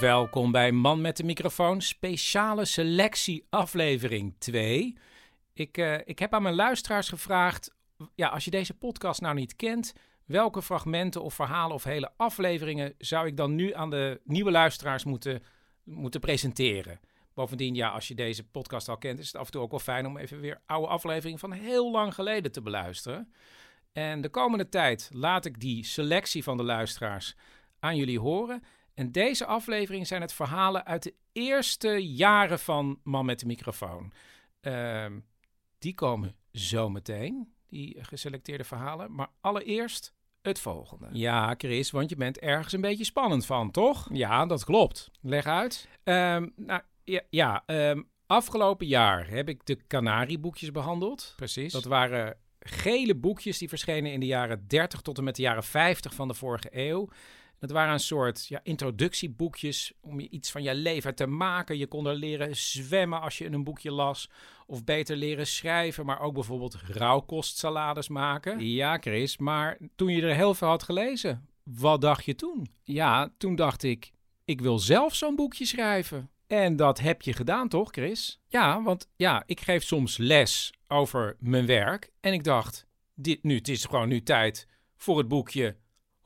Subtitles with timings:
[0.00, 4.98] Welkom bij Man met de microfoon, speciale selectie aflevering 2.
[5.52, 7.74] Ik, eh, ik heb aan mijn luisteraars gevraagd,
[8.14, 9.92] ja, als je deze podcast nou niet kent,
[10.24, 15.04] welke fragmenten of verhalen of hele afleveringen zou ik dan nu aan de nieuwe luisteraars
[15.04, 15.42] moeten,
[15.84, 17.00] moeten presenteren?
[17.34, 19.80] Bovendien, ja, als je deze podcast al kent, is het af en toe ook wel
[19.80, 23.32] fijn om even weer oude afleveringen van heel lang geleden te beluisteren.
[23.92, 27.36] En de komende tijd laat ik die selectie van de luisteraars
[27.78, 28.62] aan jullie horen.
[28.98, 34.12] En deze aflevering zijn het verhalen uit de eerste jaren van Man met de microfoon.
[34.60, 35.18] Ehm,
[35.78, 39.14] die komen zometeen, die geselecteerde verhalen.
[39.14, 41.08] Maar allereerst het volgende.
[41.12, 44.08] Ja, Chris, want je bent ergens een beetje spannend van, toch?
[44.12, 45.10] Ja, dat klopt.
[45.20, 45.88] Leg uit.
[46.04, 51.32] Ehm, nou, ja, ja ehm, afgelopen jaar heb ik de Canarieboekjes behandeld.
[51.36, 51.72] Precies.
[51.72, 55.64] Dat waren gele boekjes die verschenen in de jaren 30 tot en met de jaren
[55.64, 57.08] 50 van de vorige eeuw.
[57.58, 61.78] Dat waren een soort ja, introductieboekjes om je iets van je leven te maken.
[61.78, 64.30] Je kon er leren zwemmen als je een boekje las.
[64.66, 68.66] Of beter leren schrijven, maar ook bijvoorbeeld rauwkostsalades maken.
[68.66, 72.68] Ja, Chris, maar toen je er heel veel had gelezen, wat dacht je toen?
[72.84, 74.12] Ja, toen dacht ik,
[74.44, 76.30] ik wil zelf zo'n boekje schrijven.
[76.46, 78.40] En dat heb je gedaan, toch, Chris?
[78.46, 82.10] Ja, want ja, ik geef soms les over mijn werk.
[82.20, 84.66] En ik dacht, dit nu, het is gewoon nu tijd
[84.96, 85.76] voor het boekje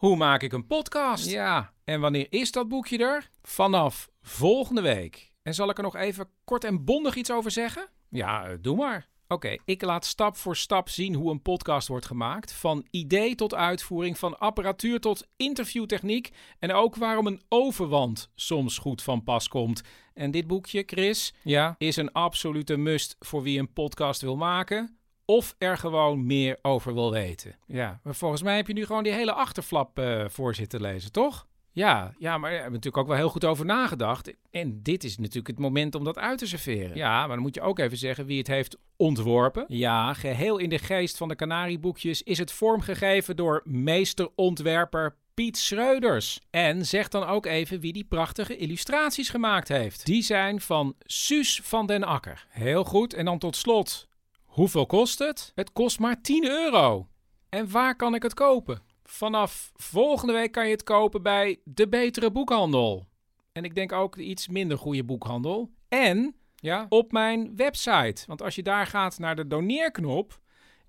[0.02, 1.30] hoe maak ik een podcast?
[1.30, 3.30] Ja, en wanneer is dat boekje er?
[3.42, 5.32] Vanaf volgende week.
[5.42, 7.88] En zal ik er nog even kort en bondig iets over zeggen?
[8.08, 9.08] Ja, eh, doe maar.
[9.28, 12.52] Oké, ik laat stap voor stap zien hoe een podcast wordt gemaakt.
[12.52, 16.30] Van idee tot uitvoering, van apparatuur tot interviewtechniek.
[16.58, 19.82] En ook waarom een overwand soms goed van pas komt.
[20.14, 21.74] En dit boekje, Chris, ja?
[21.78, 26.94] is een absolute must voor wie een podcast wil maken of er gewoon meer over
[26.94, 27.56] wil weten.
[27.66, 31.12] Ja, maar volgens mij heb je nu gewoon die hele achterflap uh, voor zitten lezen,
[31.12, 31.46] toch?
[31.74, 34.34] Ja, ja, maar we hebben natuurlijk ook wel heel goed over nagedacht.
[34.50, 36.96] En dit is natuurlijk het moment om dat uit te serveren.
[36.96, 39.64] Ja, maar dan moet je ook even zeggen wie het heeft ontworpen.
[39.68, 46.40] Ja, geheel in de geest van de Canarieboekjes is het vormgegeven door meesterontwerper Piet Schreuders.
[46.50, 50.06] En zeg dan ook even wie die prachtige illustraties gemaakt heeft.
[50.06, 52.46] Die zijn van Suus van den Akker.
[52.48, 53.14] Heel goed.
[53.14, 54.08] En dan tot slot
[54.52, 55.52] Hoeveel kost het?
[55.54, 57.08] Het kost maar 10 euro.
[57.48, 58.82] En waar kan ik het kopen?
[59.04, 63.06] Vanaf volgende week kan je het kopen bij de betere boekhandel.
[63.52, 65.70] En ik denk ook de iets minder goede boekhandel.
[65.88, 68.22] En ja, op mijn website.
[68.26, 70.40] Want als je daar gaat naar de doneerknop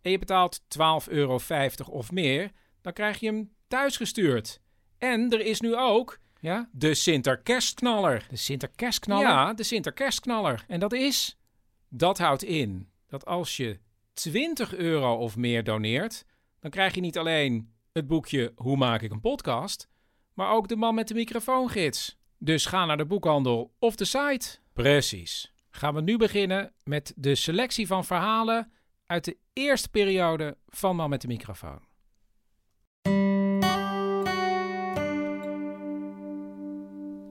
[0.01, 1.39] en je betaalt 12,50 euro
[1.89, 4.59] of meer, dan krijg je hem thuisgestuurd.
[4.97, 8.25] En er is nu ook ja, de Sinterkerstknaller.
[8.29, 9.27] De Sinterkerstknaller?
[9.27, 10.65] Ja, de Sinterkerstknaller.
[10.67, 11.37] En dat is,
[11.89, 13.79] dat houdt in dat als je
[14.13, 16.25] 20 euro of meer doneert,
[16.59, 19.87] dan krijg je niet alleen het boekje Hoe maak ik een podcast,
[20.33, 22.17] maar ook de man met de microfoongids.
[22.37, 24.57] Dus ga naar de boekhandel of de site.
[24.73, 25.53] Precies.
[25.69, 28.71] Gaan we nu beginnen met de selectie van verhalen
[29.05, 31.81] uit de eerste periode van Man met de microfoon.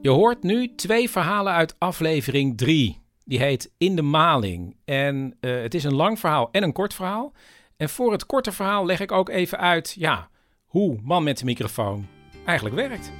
[0.00, 3.01] Je hoort nu twee verhalen uit aflevering 3.
[3.24, 4.76] Die heet In de Maling.
[4.84, 7.32] En uh, het is een lang verhaal en een kort verhaal.
[7.76, 10.28] En voor het korte verhaal leg ik ook even uit ja,
[10.64, 12.06] hoe Man met de microfoon
[12.44, 13.12] eigenlijk werkt.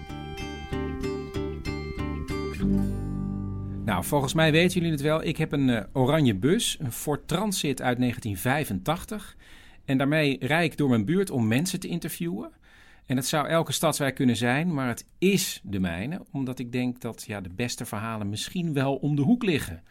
[3.84, 5.22] Nou, volgens mij weten jullie het wel.
[5.22, 9.36] Ik heb een uh, oranje bus, een Ford Transit uit 1985.
[9.84, 12.52] En daarmee rijd ik door mijn buurt om mensen te interviewen.
[13.12, 17.00] En het zou elke stadswijk kunnen zijn, maar het is de mijne, omdat ik denk
[17.00, 19.82] dat ja, de beste verhalen misschien wel om de hoek liggen.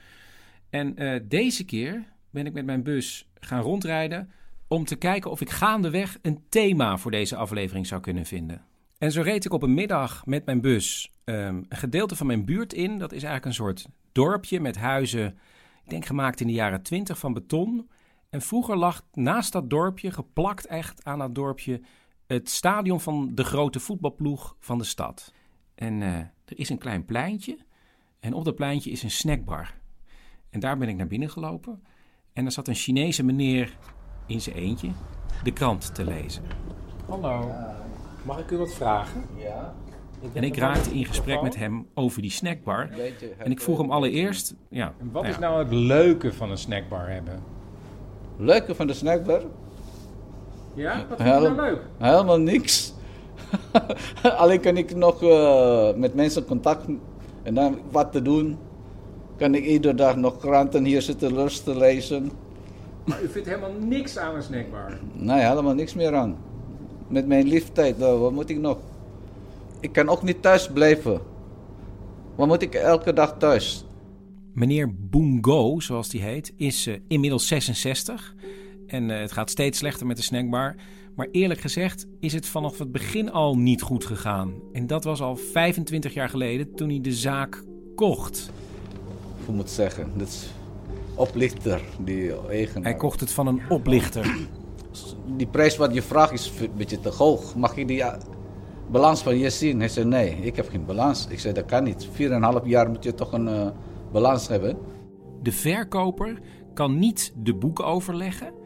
[0.70, 4.32] En uh, deze keer ben ik met mijn bus gaan rondrijden
[4.68, 8.62] om te kijken of ik gaandeweg een thema voor deze aflevering zou kunnen vinden.
[8.98, 12.46] En zo reed ik op een middag met mijn bus um, een gedeelte van mijn
[12.46, 12.98] buurt in.
[12.98, 15.28] Dat is eigenlijk een soort dorpje met huizen,
[15.84, 17.90] ik denk gemaakt in de jaren 20 van beton.
[18.30, 21.82] En vroeger lag naast dat dorpje, geplakt echt aan dat dorpje,
[22.34, 25.34] het stadion van de grote voetbalploeg van de stad.
[25.76, 27.58] En uh, er is een klein pleintje.
[28.20, 29.74] En op dat pleintje is een snackbar.
[30.50, 31.84] En daar ben ik naar binnen gelopen.
[32.34, 33.78] En er zat een Chinese meneer
[34.26, 34.90] in zijn eentje.
[35.44, 36.44] de krant te lezen.
[37.08, 37.52] Hallo,
[38.24, 39.26] mag ik u wat vragen?
[39.38, 39.74] Ja,
[40.34, 42.90] En ik raakte in gesprek met hem over die snackbar.
[42.90, 43.34] weet je.
[43.38, 46.58] En ik vroeg hem allereerst, ja, En wat nou is nou het leuke van een
[46.58, 47.44] snackbar hebben?
[48.38, 49.42] Leuke van de snackbar?
[50.74, 51.80] Ja, wat vind je nou leuk?
[51.98, 52.94] Helemaal niks.
[54.38, 56.86] Alleen kan ik nog eh, met mensen contact
[57.44, 58.58] en dan wat te doen.
[59.38, 62.32] Kan ik iedere dag nog kranten hier zitten lust te lezen.
[63.06, 65.00] Maar u vindt helemaal niks aan een snackbar.
[65.14, 66.38] Nee, helemaal niks meer aan.
[67.08, 68.78] Met mijn leeftijd, wat moet ik nog?
[69.80, 71.20] Ik kan ook niet thuis blijven.
[72.36, 73.86] Wat moet ik elke dag thuis?
[74.54, 78.36] meneer Boongo, zoals die heet, is eh, inmiddels 66.
[78.92, 80.76] En eh, het gaat steeds slechter met de snackbar.
[81.16, 84.54] Maar eerlijk gezegd is het vanaf het begin al niet goed gegaan.
[84.74, 87.64] En dat was al 25 jaar geleden toen hij de zaak
[87.96, 88.52] kocht.
[89.46, 90.12] Hoe moet ik zeggen?
[90.16, 90.54] Dat is
[91.16, 92.84] oplichter, die eigenaar.
[92.84, 94.38] Hij kocht het van een oplichter.
[95.38, 97.56] Die prijs wat je vraagt is een beetje te hoog.
[97.56, 98.20] Mag je die eh,
[98.90, 99.80] balans van je zien?
[99.80, 101.28] Hij zei nee, ik heb geen balans.
[101.30, 102.08] Ik zei dat kan niet.
[102.12, 103.70] Vier en een half jaar moet je toch een eh,
[104.12, 104.78] balans hebben.
[105.42, 106.40] De verkoper
[106.74, 108.61] kan niet de boeken overleggen.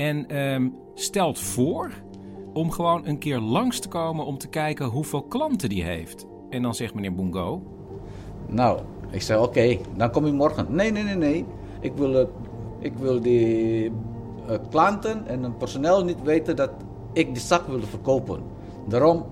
[0.00, 1.90] En ehm, stelt voor
[2.52, 6.26] om gewoon een keer langs te komen om te kijken hoeveel klanten die heeft.
[6.50, 7.62] En dan zegt meneer Boongo,
[8.46, 8.80] Nou,
[9.10, 10.66] ik zei oké, dan kom je morgen.
[10.68, 11.44] Nee, nee, nee, nee.
[11.80, 12.26] Ik wil, eh,
[12.78, 13.92] ik wil die
[14.46, 16.70] eh, klanten en het personeel niet weten dat
[17.12, 18.42] ik die zak wilde verkopen.
[18.88, 19.24] Daarom,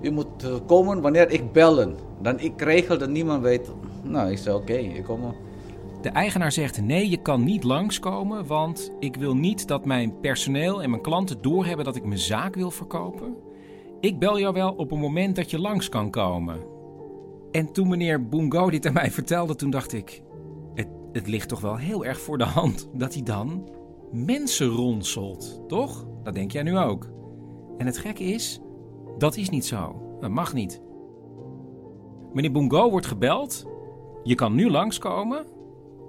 [0.00, 1.94] je moet eh, komen wanneer ik bellen.
[2.22, 3.70] Dan ik regel dat niemand weet.
[4.02, 5.20] Nou, ik zei oké, ik kom.
[6.00, 10.82] De eigenaar zegt: nee, je kan niet langskomen, want ik wil niet dat mijn personeel
[10.82, 13.36] en mijn klanten doorhebben dat ik mijn zaak wil verkopen.
[14.00, 16.60] Ik bel jou wel op een moment dat je langs kan komen.
[17.50, 20.22] En toen meneer Boongo dit aan mij vertelde, toen dacht ik:
[20.74, 23.68] het, het ligt toch wel heel erg voor de hand dat hij dan
[24.12, 26.06] mensen ronselt, toch?
[26.22, 27.08] Dat denk jij nu ook.
[27.78, 28.60] En het gekke is,
[29.18, 30.02] dat is niet zo.
[30.20, 30.82] Dat mag niet.
[32.32, 33.66] Meneer Boongo wordt gebeld.
[34.22, 35.46] Je kan nu langskomen.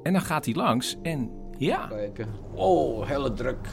[0.04, 2.28] En dan gaat hij langs en ja, kijken.
[2.54, 3.68] Oh, hele druk.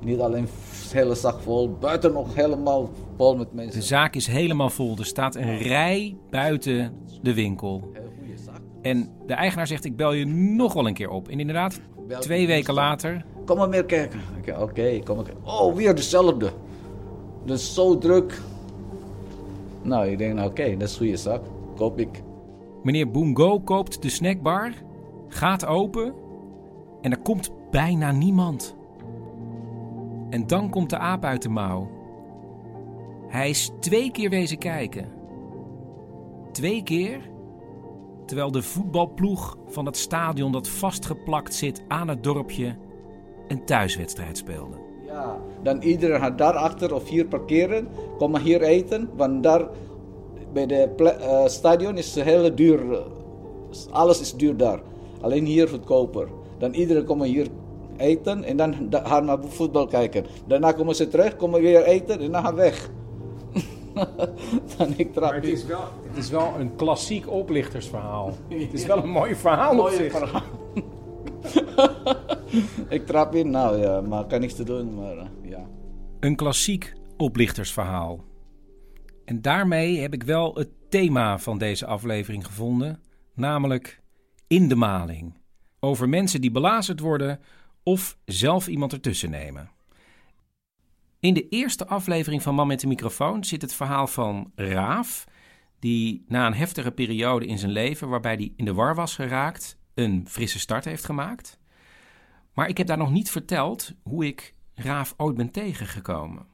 [0.00, 0.48] Niet alleen
[0.92, 3.82] hele zak vol, buiten nog helemaal vol met de mensen.
[3.82, 4.96] zaak is helemaal vol.
[4.98, 6.92] Er staat een rij buiten
[7.22, 7.90] de winkel.
[7.92, 8.60] Heel goede zak.
[8.82, 11.28] En de eigenaar zegt, ik bel je nog wel een keer op.
[11.28, 11.80] En inderdaad,
[12.20, 14.20] twee weken later, Kom maar meer kijken.
[14.60, 15.26] Oké, kom maar.
[15.42, 16.50] Oh, weer dezelfde.
[17.44, 18.40] Dus zo druk.
[19.82, 21.42] Nou, ik denk, nou, oké, dat is goede zak.
[21.76, 22.22] Koop ik.
[22.82, 24.72] meneer Boongo koopt de snackbar,
[25.28, 26.14] gaat open
[27.00, 28.76] en er komt bijna niemand.
[30.30, 31.88] En dan komt de aap uit de mouw.
[33.28, 35.08] Hij is twee keer wezen kijken.
[36.52, 37.30] Twee keer
[38.26, 42.76] terwijl de voetbalploeg van het stadion dat vastgeplakt zit aan het dorpje
[43.48, 44.76] een thuiswedstrijd speelde.
[45.06, 47.88] Ja, dan iedereen gaat daarachter of hier parkeren.
[48.18, 49.68] Kom maar hier eten, want daar
[50.52, 52.92] bij de eh, stadion is het hele duur.
[52.92, 52.98] eh,
[53.90, 54.80] alles is duur daar.
[55.20, 56.28] Alleen hier goedkoper.
[56.58, 57.46] Dan iedereen komt maar hier
[57.96, 60.26] eten en dan da- gaan naar voetbal kijken.
[60.46, 62.90] Daarna komen ze terug, komen weer eten en dan gaan weg.
[64.76, 68.32] dan ik trap Maar het is, wel, het is wel een klassiek oplichtersverhaal.
[68.48, 70.12] Het is wel een mooi verhaal op Mooie zich.
[70.12, 70.42] verhaal.
[72.88, 75.66] ik trap in, nou ja, maar kan niks te doen, maar eh, ja.
[76.20, 78.24] Een klassiek oplichtersverhaal.
[79.24, 83.00] En daarmee heb ik wel het thema van deze aflevering gevonden,
[83.34, 84.00] namelijk
[84.46, 85.34] in de maling.
[85.80, 87.40] Over mensen die belazerd worden
[87.82, 89.70] of zelf iemand ertussen nemen.
[91.20, 95.24] In de eerste aflevering van Man met de microfoon zit het verhaal van Raaf,
[95.78, 99.78] die na een heftige periode in zijn leven, waarbij hij in de war was geraakt,
[99.94, 101.58] een frisse start heeft gemaakt.
[102.54, 106.46] Maar ik heb daar nog niet verteld hoe ik Raaf ooit ben tegengekomen.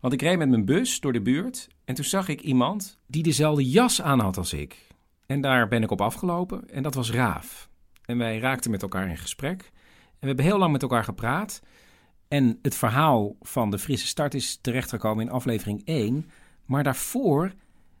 [0.00, 3.22] Want ik reed met mijn bus door de buurt en toen zag ik iemand die
[3.22, 4.87] dezelfde jas aan had als ik.
[5.28, 7.68] En daar ben ik op afgelopen en dat was Raaf.
[8.04, 9.62] En wij raakten met elkaar in gesprek.
[9.62, 11.62] En we hebben heel lang met elkaar gepraat.
[12.28, 16.30] En het verhaal van de frisse start is terechtgekomen in aflevering 1.
[16.64, 17.52] Maar daarvoor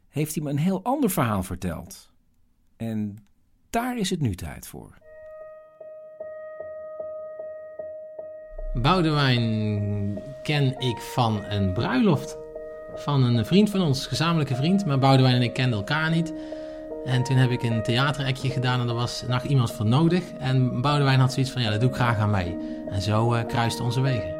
[0.08, 2.10] heeft hij me een heel ander verhaal verteld.
[2.76, 3.26] En
[3.70, 4.98] daar is het nu tijd voor.
[8.74, 12.36] Boudewijn ken ik van een bruiloft.
[12.94, 14.86] Van een vriend van ons, gezamenlijke vriend.
[14.86, 16.32] Maar Boudewijn en ik kenden elkaar niet.
[17.04, 20.22] En toen heb ik een theaterekje gedaan en er was nog iemand voor nodig.
[20.38, 22.56] En Boudewijn had zoiets van, ja, dat doe ik graag aan mee.
[22.90, 24.36] En zo eh kruisten onze wegen.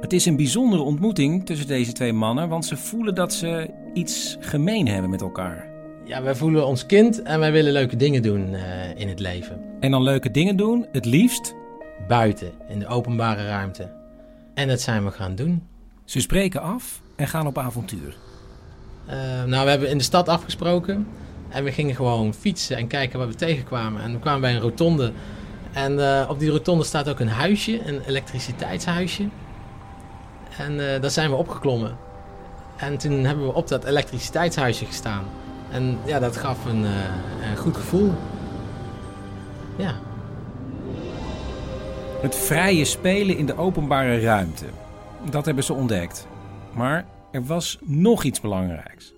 [0.00, 4.36] Het is een bijzondere ontmoeting tussen deze twee mannen, want ze voelen dat ze iets
[4.40, 5.70] gemeen hebben met elkaar.
[6.04, 8.62] Ja, wij voelen ons kind en wij willen leuke dingen doen eh,
[8.96, 9.60] in het leven.
[9.80, 11.54] En dan leuke dingen doen, het liefst.
[12.08, 13.90] Buiten, in de openbare ruimte.
[14.54, 15.62] En dat zijn we gaan doen.
[16.04, 18.16] Ze spreken af en gaan op avontuur.
[19.06, 21.06] Eh, nou, we hebben in de stad afgesproken.
[21.52, 24.02] En we gingen gewoon fietsen en kijken wat we tegenkwamen.
[24.02, 25.12] En we kwamen bij een rotonde.
[25.72, 29.28] En eh, op die rotonde staat ook een huisje, een elektriciteitshuisje.
[30.58, 31.96] En eh, daar zijn we opgeklommen.
[32.76, 35.24] En toen hebben we op dat elektriciteitshuisje gestaan.
[35.70, 38.12] En ja, dat gaf een, eh, een goed gevoel.
[39.76, 39.94] Ja.
[42.20, 44.64] Het vrije spelen in de openbare ruimte.
[45.30, 46.26] Dat hebben ze ontdekt.
[46.74, 49.12] Maar er was nog iets belangrijks.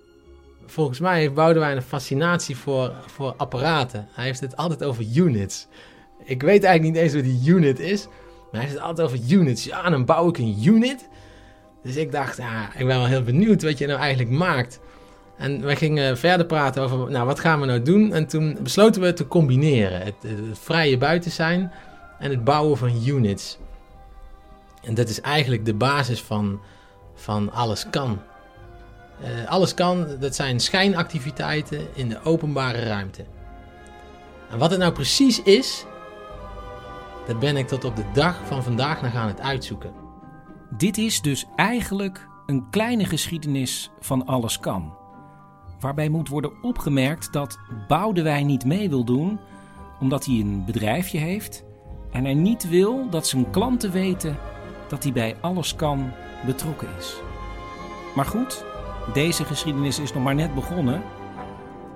[0.75, 4.07] Volgens mij heeft Boudewijn een fascinatie voor, voor apparaten.
[4.11, 5.67] Hij heeft het altijd over units.
[6.23, 8.05] Ik weet eigenlijk niet eens wat die unit is.
[8.05, 9.63] Maar hij heeft het altijd over units.
[9.63, 11.09] Ja, dan bouw ik een unit.
[11.83, 14.79] Dus ik dacht, ja, ik ben wel heel benieuwd wat je nou eigenlijk maakt.
[15.37, 18.13] En we gingen verder praten over, nou, wat gaan we nou doen?
[18.13, 20.01] En toen besloten we te combineren.
[20.01, 21.71] Het, het vrije buiten zijn
[22.19, 23.57] en het bouwen van units.
[24.83, 26.59] En dat is eigenlijk de basis van,
[27.13, 28.19] van alles kan.
[29.21, 33.25] Eh, alles kan, dat zijn schijnactiviteiten in de openbare ruimte.
[34.49, 35.85] En wat het nou precies is,
[37.27, 39.93] dat ben ik tot op de dag van vandaag nog aan het uitzoeken.
[40.77, 44.93] Dit is dus eigenlijk een kleine geschiedenis van alles kan.
[45.79, 47.57] Waarbij moet worden opgemerkt dat
[47.87, 49.39] Boudewijn niet mee wil doen
[49.99, 51.63] omdat hij een bedrijfje heeft
[52.11, 54.37] en hij niet wil dat zijn klanten weten
[54.87, 56.11] dat hij bij alles kan
[56.45, 57.15] betrokken is.
[58.15, 58.65] Maar goed,
[59.13, 61.03] deze geschiedenis is nog maar net begonnen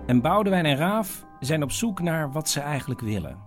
[0.06, 3.38] en Boudewijn en Raaf zijn op zoek naar wat ze eigenlijk willen.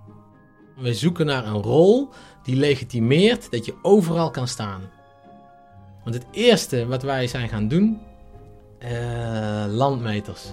[0.77, 2.09] We zoeken naar een rol
[2.43, 4.81] die legitimeert dat je overal kan staan.
[6.05, 8.01] Want het eerste wat wij zijn gaan doen,
[8.79, 10.53] eh, landmeters.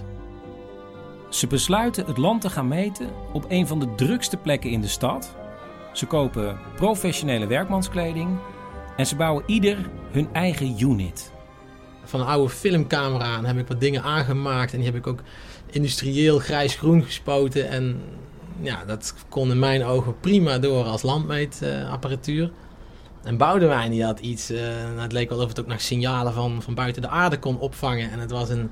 [1.28, 4.88] Ze besluiten het land te gaan meten op een van de drukste plekken in de
[4.88, 5.36] stad.
[5.92, 8.38] Ze kopen professionele werkmanskleding
[8.96, 11.32] en ze bouwen ieder hun eigen unit.
[12.10, 15.22] Van een oude filmcamera heb ik wat dingen aangemaakt en die heb ik ook
[15.70, 17.68] industrieel grijs-groen gespoten.
[17.68, 18.00] En
[18.60, 22.50] ja, dat kon in mijn ogen prima door als landmeetapparatuur.
[23.22, 26.32] En Boudewijn die had iets, eh, nou, het leek wel of het ook nog signalen
[26.32, 28.10] van, van buiten de aarde kon opvangen.
[28.10, 28.70] En het was een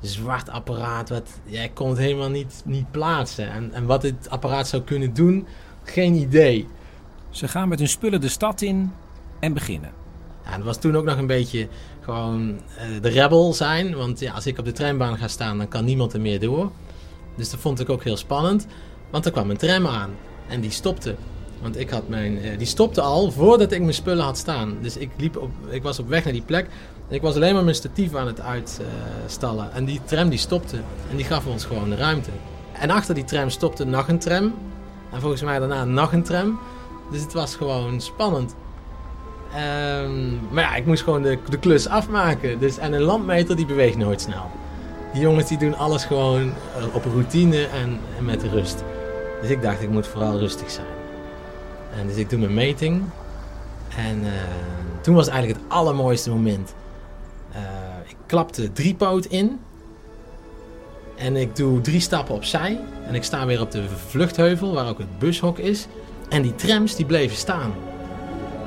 [0.00, 3.50] zwart apparaat, wat, ja, ik kon het helemaal niet, niet plaatsen.
[3.50, 5.46] En, en wat dit apparaat zou kunnen doen,
[5.82, 6.68] geen idee.
[7.30, 8.92] Ze gaan met hun spullen de stad in
[9.40, 9.90] en beginnen.
[10.44, 11.68] Ja, dat was toen ook nog een beetje
[12.02, 13.94] gewoon eh, de rebel zijn.
[13.96, 16.70] Want ja, als ik op de trambaan ga staan, dan kan niemand er meer door.
[17.36, 18.66] Dus dat vond ik ook heel spannend.
[19.10, 20.10] Want er kwam een tram aan
[20.48, 21.14] en die stopte.
[21.62, 24.76] Want ik had mijn, eh, die stopte al voordat ik mijn spullen had staan.
[24.80, 26.66] Dus ik, liep op, ik was op weg naar die plek.
[27.08, 29.72] En ik was alleen maar mijn statief aan het uitstallen.
[29.72, 30.76] en die tram die stopte.
[31.10, 32.30] En die gaf ons gewoon de ruimte.
[32.72, 34.54] En achter die tram stopte nog een tram.
[35.12, 36.58] En volgens mij daarna nog een tram.
[37.10, 38.54] Dus het was gewoon spannend.
[39.54, 42.58] Ehm, maar ja, ik moest gewoon de, de klus afmaken.
[42.58, 44.50] Dus, en een landmeter die beweegt nooit snel.
[45.12, 48.84] Die jongens die doen alles gewoon eh, op routine en, en met rust.
[49.40, 50.86] Dus ik dacht, ik moet vooral rustig zijn.
[51.98, 53.02] En dus ik doe mijn meting.
[53.96, 54.30] En eh,
[55.00, 56.74] toen was eigenlijk het allermooiste moment.
[57.52, 57.60] Eh,
[58.06, 59.60] ik klap de driepoot in.
[61.16, 62.80] En ik doe drie stappen opzij.
[63.06, 65.86] En ik sta weer op de vluchtheuvel, waar ook het bushok is.
[66.28, 67.72] En die trams die bleven staan.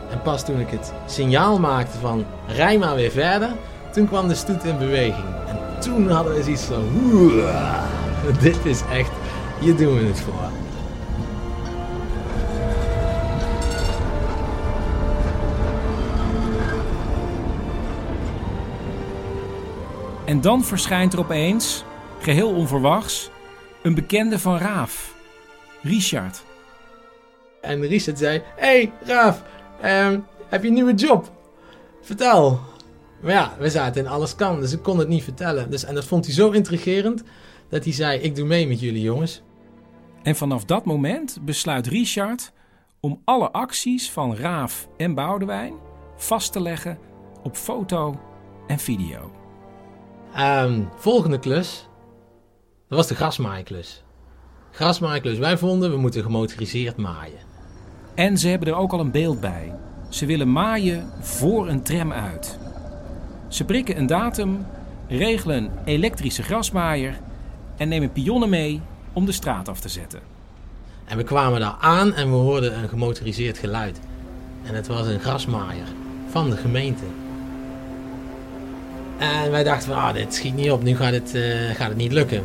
[0.09, 3.49] En pas toen ik het signaal maakte van rij maar weer verder,
[3.91, 5.25] toen kwam de stoet in beweging.
[5.47, 6.83] En toen hadden we zoiets van,
[7.13, 7.83] "Oeh,
[8.41, 9.11] dit is echt,
[9.59, 10.49] hier doen we het voor.
[20.25, 21.83] En dan verschijnt er opeens,
[22.19, 23.29] geheel onverwachts,
[23.81, 25.13] een bekende van Raaf.
[25.81, 26.43] Richard.
[27.61, 29.41] En Richard zei, hey Raaf,
[29.81, 31.31] ehm, heb je een nieuwe job?
[32.01, 32.59] Vertel.
[33.21, 35.69] Maar ja, we zaten in alles kan, dus ik kon het niet vertellen.
[35.69, 37.23] Dus, en dat vond hij zo intrigerend,
[37.69, 39.41] dat hij zei, ik doe mee met jullie jongens.
[40.23, 42.51] En vanaf dat moment besluit Richard
[42.99, 45.73] om alle acties van Raaf en Boudewijn
[46.15, 46.97] vast te leggen
[47.43, 48.19] op foto
[48.67, 49.31] en video.
[50.33, 51.87] Ehm, volgende klus,
[52.87, 54.03] dat was de grasmaaiklus.
[54.71, 57.54] Grasmaaiklus, wij vonden we moeten gemotoriseerd maaien.
[58.15, 59.73] En ze hebben er ook al een beeld bij.
[60.09, 62.57] Ze willen maaien voor een tram uit.
[63.47, 64.65] Ze prikken een datum,
[65.07, 67.19] regelen een elektrische grasmaaier
[67.77, 68.81] en nemen pionnen mee
[69.13, 70.19] om de straat af te zetten.
[71.05, 73.99] En we kwamen daar aan en we hoorden een gemotoriseerd geluid.
[74.63, 75.87] En het was een grasmaaier
[76.29, 77.03] van de gemeente.
[79.17, 81.97] En wij dachten van, ah, dit schiet niet op, nu gaat het, eh, gaat het
[81.97, 82.43] niet lukken.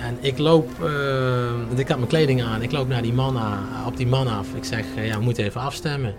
[0.00, 3.38] En ik loop, eh, ik had mijn kleding aan, ik loop naar die man
[3.86, 4.54] op die man af.
[4.54, 6.14] Ik zeg, eh, ja, we moeten even afstemmen.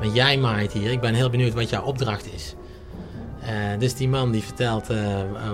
[0.00, 0.90] Want jij maait hier.
[0.90, 2.54] Ik ben heel benieuwd wat jouw opdracht is.
[3.40, 4.86] Eh, dus die man die vertelt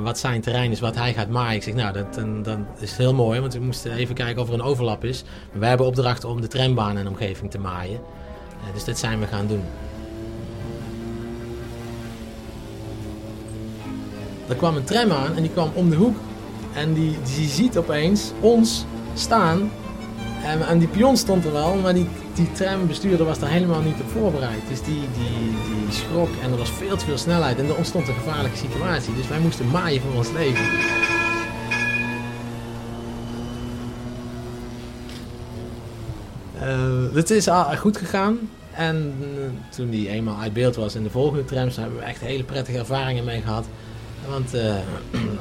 [0.02, 1.56] wat zijn terrein is, wat hij gaat maaien.
[1.56, 2.14] Ik zeg, nou, dat,
[2.44, 5.24] dan is heel mooi, want we moesten even kijken of er een overlap is.
[5.50, 8.00] Maar wij hebben opdracht om de trambaan en omgeving te maaien.
[8.72, 9.62] Dus dat zijn we gaan doen.
[14.48, 16.16] Er kwam een tram aan en die kwam om de hoek.
[16.74, 18.84] En die, die ziet opeens ons
[19.14, 19.70] staan.
[20.68, 24.10] En, die pion stond er wel, maar die, die trambestuurder was daar helemaal niet op
[24.10, 24.60] voorbereid.
[24.68, 27.58] Dus die, die, die schrok en er was veel te veel snelheid.
[27.58, 29.14] En er ontstond een gevaarlijke situatie.
[29.14, 30.64] Dus wij moesten maaien voor ons leven.
[36.60, 37.48] Eh, het is
[37.78, 38.38] goed gegaan.
[38.74, 42.20] En eh, toen die eenmaal uit beeld was in de volgende trams, hebben we echt
[42.20, 43.66] hele prettige ervaringen mee gehad.
[44.28, 44.75] Want eh,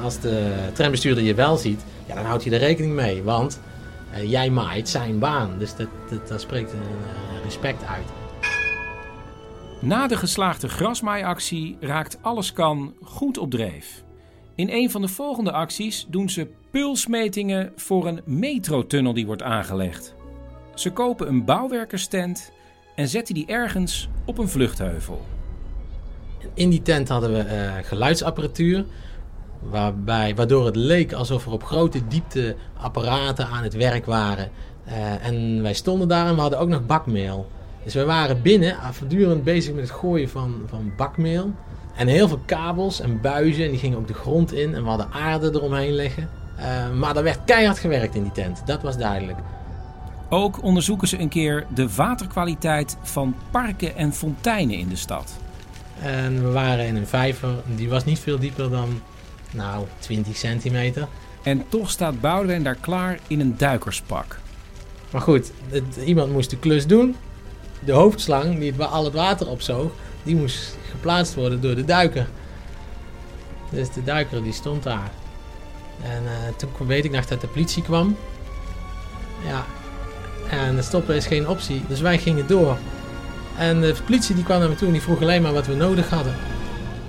[0.02, 3.22] als de trambestuurder je wel ziet, ja, dan houdt hij er rekening mee.
[3.22, 3.60] Want
[4.12, 5.58] eh, jij maait zijn baan.
[5.58, 5.88] Dus dat,
[6.28, 8.06] dat, spreekt een eh, respect uit.
[9.80, 14.02] Na de geslaagde grasmaaiactie raakt Alles Kan goed op dreef.
[14.54, 20.14] In een van de volgende acties doen ze pulsmetingen voor een metrotunnel die wordt aangelegd.
[20.74, 22.52] Ze kopen een bouwwerkerstent
[22.94, 25.33] en zetten die ergens op een vluchtheuvel.
[26.54, 28.84] In die tent hadden we eh, geluidsapparatuur.
[29.60, 34.50] Waarbij, waardoor het leek alsof er op grote diepte apparaten aan het werk waren.
[34.84, 37.50] Eh, en wij stonden daar en we hadden ook nog bakmeel.
[37.84, 41.52] Dus we waren binnen ah, voortdurend bezig met het gooien van, van bakmeel.
[41.96, 43.64] En heel veel kabels en buizen.
[43.64, 44.74] En die gingen ook de grond in.
[44.74, 46.28] En we hadden aarde eromheen liggen.
[46.56, 48.66] Eh, maar er werd keihard gewerkt in die tent.
[48.66, 49.38] Dat was duidelijk.
[50.28, 55.36] Ook onderzoeken ze een keer de waterkwaliteit van parken en fonteinen in de stad.
[56.00, 57.48] En we waren in een vijver.
[57.66, 59.00] Die was niet veel dieper dan,
[59.50, 61.08] nou, 20 centimeter.
[61.42, 64.38] En toch staat Boudewijn daar klaar in een duikerspak.
[65.10, 67.16] Maar goed, het- iemand moest de klus doen.
[67.84, 72.26] De hoofdslang, die het, al het water opzoog, die moest geplaatst worden door de duiker.
[73.70, 75.10] Dus de duiker die stond daar.
[76.02, 78.16] En eh, toen weet ik nog dat de politie kwam.
[79.46, 79.64] Ja,
[80.50, 82.76] en stoppen is geen optie, dus wij gingen door.
[83.58, 85.74] En de politie die kwam naar me toe en die vroeg alleen maar wat we
[85.74, 86.34] nodig hadden.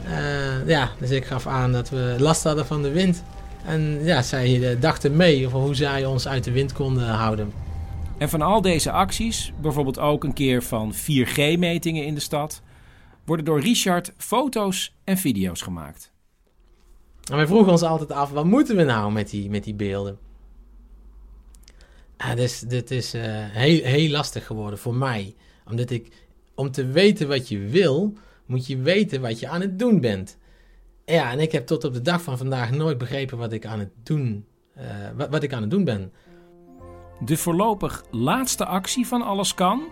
[0.05, 3.23] Eh, ja, dus ik gaf aan dat we last hadden van de wind.
[3.65, 7.53] En ja, zij eh, dachten mee over hoe zij ons uit de wind konden houden.
[8.17, 12.61] En van al deze acties, bijvoorbeeld ook een keer van 4G-metingen in de stad,
[13.25, 16.11] worden door Richard foto's en video's gemaakt.
[17.31, 20.17] En wij vroegen ons altijd af, wat moeten we nou met die, met die beelden?
[22.17, 25.35] Ah, dus, dit is eh, heel, heel lastig geworden voor mij.
[25.69, 26.24] Omdat ik,
[26.55, 28.13] om te weten wat je wil,
[28.45, 30.37] moet je weten wat je aan het doen bent.
[31.05, 33.79] Ja, en ik heb tot op de dag van vandaag nooit begrepen wat ik aan
[33.79, 36.11] het doen, eh, wat, wat ik aan het doen ben.
[37.19, 39.83] De voorlopig laatste actie van Alles Kan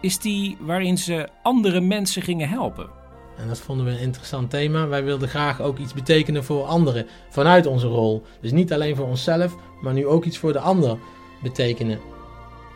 [0.00, 2.90] is die waarin ze andere mensen gingen helpen.
[3.36, 4.86] En dat vonden we een interessant thema.
[4.86, 8.22] Wij wilden graag ook iets betekenen voor anderen vanuit onze rol.
[8.40, 10.98] Dus niet alleen voor onszelf, maar nu ook iets voor de ander
[11.42, 12.00] betekenen.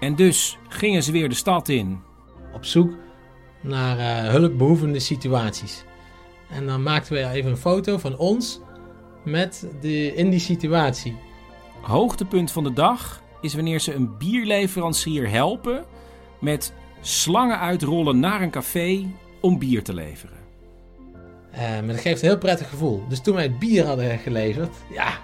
[0.00, 2.00] En dus gingen ze weer de stad in.
[2.54, 2.92] op zoek
[3.64, 5.84] naar eh, hulpbehoevende situaties.
[6.50, 8.60] En dan maakten we even een foto van ons
[9.24, 11.16] met de, in die situatie.
[11.80, 15.84] Hoogtepunt van de dag is wanneer ze een bierleverancier helpen
[16.40, 19.06] met slangen uitrollen naar een café
[19.40, 20.36] om bier te leveren.
[21.50, 23.04] Eh, maar dat geeft een heel prettig gevoel.
[23.08, 25.18] Dus toen wij het bier hadden geleverd, ja,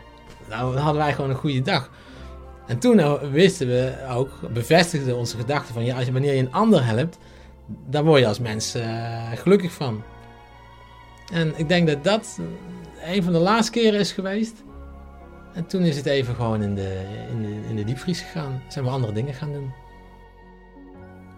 [0.48, 1.90] nou hadden wij gewoon een goede dag.
[2.66, 6.40] En toen nou wisten we ook, bevestigden onze gedachten van ja, als je, wanneer je
[6.40, 7.18] een ander helpt,
[7.86, 10.02] daar word je als mens eh, gelukkig van.
[11.32, 12.40] En ik denk dat dat
[13.04, 14.62] een van de laatste keren is geweest.
[15.54, 18.62] En toen is het even gewoon in de, in de, in de diepvries gegaan.
[18.68, 19.72] Zijn we andere dingen gaan doen.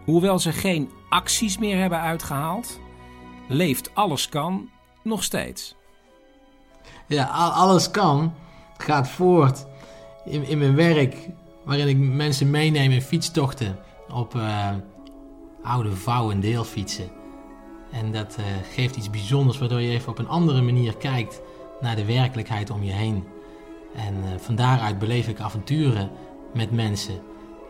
[0.04, 2.80] Hoewel ze geen acties meer hebben uitgehaald,
[3.48, 4.70] leeft Alles Kan
[5.02, 5.76] nog steeds.
[7.06, 8.34] Ja, al- alles kan.
[8.78, 9.66] Gaat voort
[10.24, 11.28] in, in mijn werk,
[11.64, 14.68] waarin ik mensen meeneem in fietstochten op eh,
[15.62, 17.10] oude vouw- en deelfietsen.
[17.90, 18.44] En dat eh,
[18.74, 21.40] geeft iets bijzonders, waardoor je even op een andere manier kijkt
[21.80, 23.24] naar de werkelijkheid om je heen.
[23.94, 26.10] En eh, van daaruit beleef ik avonturen
[26.54, 27.20] met mensen.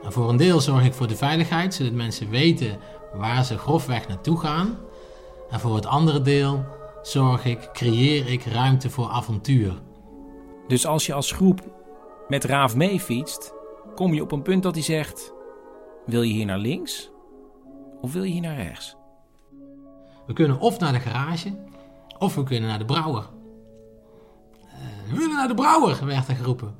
[0.03, 2.79] En voor een deel zorg ik voor de veiligheid, zodat mensen weten
[3.15, 4.79] waar ze grofweg naartoe gaan.
[5.51, 6.65] En voor het andere deel
[7.03, 9.73] zorg ik, creëer ik ruimte voor avontuur.
[10.67, 11.61] Dus als je als groep
[12.29, 13.55] met Raaf mee fietst,
[13.95, 15.33] kom je op een punt dat hij zegt:
[16.07, 17.12] Wil je hier naar links
[18.03, 18.97] of wil je hier naar rechts?
[20.27, 21.55] We kunnen of naar de garage,
[22.19, 23.29] of we kunnen naar de brouwer.
[24.69, 26.75] Eh, we willen naar de brouwer, werd er geroepen.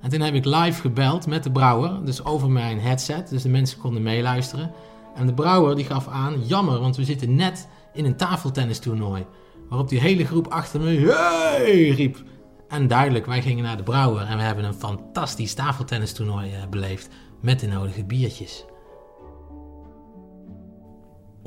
[0.00, 3.48] En toen heb ik live gebeld met de brouwer, dus over mijn headset, dus de
[3.48, 4.72] mensen konden meeluisteren.
[5.14, 9.26] En de brouwer die gaf aan, jammer, want we zitten net in een tafeltennistoernooi.
[9.68, 11.88] Waarop die hele groep achter me hey!
[11.88, 12.22] riep.
[12.68, 17.08] En duidelijk, wij gingen naar de brouwer en we hebben een fantastisch tafeltennistoernooi eh, beleefd.
[17.40, 18.64] Met de nodige biertjes.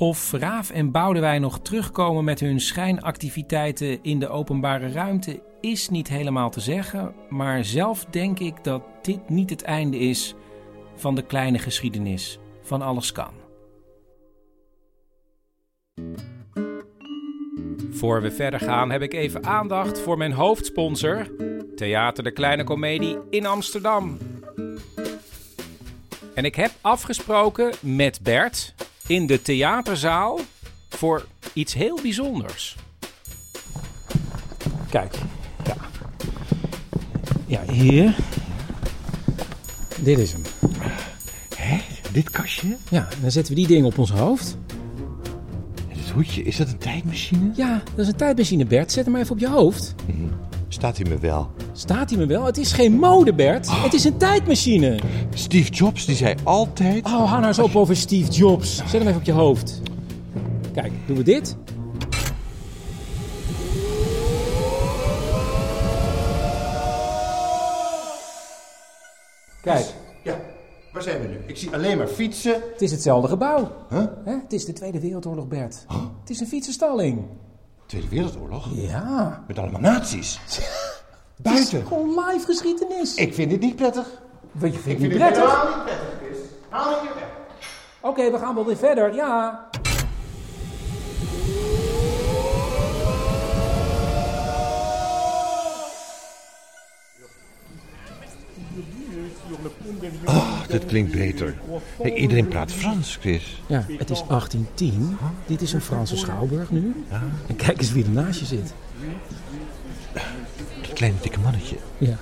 [0.00, 6.08] Of Raaf en Boudewijn nog terugkomen met hun schijnactiviteiten in de openbare ruimte is niet
[6.08, 10.34] helemaal te zeggen, maar zelf denk ik dat dit niet het einde is
[10.94, 13.32] van de kleine geschiedenis van alles kan.
[17.90, 21.30] Voor we verder gaan heb ik even aandacht voor mijn hoofdsponsor,
[21.76, 24.18] Theater de Kleine Comedie in Amsterdam.
[26.34, 28.74] En ik heb afgesproken met Bert
[29.10, 30.40] in de theaterzaal
[30.88, 32.76] voor iets heel bijzonders.
[34.90, 35.14] Kijk,
[35.64, 35.76] ja.
[37.46, 38.16] Ja, hier.
[40.00, 40.42] Dit is hem.
[41.56, 41.78] Hè?
[42.12, 42.76] Dit kastje?
[42.90, 44.56] Ja, dan zetten we die ding op ons hoofd.
[45.88, 47.50] En dit hoedje, is dat een tijdmachine?
[47.54, 48.92] Ja, dat is een tijdmachine, Bert.
[48.92, 49.94] Zet hem maar even op je hoofd.
[50.72, 51.50] Staat hij me wel?
[51.72, 52.44] Staat hij me wel?
[52.44, 53.70] Het is geen mode, Bert.
[53.70, 54.98] Het is een tijdmachine.
[55.34, 57.04] Steve Jobs, die zei altijd...
[57.06, 58.76] Oh, hou nou eens op over Steve Jobs.
[58.76, 59.80] Zet hem even op je hoofd.
[60.72, 61.56] Kijk, doen we dit.
[69.62, 69.86] Kijk,
[70.24, 70.40] Ja,
[70.92, 71.36] waar zijn we nu?
[71.46, 72.54] Ik zie alleen maar fietsen.
[72.72, 73.72] het is hetzelfde gebouw.
[73.88, 74.04] Huh?
[74.24, 74.32] Hè?
[74.32, 75.84] Het is de Tweede Wereldoorlog, Bert.
[76.20, 77.24] Het is een fietsenstalling.
[77.90, 78.66] Tweede Wereldoorlog?
[78.72, 79.42] Ja.
[79.46, 80.38] Met allemaal nazi's.
[81.36, 81.78] Het Buiten.
[81.80, 83.14] is gewoon live geschiedenis.
[83.14, 84.06] Ik vind dit niet prettig.
[84.52, 85.42] Weet je, vind Ik vind niet prettig?
[85.50, 86.38] helemaal niet prettig, Chris.
[86.68, 87.28] Haal hem hier weg.
[88.00, 89.14] Oké, we gaan wel weer verder.
[89.14, 89.68] Ja.
[100.24, 101.54] Oh, dit klinkt beter.
[102.02, 103.62] Hey, iedereen praat Frans, Chris.
[103.66, 105.16] Ja, het is 1810.
[105.46, 107.04] Dit is een Franse schouwburg nu.
[107.46, 108.74] En kijk eens wie er naast je zit.
[110.80, 111.76] Dat kleine dikke mannetje.
[111.98, 112.16] Ja,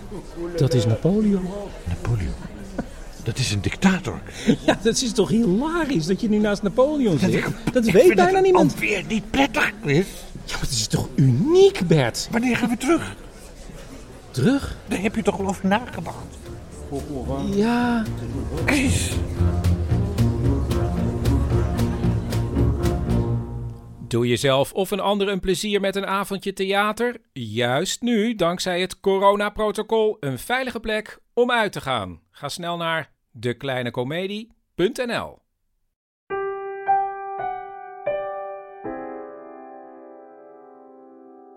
[0.56, 1.48] dat is Napoleon.
[1.88, 2.34] Napoleon.
[3.22, 4.20] Dat is een dictator.
[4.66, 7.44] Ja, dat is toch hilarisch dat je nu naast Napoleon zit?
[7.72, 8.72] Dat weet bijna niemand.
[8.72, 10.06] alweer niet prettig, Chris.
[10.44, 12.28] Ja, maar het is toch uniek, Bert?
[12.30, 13.16] Wanneer gaan we terug?
[14.30, 14.76] Terug?
[14.88, 16.38] Daar heb je toch al over nagedacht?
[17.54, 18.04] Ja.
[24.08, 27.20] Doe jezelf of een ander een plezier met een avondje theater?
[27.32, 32.20] Juist nu, dankzij het coronaprotocol, een veilige plek om uit te gaan.
[32.30, 35.47] Ga snel naar dekleinecomedie.nl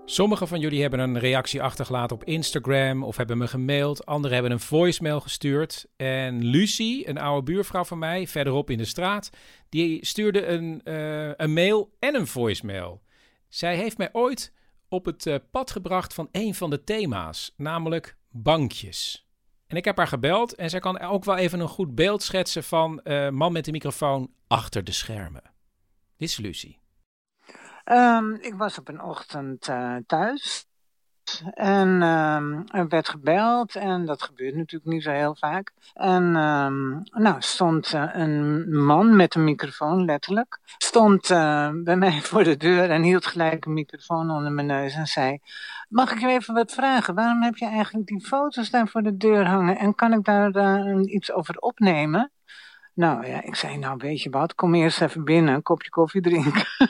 [0.05, 4.05] Sommigen van jullie hebben een reactie achtergelaten op Instagram of hebben me gemaild.
[4.05, 5.87] Anderen hebben een voicemail gestuurd.
[5.95, 9.29] En Lucie, een oude buurvrouw van mij, verderop in de straat,
[9.69, 13.01] die stuurde een, eh, een mail en een voicemail.
[13.49, 14.53] Zij heeft mij ooit
[14.89, 19.27] op het eh, pad gebracht van een van de thema's, namelijk bankjes.
[19.67, 22.63] En ik heb haar gebeld en zij kan ook wel even een goed beeld schetsen
[22.63, 25.43] van eh, man met de microfoon achter de schermen.
[26.17, 26.80] Dit is Lucie.
[27.91, 30.65] Ehm, ik was op een ochtend eh, thuis.
[31.53, 33.75] En ehm, er werd gebeld.
[33.75, 35.71] En dat gebeurt natuurlijk niet zo heel vaak.
[35.93, 36.89] En ehm,
[37.23, 40.59] nou stond eh, een man met een microfoon, letterlijk.
[40.77, 44.93] Stond eh, bij mij voor de deur en hield gelijk een microfoon onder mijn neus.
[44.93, 45.39] En zei,
[45.89, 47.15] mag ik je even wat vragen?
[47.15, 49.77] Waarom heb je eigenlijk die foto's daar voor de deur hangen?
[49.77, 52.31] En kan ik daar iets over opnemen?
[52.93, 56.21] Nou ja, ik zei, nou weet je wat, kom eerst even binnen, een kopje koffie
[56.21, 56.65] drinken.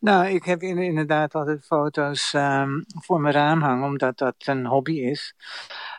[0.00, 4.66] nou, ik heb in- inderdaad altijd foto's ehm, voor mijn raam hangen, omdat dat een
[4.66, 5.34] hobby is.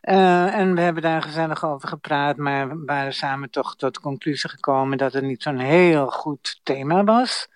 [0.02, 4.00] Eh, en we hebben daar gezellig over gepraat, maar we waren samen toch tot de
[4.02, 7.48] conclusie gekomen dat het niet zo'n heel goed thema was.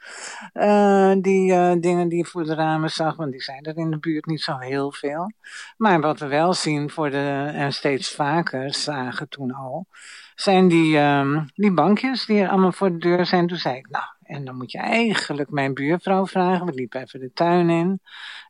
[0.54, 3.92] Eh, die eh, dingen die je voor de ramen zag, want die zijn er in
[3.92, 5.32] de buurt niet zo heel veel.
[5.78, 9.88] Maar wat we wel zien voor de, en steeds vaker zagen toen al,
[10.42, 13.48] zijn die, ehm, die bankjes die er allemaal voor de deur zijn.
[13.48, 16.66] Toen zei ik, nou, en dan moet je eigenlijk mijn buurvrouw vragen.
[16.66, 18.00] We liepen even de tuin in.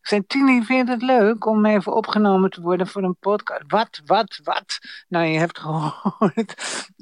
[0.02, 3.64] Ik zei, Tini, vind het leuk om even opgenomen te worden voor een podcast?
[3.68, 4.80] Wat, wat, wat?
[5.08, 6.56] Nou, je hebt gehoord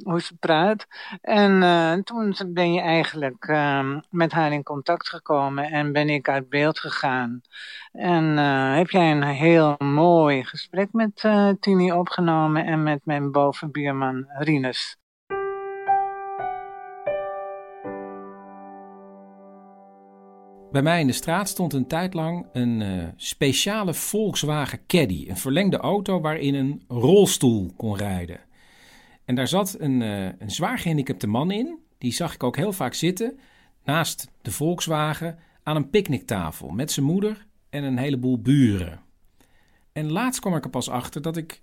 [0.04, 0.88] hoe ze praat.
[1.22, 6.30] En eh, toen ben je eigenlijk ehm, met haar in contact gekomen en ben ik
[6.30, 7.42] uit beeld gegaan.
[7.92, 13.32] En eh, heb jij een heel mooi gesprek met eh, Tini opgenomen en met mijn
[13.32, 14.99] bovenbuurman Rinus.
[20.72, 25.26] Bij mij in de straat stond een tijd lang een eh, speciale Volkswagen Caddy.
[25.30, 28.40] Een verlengde auto waarin een rolstoel kon rijden.
[29.26, 31.78] En daar zat een, eh, een zwaar gehandicapte man in.
[31.98, 33.40] die zag ik ook heel vaak zitten
[33.84, 39.00] naast de Volkswagen aan een picknicktafel met zijn moeder en een heleboel buren.
[39.92, 41.62] En laatst kwam ik er pas achter dat ik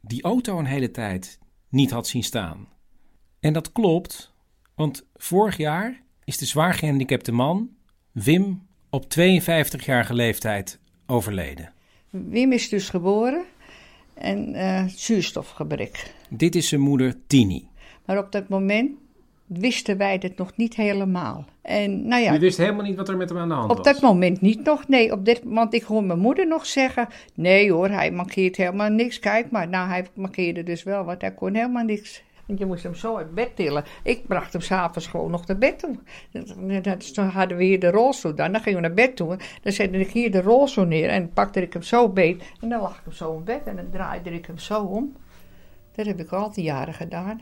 [0.00, 2.68] die auto een hele tijd niet had zien staan.
[3.40, 4.34] En dat klopt,
[4.74, 7.70] want vorig jaar is de zwaar gehandicapte man,
[8.12, 11.72] Wim, op 52-jarige leeftijd overleden.
[12.10, 13.44] Wim is dus geboren
[14.14, 16.14] en eh, zuurstofgebrek.
[16.28, 17.68] Dit is zijn moeder Tini.
[18.04, 18.90] Maar op dat moment
[19.46, 21.44] wisten wij het nog niet helemaal.
[21.62, 23.76] En nou ja, Je wist helemaal niet wat er met hem aan de hand op
[23.76, 23.86] was.
[23.86, 24.88] dat moment niet nog.
[24.88, 28.88] Nee, op dit, want ik hoor mijn moeder nog zeggen: Nee hoor, hij markeert helemaal
[28.90, 29.18] niks.
[29.18, 29.68] Kijk maar.
[29.68, 32.22] Nou, hij markeerde dus wel, want hij kon helemaal niks.
[32.56, 33.84] Je moest hem zo uit bed tillen.
[34.02, 35.96] Ik bracht hem s'avonds gewoon nog naar bed toe.
[37.14, 38.52] Dan hadden we hier de rolstoel dan.
[38.52, 39.38] Dan gingen we naar bed toe.
[39.62, 42.42] Dan zette ik hier de rolstoel neer en pakte ik hem zo beet.
[42.60, 45.16] En dan lag ik hem zo in bed en dan draaide ik hem zo om.
[45.94, 47.40] Dat heb ik al die jaren gedaan.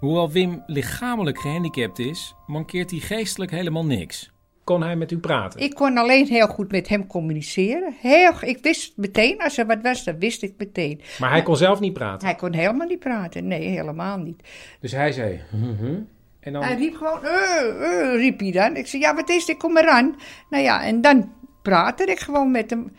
[0.00, 4.34] Hoewel Wim lichamelijk gehandicapt is, mankeert hij geestelijk helemaal niks.
[4.66, 5.60] Kon hij met u praten?
[5.60, 7.94] Ik kon alleen heel goed met hem communiceren.
[8.00, 11.00] Heel, ik wist meteen, als er wat was, dan wist ik meteen.
[11.18, 12.26] Maar hij kon zelf niet praten.
[12.26, 13.46] Hij kon helemaal niet praten.
[13.46, 14.42] Nee, helemaal niet.
[14.80, 15.40] Dus hij zei...
[15.50, 15.94] "Mhm."
[16.40, 16.62] En dan...
[16.62, 18.76] Hij riep gewoon, eh, eh, riep hij dan.
[18.76, 19.56] Ik zei, ja, wat is dit?
[19.56, 20.16] Kom eraan.
[20.50, 22.92] Nou ja, en dan praatte ik gewoon met hem.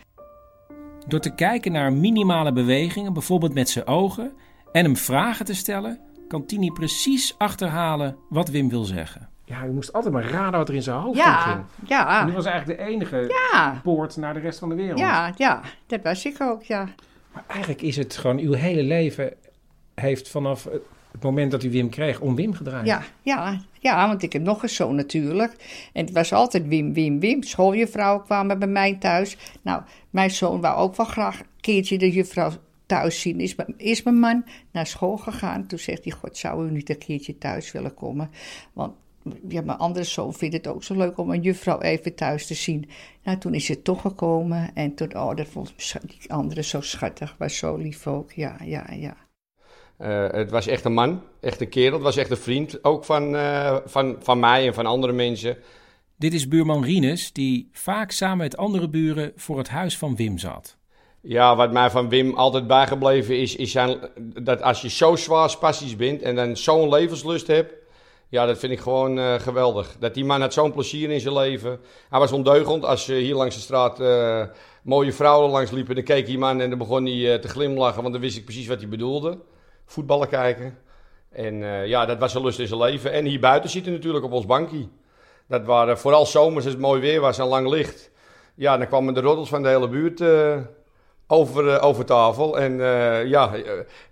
[1.06, 4.32] Door te kijken naar minimale bewegingen, bijvoorbeeld met zijn ogen,
[4.72, 9.36] en hem vragen te stellen, kan Tini precies achterhalen wat Wim wil zeggen.
[9.48, 11.64] Ja, u moest altijd maar raden wat er in zijn hoofd Ja, omging.
[11.86, 12.20] ja.
[12.22, 13.80] En u was eigenlijk de enige Ja.
[13.82, 14.98] poort naar de rest van de wereld.
[14.98, 16.88] Ja, ja, dat was ik ook, ja.
[17.32, 18.38] Maar eigenlijk is het gewoon...
[18.38, 19.32] Uw hele leven
[19.94, 20.64] heeft vanaf
[21.12, 22.86] het moment dat u Wim kreeg om Wim gedraaid.
[22.86, 25.52] Ja, ja, ja, want ik heb nog een zoon natuurlijk.
[25.92, 27.42] En het was altijd Wim, Wim, Wim.
[27.42, 29.36] Schooljuffrouwen kwamen bij mij thuis.
[29.62, 32.50] Nou, mijn zoon wou ook wel graag een keertje de juffrouw
[32.86, 33.40] thuis zien.
[33.40, 35.66] Is, mijn- is mijn man naar school gegaan.
[35.66, 38.30] Toen zegt hij, god, zou u niet een keertje thuis willen komen?
[38.72, 38.92] Want
[39.48, 42.54] ja, mijn andere zoon vindt het ook zo leuk om een juffrouw even thuis te
[42.54, 42.88] zien.
[43.22, 44.70] Nou, toen is het toch gekomen.
[44.74, 45.72] En toen, oh, dat vond
[46.06, 47.34] die andere zo schattig.
[47.38, 49.16] Was zo lief ook, ja, ja, ja.
[49.96, 51.92] Eh, het was echt een man, echt een kerel.
[51.92, 55.56] Het was echt een vriend, ook van, eh, van, van mij en van andere mensen.
[56.16, 60.38] Dit is buurman Rinus, die vaak samen met andere buren voor het huis van Wim
[60.38, 60.76] zat.
[61.20, 63.98] Ja, wat mij van Wim altijd bijgebleven is, is zijn,
[64.42, 67.74] dat als je zo zwaar spastisch bent en dan zo'n levenslust hebt,
[68.30, 69.96] ja, dat vind ik gewoon eh, geweldig.
[69.98, 71.80] Dat die man had zo'n plezier in zijn leven.
[72.10, 72.84] Hij was ondeugend.
[72.84, 74.42] Als eh, hier langs de straat eh,
[74.82, 78.00] mooie vrouwen langs liepen, dan keek die man en dan begon hij eh, te glimlachen,
[78.00, 79.38] want dan wist ik precies wat hij bedoelde.
[79.86, 80.78] Voetballen kijken.
[81.30, 81.54] En
[81.86, 83.12] ja, dat was een lust in zijn leven.
[83.12, 84.88] En hier buiten zitten natuurlijk op ons bankje.
[85.46, 88.10] Dat waren vooral zomers als het mooi weer was en lang licht.
[88.54, 90.22] Ja, dan kwamen de roddels van de hele buurt
[91.26, 92.58] over, over tafel.
[92.58, 92.76] En
[93.28, 93.52] ja,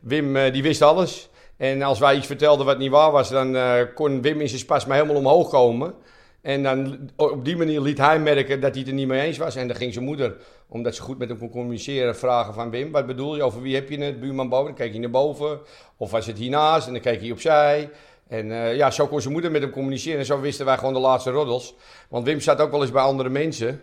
[0.01, 1.29] Wim die wist alles.
[1.57, 4.61] En als wij iets vertelden wat niet waar was, dan eh, kon Wim in zijn
[4.61, 5.95] spas maar helemaal omhoog komen.
[6.43, 9.39] En dan op die manier liet hij merken dat hij het er niet mee eens
[9.39, 9.57] was.
[9.57, 10.37] En dan ging zijn moeder,
[10.69, 13.43] omdat ze goed met hem kon communiceren, vragen van Wim, wat bedoel je?
[13.43, 14.21] Over wie heb je het?
[14.21, 14.67] Buurman boven?
[14.67, 15.61] Dan keek hij naar boven.
[15.97, 16.87] Of was het hiernaast?
[16.87, 17.91] En dan keek hij opzij.
[18.29, 20.19] En eh, ja, zo kon zijn moeder met hem communiceren.
[20.19, 21.75] En zo wisten wij gewoon de laatste roddels.
[22.09, 23.81] Want Wim zat ook wel eens bij andere mensen.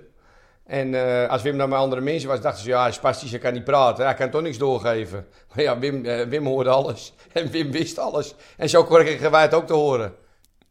[0.65, 3.31] En eh, als Wim dan bij andere mensen was, dachten ze, ja, hij is spastisch,
[3.31, 4.05] hij kan niet praten.
[4.05, 5.25] Hij kan toch niks doorgeven.
[5.55, 7.13] Maar ja, Wim, eh, Wim hoorde alles.
[7.33, 8.35] En Wim wist alles.
[8.57, 10.13] En zo kregen wij het ook te horen.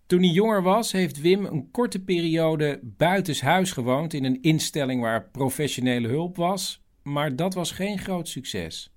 [0.06, 5.28] Toen hij jonger was, heeft Wim een korte periode buitenshuis gewoond in een instelling waar
[5.30, 6.82] professionele hulp was.
[7.02, 8.92] Maar dat was geen groot succes.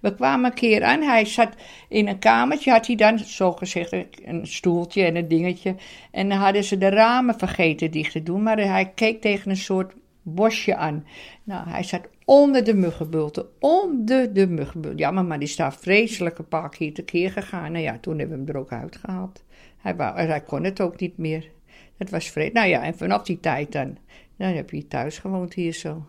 [0.00, 1.54] We kwamen een keer aan, hij zat
[1.88, 3.92] in een kamertje, had hij dan zo gezegd
[4.24, 5.74] een stoeltje en een dingetje.
[6.10, 9.56] En dan hadden ze de ramen vergeten dicht te doen, maar hij keek tegen een
[9.56, 9.92] soort
[10.26, 11.06] bosje aan.
[11.44, 14.98] Nou, hij zat onder de muggenbulten, onder de muggenbulten.
[14.98, 17.72] Ja, maar, maar die is daar vreselijk een paar keer tekeer gegaan.
[17.72, 19.44] Nou ja, toen hebben we hem er ook uitgehaald.
[19.76, 21.50] Hij, wou, hij kon het ook niet meer.
[21.98, 22.52] Dat was vreemd.
[22.52, 23.98] Nou ja, en vanaf die tijd dan,
[24.36, 26.06] dan heb je thuis gewoond hier zo.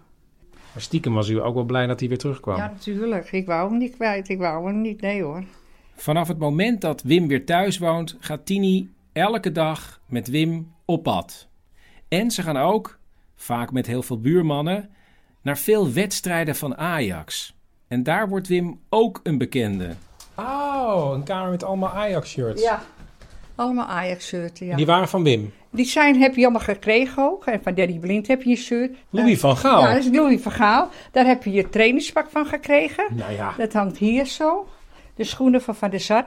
[0.52, 2.58] Maar stiekem was u ook wel blij dat hij weer terugkwam.
[2.58, 3.32] Ja, natuurlijk.
[3.32, 4.30] Ik wou hem niet kwijt.
[4.30, 5.02] Ik wou hem niet.
[5.02, 5.44] Nee hoor.
[5.96, 11.04] Vanaf het moment dat Wim weer thuis woont, gaat Tini elke dag met Wim op
[11.04, 11.48] pad.
[12.08, 13.00] En ze gaan ook,
[13.38, 14.90] vaak met heel veel buurmannen,
[15.42, 17.56] naar veel wedstrijden van Ajax.
[17.88, 19.96] En daar wordt Wim ook een bekende.
[20.36, 22.64] Oh, een kamer met allemaal Ajax-shirts.
[22.64, 22.82] Ja.
[23.56, 24.76] Allemaal Ajax-shirten, ja.
[24.76, 25.54] Die waren van Wim.
[25.70, 27.46] Die zijn heb je allemaal gekregen ook.
[27.46, 28.96] En van Danny Blind heb je een shirt.
[29.10, 29.82] Louis van Gaal.
[29.82, 30.90] Ja, dat is Louis van Gaal.
[31.12, 33.06] Daar heb je je trainingspak van gekregen.
[33.16, 33.54] Nou ja.
[33.58, 34.68] Dat hangt hier zo.
[35.16, 36.26] De schoenen van Van der Sar.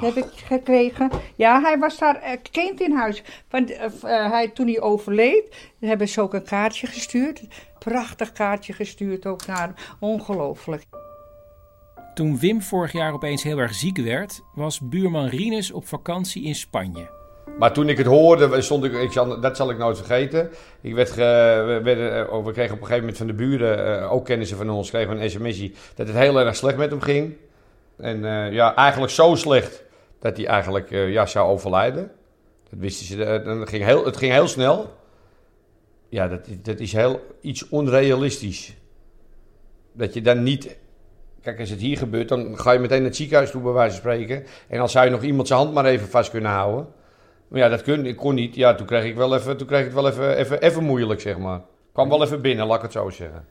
[0.00, 1.10] Heb ik gekregen.
[1.36, 3.22] Ja, hij was daar eh, kind in huis.
[3.48, 7.42] Van, eh, eh, hij, toen hij overleed, hebben ze ook een kaartje gestuurd.
[7.78, 9.74] Prachtig kaartje gestuurd ook naar hem.
[10.00, 10.84] Ongelooflijk.
[12.14, 16.54] Toen Wim vorig jaar opeens heel erg ziek werd, was buurman Rinus op vakantie in
[16.54, 17.14] Spanje.
[17.58, 20.50] Maar toen ik het hoorde, stond ik, ik zal, dat zal ik nooit vergeten.
[20.80, 24.12] Ik werd ge- we, werden, we kregen op een gegeven moment van de buren, eh,
[24.12, 27.36] ook kennissen van ons, kregen een sms'je dat het heel erg slecht met hem ging.
[27.96, 29.84] En eh, ja, eigenlijk zo slecht
[30.26, 32.10] dat hij eigenlijk eh, ja, zou overlijden.
[32.70, 34.94] Dat wisten ze, eh, dan ging heel, het ging heel snel.
[36.08, 38.76] Ja, dat, dat is heel iets onrealistisch.
[39.92, 40.76] Dat je dan niet...
[41.42, 44.00] Kijk, als het hier gebeurt, dan ga je meteen naar het ziekenhuis toe, bij wijze
[44.00, 44.44] van spreken.
[44.68, 46.88] En dan zou je nog iemand zijn hand maar even vast kunnen houden.
[47.48, 48.54] Maar ja, dat kun, ik kon niet.
[48.54, 51.20] Ja, toen kreeg ik, wel even, toen kreeg ik het wel even, even, even moeilijk,
[51.20, 51.60] zeg maar.
[51.92, 53.46] Kwam wel even binnen, laat ik het zo zeggen.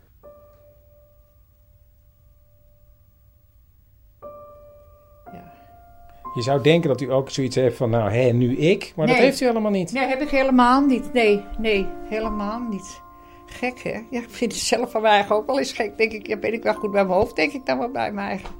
[6.35, 8.93] Je zou denken dat u ook zoiets heeft van, nou, hé, nu ik.
[8.95, 9.91] Maar dat heeft u helemaal niet.
[9.91, 11.13] Nee, heb ik helemaal niet.
[11.13, 13.01] Nee, nee, helemaal niet.
[13.45, 13.99] Gek, hè?
[14.09, 15.97] Ja, ik vind het zelf van mij eigen ook wel eens gek.
[15.97, 18.11] Denk ik, ja, ben ik wel goed bij mijn hoofd, denk ik dan wel bij
[18.11, 18.55] mij eigen.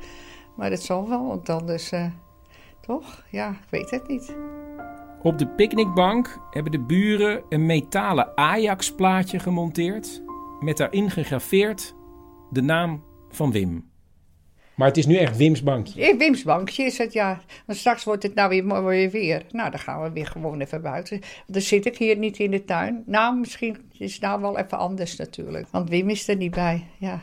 [0.56, 2.06] Maar dat zal wel, want anders, eh,
[2.82, 3.24] toch?
[3.32, 4.36] Ja, ik weet het niet.
[5.22, 10.24] Op de picknickbank hebben de buren een metalen Ajax-plaatje gemonteerd.
[10.60, 11.96] Met daarin gegraveerd
[12.50, 13.94] de naam van Wim.
[14.76, 16.02] Maar het is nu echt Wim's bankje.
[16.02, 17.42] Eh, Wim's bankje is het, ja.
[17.66, 19.46] Want straks wordt het nou weer mooi weer.
[19.52, 21.22] Nou, dan gaan we weer gewoon even buiten.
[21.48, 23.04] Dan zit ik hier niet in de tuin.
[23.06, 25.68] Nou, misschien is het nou wel even anders natuurlijk.
[25.72, 27.22] Want Wim is er niet bij, ja.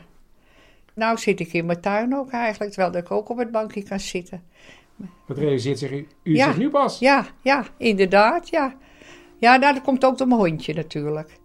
[0.94, 4.00] Nou zit ik in mijn tuin ook eigenlijk, terwijl ik ook op het bankje kan
[4.00, 4.42] zitten.
[5.26, 6.06] Wat realiseert zich u?
[6.22, 6.46] Ja.
[6.46, 6.98] zich nu pas?
[6.98, 8.74] Ja, ja, inderdaad, ja.
[9.38, 11.38] Ja, nou, dat komt ook door mijn hondje natuurlijk.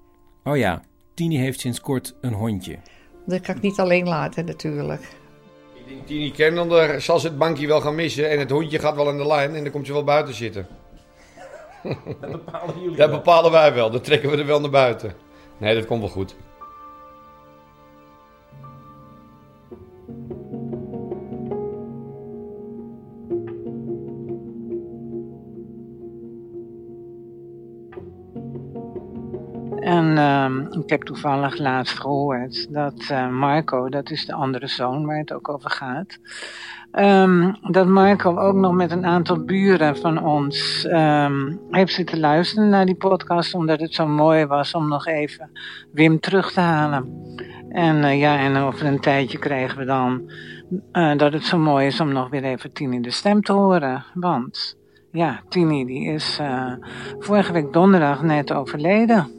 [0.43, 0.81] Oh ja,
[1.13, 2.77] Tini heeft sinds kort een hondje.
[3.25, 5.01] Dat kan ik niet alleen laten natuurlijk.
[5.87, 8.29] Ik denk, Tini Kennender zal ze het bankje wel gaan missen.
[8.29, 10.67] En het hondje gaat wel aan de lijn en dan komt ze wel buiten zitten.
[12.21, 12.97] Dat bepalen jullie.
[12.97, 13.89] Dat bepalen wij wel.
[13.91, 15.13] Dan trekken we er wel naar buiten.
[15.57, 16.35] Nee, dat komt wel goed.
[29.87, 35.05] En ehm, ik heb toevallig laatst gehoord dat eh, Marco, dat is de andere zoon
[35.05, 36.19] waar het ook over gaat,
[36.91, 42.69] ehm, dat Marco ook nog met een aantal buren van ons ehm, heeft zitten luisteren
[42.69, 45.51] naar die podcast, omdat het zo mooi was om nog even
[45.91, 47.33] Wim terug te halen.
[47.69, 50.31] En eh, ja, en over een tijdje kregen we dan
[50.91, 54.05] eh, dat het zo mooi is om nog weer even Tini de stem te horen.
[54.13, 54.77] Want
[55.11, 56.39] ja, Tini die is
[57.19, 59.36] vorige week donderdag net overleden.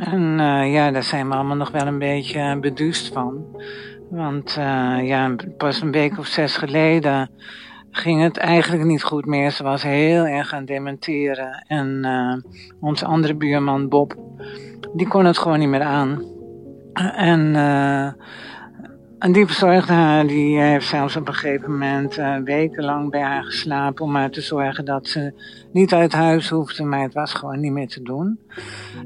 [0.00, 3.44] En eh, ja, daar zijn we allemaal nog wel een beetje beduust van.
[4.10, 7.30] Want eh, ja, pas een week of zes geleden
[7.90, 9.50] ging het eigenlijk niet goed meer.
[9.50, 11.64] Ze was heel erg aan dementeren.
[11.66, 14.16] En eh, onze andere buurman Bob,
[14.92, 16.22] die kon het gewoon niet meer aan.
[17.16, 17.54] En,
[19.20, 23.20] eh, en die verzorgde haar, die heeft zelfs op een gegeven moment eh, wekenlang bij
[23.20, 25.32] haar geslapen om maar te zorgen dat ze
[25.72, 28.38] niet uit huis hoefde, maar het was gewoon niet meer te doen.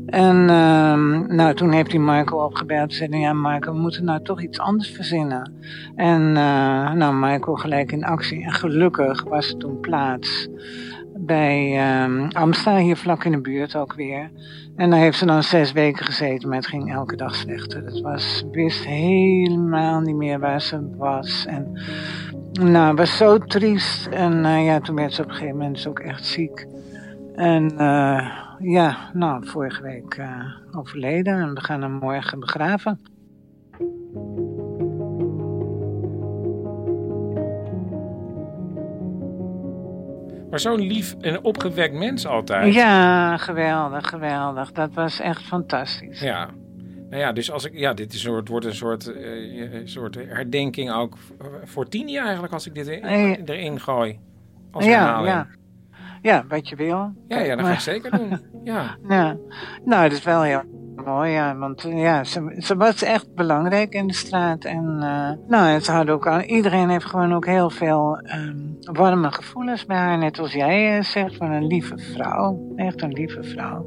[0.06, 4.22] En ehm, nou, toen heeft hij Marco opgebeld en zei, ja Marco, we moeten nou
[4.22, 5.52] toch iets anders verzinnen.
[5.94, 8.44] En eh, nou, Marco gelijk in actie.
[8.44, 10.48] En gelukkig was er toen plaats
[11.16, 14.30] bij ehm Amsta, hier vlak in de buurt ook weer.
[14.76, 17.84] En daar heeft ze dan zes weken gezeten, maar het ging elke dag slechter.
[17.84, 21.46] Het was, wist helemaal niet meer waar ze was.
[21.46, 21.80] En
[22.52, 24.06] nou, het was zo triest.
[24.06, 26.66] En eh, ja, toen werd ze op een gegeven moment dus ook echt ziek.
[27.34, 30.28] En eh, ja, nou, vorige week eh,
[30.70, 31.40] overleden.
[31.40, 33.00] En we gaan hem morgen begraven.
[40.54, 42.74] Maar zo'n lief en opgewekt mens altijd.
[42.74, 44.72] Ja, geweldig, geweldig.
[44.72, 46.20] Dat was echt fantastisch.
[46.20, 46.48] Ja.
[47.10, 49.88] Nou ja, dus als ik, ja, dit is een soort, wordt een soort, eh, een
[49.88, 51.16] soort herdenking ook
[51.64, 54.18] voor Tini eigenlijk, als ik dit in- Eh, erin gooi.
[54.70, 55.28] Als ja, herhaling.
[55.34, 55.46] ja.
[56.22, 57.12] Ja, wat je wil.
[57.28, 58.38] Ja, ja, dat ga ik zeker doen.
[58.64, 58.96] Ja.
[59.08, 59.36] Ja,
[59.84, 60.62] nou, dat is wel heel
[61.04, 61.56] mooi, ja.
[61.56, 64.64] Want ja, ze, ze was echt belangrijk in de straat.
[64.64, 69.32] En eh, nou, ze had ook al, iedereen heeft gewoon ook heel veel ehm, warme
[69.32, 70.18] gevoelens bij haar.
[70.18, 72.72] Net als jij eh, zegt, van een lieve vrouw.
[72.76, 73.86] Echt een lieve vrouw.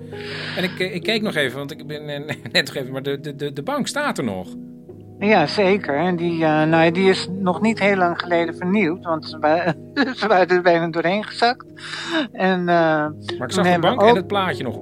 [0.57, 2.05] En ik, eh, ik keek nog even, want ik ben
[2.51, 4.47] net nog even, maar de, de, de, bank staat er nog.
[5.19, 5.95] Ja, zeker.
[5.97, 9.73] En die, nou, die is nog niet heel lang geleden vernieuwd, want ze, wa-
[10.19, 11.65] ze waren er bijna doorheen gezakt.
[12.32, 14.79] En, Maar ik zag de bank en het plaatje nog.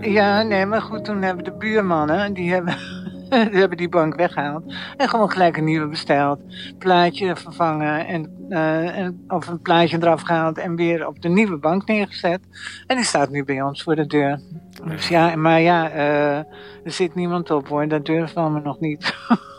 [0.00, 2.76] Ja, nee, maar goed, toen hebben de buurmannen, die hebben,
[3.50, 4.74] die hebben die bank weggehaald.
[4.96, 6.40] En gewoon gelijk een nieuwe besteld.
[6.78, 11.56] Plaatje vervangen en, eh, en, of een plaatje eraf gehaald en weer op de nieuwe
[11.56, 12.40] bank neergezet.
[12.86, 14.40] En die staat nu bij ons voor de deur.
[14.84, 16.36] Dus ja, maar ja, eh,
[16.84, 19.14] er zit niemand op hoor, dat durven we allemaal nog niet.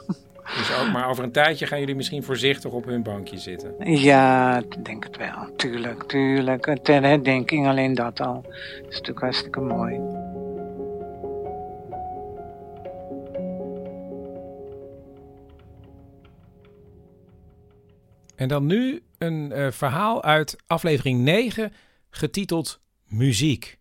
[0.56, 3.76] Dus ook, maar over een tijdje gaan jullie misschien voorzichtig op hun bankje zitten.
[4.00, 5.56] Ja, ik denk het wel.
[5.56, 6.78] Tuurlijk, tuurlijk.
[6.84, 8.42] Ter herdenking alleen dat al.
[8.42, 10.00] Dat is natuurlijk hartstikke mooi.
[18.36, 21.74] En dan nu een eh, verhaal uit aflevering 9,
[22.10, 23.77] getiteld Muziek.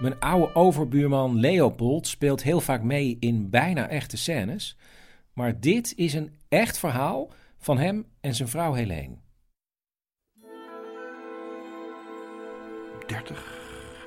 [0.00, 4.76] Mijn oude overbuurman Leopold speelt heel vaak mee in bijna echte scènes.
[5.32, 9.14] Maar dit is een echt verhaal van hem en zijn vrouw Helene.
[13.06, 13.58] 30?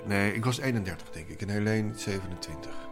[0.06, 2.90] Nee, ik was 31 denk ik en Helene 27.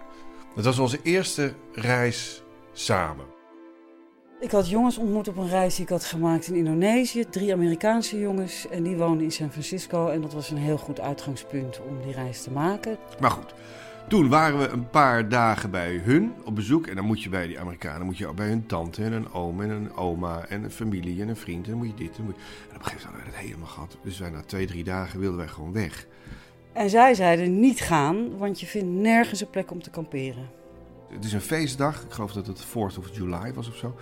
[0.55, 2.43] Dat was onze eerste reis
[2.73, 3.25] samen.
[4.41, 7.25] Ik had jongens ontmoet op een reis die ik had gemaakt in Indonesië.
[7.29, 10.07] Drie Amerikaanse jongens en die woonden in San Francisco.
[10.07, 12.97] En dat was een heel goed uitgangspunt om die reis te maken.
[13.19, 13.53] Maar goed,
[14.07, 16.87] toen waren we een paar dagen bij hun op bezoek.
[16.87, 19.33] En dan moet je bij die Amerikanen moet je ook bij hun tante en een
[19.33, 21.65] oom en een oma en een familie en een vriend.
[21.65, 22.41] En dan moet je dit en, moet je...
[22.69, 23.97] en op een gegeven moment hadden we het helemaal gehad.
[24.03, 26.07] Dus wij na twee, drie dagen wilden wij gewoon weg.
[26.73, 30.60] En zij zeiden niet gaan, want je vindt nergens een plek om te kamperen.
[31.11, 32.03] Het is een feestdag.
[32.03, 33.95] Ik geloof dat het 4th of July was of zo.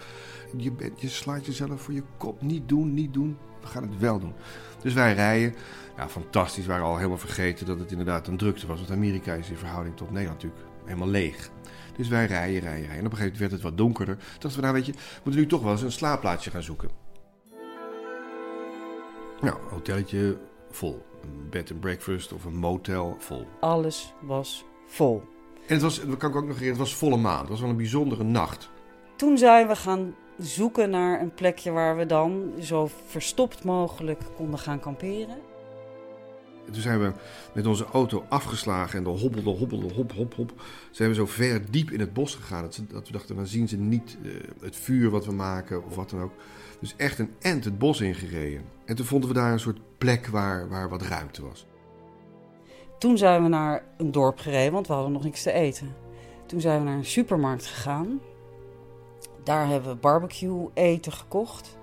[0.57, 2.41] Je, bent, je slaat jezelf voor je kop.
[2.41, 3.37] Niet doen, niet doen.
[3.61, 4.33] We gaan het wel doen.
[4.81, 5.55] Dus wij rijden.
[5.97, 6.65] Ja, fantastisch.
[6.65, 8.77] We waren al helemaal vergeten dat het inderdaad een drukte was.
[8.77, 11.49] Want Amerika is in verhouding tot Nederland natuurlijk helemaal leeg.
[11.95, 12.97] Dus wij rijden, rijden, rijden.
[12.97, 14.15] En op een gegeven moment werd het wat donkerder.
[14.15, 16.63] Toen dachten we, nou weet je, we moeten nu toch wel eens een slaapplaatsje gaan
[16.63, 16.89] zoeken.
[19.41, 20.37] Nou, hotelletje
[20.69, 21.05] vol.
[21.49, 23.47] Bed and breakfast of een motel vol.
[23.59, 25.23] Alles was vol.
[25.69, 27.39] En het was, dat kan ik ook nog herinneren, het was volle maan.
[27.39, 28.69] Het was wel een bijzondere nacht.
[29.15, 34.59] Toen zijn we gaan zoeken naar een plekje waar we dan zo verstopt mogelijk konden
[34.59, 35.37] gaan kamperen.
[36.65, 37.11] En toen zijn we
[37.53, 40.53] met onze auto afgeslagen en dan hobbelde, hobbelde, hop, hop, hop.
[40.91, 43.47] Zijn we zo ver diep in het bos gegaan dat, ze, dat we dachten, dan
[43.47, 46.33] zien ze niet uh, het vuur wat we maken of wat dan ook.
[46.79, 48.63] Dus echt een end het bos ingereden.
[48.85, 51.65] En toen vonden we daar een soort plek waar, waar wat ruimte was.
[52.99, 55.95] Toen zijn we naar een dorp gereden, want we hadden nog niks te eten.
[56.45, 58.19] Toen zijn we naar een supermarkt gegaan.
[59.43, 61.77] Daar hebben we barbecue eten gekocht.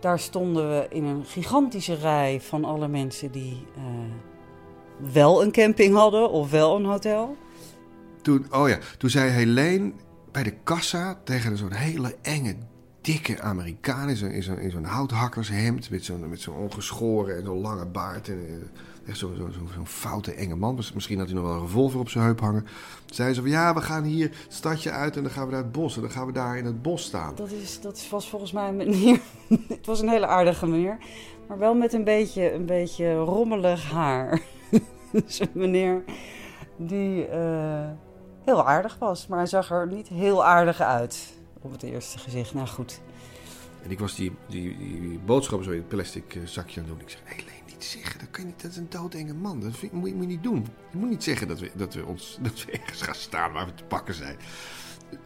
[0.00, 5.94] Daar stonden we in een gigantische rij van alle mensen die uh, wel een camping
[5.94, 7.36] hadden of wel een hotel.
[8.22, 9.92] Toen, oh ja, toen zei Helene
[10.32, 12.56] bij de kassa tegen zo'n hele enge,
[13.00, 18.38] dikke Amerikaan in zo'n zo, zo houthakkershemd met zo'n ongeschoren en zo'n lange baard en
[18.48, 18.54] uh,
[19.06, 20.74] echt zo'n zo, zo, zo foute enge man.
[20.94, 22.66] Misschien had hij nog wel een revolver op zijn heup hangen.
[23.06, 25.62] Zei ze van ja, we gaan hier het stadje uit en dan gaan we naar
[25.62, 27.34] het bos en dan gaan we daar in het bos staan.
[27.34, 29.20] Dat, is, dat was volgens mij een meneer.
[29.68, 30.98] het was een hele aardige meneer,
[31.48, 34.40] maar wel met een beetje, een beetje rommelig haar.
[35.12, 36.04] dus een meneer
[36.76, 37.88] die uh,
[38.44, 42.54] heel aardig was, maar hij zag er niet heel aardig uit op het eerste gezicht.
[42.54, 43.00] Nou goed.
[43.82, 46.94] En ik was die, die, die boodschappen zo in het plastic uh, zakje aan het
[46.94, 47.06] doen.
[47.06, 49.60] Ik zeg, hé, hey, niet zeggen, dat, kan je niet, dat is een doodenge man.
[49.60, 50.66] Dat vind, moet, je, moet je niet doen.
[50.90, 53.66] Je moet niet zeggen dat we, dat, we ons, dat we ergens gaan staan waar
[53.66, 54.36] we te pakken zijn.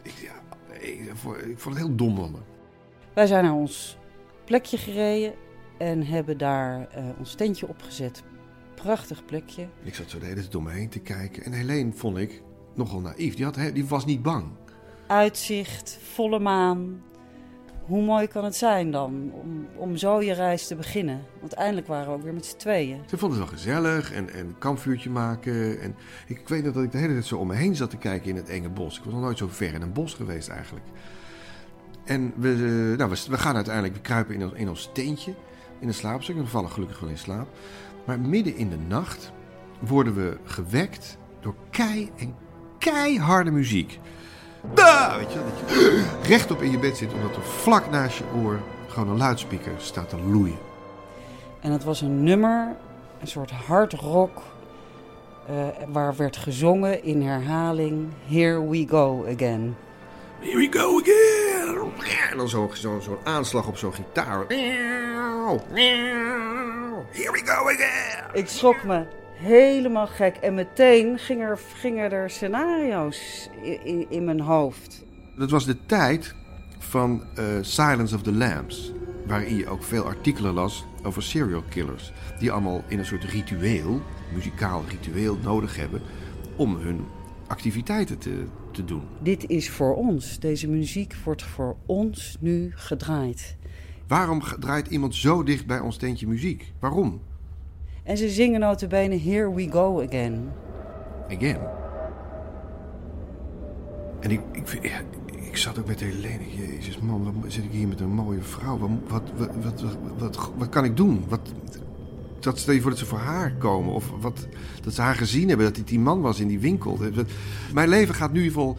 [0.01, 0.41] Ik, ja,
[0.79, 0.99] ik,
[1.45, 2.37] ik vond het heel dom van me.
[3.13, 3.97] Wij zijn naar ons
[4.45, 5.33] plekje gereden
[5.77, 8.23] en hebben daar uh, ons tentje opgezet.
[8.75, 9.67] Prachtig plekje.
[9.83, 11.43] Ik zat zo de hele tijd om me heen te kijken.
[11.43, 12.41] En Helene vond ik
[12.75, 13.35] nogal naïef.
[13.35, 14.45] Die, had, die was niet bang.
[15.07, 17.03] Uitzicht, volle maan.
[17.85, 21.21] Hoe mooi kan het zijn dan om, om zo je reis te beginnen?
[21.39, 23.01] Want eindelijk waren we ook weer met z'n tweeën.
[23.09, 25.81] Ze vond het wel gezellig en, en een kampvuurtje maken.
[25.81, 25.95] En
[26.27, 28.29] ik, weet nog dat ik de hele tijd zo om me heen zat te kijken
[28.29, 28.97] in het enge bos.
[28.97, 30.85] Ik was nog nooit zo ver in een bos geweest eigenlijk.
[32.03, 35.33] En we, nou, we, gaan uiteindelijk, we kruipen in ons, tentje,
[35.79, 36.35] in een slaapzak.
[36.35, 37.47] En we vallen gelukkig wel in slaap.
[38.05, 39.31] Maar midden in de nacht
[39.79, 42.35] worden we gewekt door kei en
[42.77, 43.99] keiharde muziek.
[44.73, 48.23] Da, weet je, dat je rechtop in je bed zit, omdat er vlak naast je
[48.43, 50.57] oor gewoon een luidspreker staat te loeien.
[51.59, 52.75] En het was een nummer,
[53.21, 54.41] een soort hard rock,
[55.49, 55.55] uh,
[55.87, 59.75] waar werd gezongen in herhaling Here we go again.
[60.39, 61.91] Here we go again.
[62.31, 64.45] En dan zo'n zo, zo aanslag op zo'n gitaar.
[64.47, 65.59] Here
[67.31, 68.23] we go again.
[68.33, 69.05] Ik schrok me
[69.41, 70.35] helemaal gek.
[70.35, 75.03] En meteen gingen er, gingen er scenario's in, in, in, mijn hoofd.
[75.35, 76.35] Dat was de tijd
[76.77, 78.91] van uh, Silence of the Lambs.
[79.25, 82.13] Waarin je ook veel artikelen las over serial killers.
[82.39, 84.01] Die allemaal in een soort ritueel,
[84.33, 86.01] muzikaal ritueel, nodig hebben
[86.55, 87.05] om hun
[87.47, 89.01] activiteiten te, te doen.
[89.19, 90.39] Dit is voor ons.
[90.39, 93.55] Deze muziek wordt voor ons nu gedraaid.
[94.07, 96.73] Waarom draait iemand zo dicht bij ons tentje muziek?
[96.79, 97.21] Waarom?
[98.03, 100.51] En ze zingen notabene Here We Go Again.
[101.29, 101.59] Again?
[104.19, 105.03] En ik, ik,
[105.51, 106.55] ik zat ook met Helene.
[106.55, 108.77] Jezus, man, wat zit ik hier met een mooie vrouw?
[108.77, 109.23] Wat, wat,
[109.61, 109.83] wat,
[110.17, 111.23] wat, wat, kan ik doen?
[111.27, 111.39] Wat,
[112.39, 113.93] dat stel je voor dat ze voor haar komen.
[113.93, 114.47] Of wat,
[114.81, 116.99] dat ze haar gezien hebben, dat hij die man was in die winkel.
[117.73, 118.77] Mijn leven gaat nu vol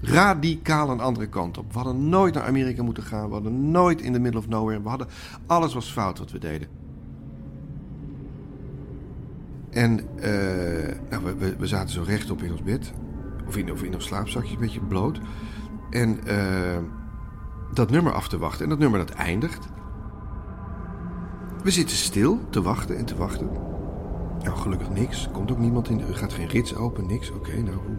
[0.00, 1.72] radicaal een andere kant op.
[1.72, 3.26] We hadden nooit naar Amerika moeten gaan.
[3.26, 4.82] We hadden nooit in the middle of nowhere.
[4.82, 5.08] We hadden,
[5.46, 6.83] alles was fout wat we deden.
[9.74, 12.92] En eh, nou, we, we, zaten zo rechtop in ons bed.
[13.46, 15.20] Of in, of in ons slaapzakje, een beetje bloot.
[15.90, 16.78] En eh,
[17.72, 18.62] dat nummer af te wachten.
[18.64, 19.68] En dat nummer dat eindigt.
[21.62, 23.50] We zitten stil te wachten en te wachten.
[24.42, 25.28] Nou, gelukkig niks.
[25.32, 26.00] Komt ook niemand in.
[26.00, 27.30] Er gaat geen rits open, niks.
[27.30, 27.96] Oké, nou, hoe...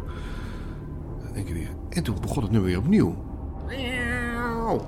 [1.34, 1.70] Denk ik weer.
[1.90, 3.16] En toen begon het nummer weer opnieuw.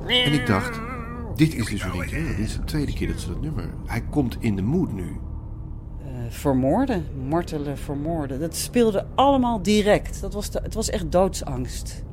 [0.08, 0.80] En ik dacht,
[1.36, 2.10] dit is dus weer niet.
[2.10, 3.70] Dit is de tweede keer dat ze dat nummer...
[3.86, 5.20] Hij komt in de mood nu.
[6.30, 8.40] Vermoorden, martelen, vermoorden.
[8.40, 10.22] Dat speelde allemaal direct.
[10.22, 12.04] Dat was de, het was echt doodsangst.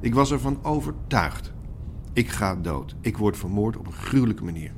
[0.00, 1.52] Ik was ervan overtuigd.
[2.12, 2.94] Ik ga dood.
[3.00, 4.72] Ik word vermoord op een gruwelijke manier.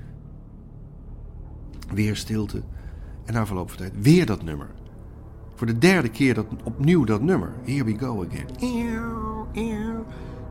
[1.93, 2.63] Weer stilte.
[3.25, 4.67] En na verloop van tijd weer dat nummer.
[5.55, 7.53] Voor de derde keer dat, opnieuw dat nummer.
[7.65, 8.47] Here we go again.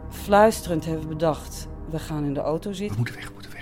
[0.09, 2.89] Fluisterend hebben we bedacht, we gaan in de auto zitten.
[2.89, 3.54] we moeten weg, we moeten weg,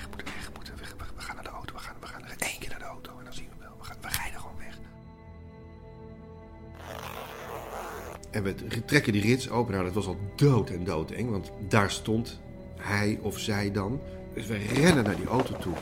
[8.34, 8.56] En we
[8.86, 9.74] trekken die rits open.
[9.74, 12.40] Nou, dat was al dood en doodeng, want daar stond
[12.78, 14.00] hij of zij dan.
[14.34, 15.74] Dus we rennen naar die auto toe.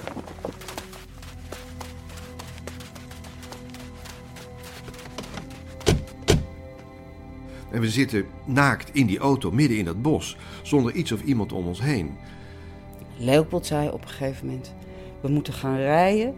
[7.72, 11.54] En we zitten naakt in die auto, midden in dat bos, zonder iets of iemand
[11.54, 12.18] om ons heen.
[13.18, 14.74] Leopold zei op een gegeven moment,
[15.22, 16.36] we moeten gaan rijden,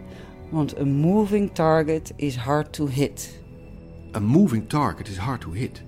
[0.50, 3.42] want een moving target is hard to hit.
[4.16, 5.84] A moving target is hard to hit.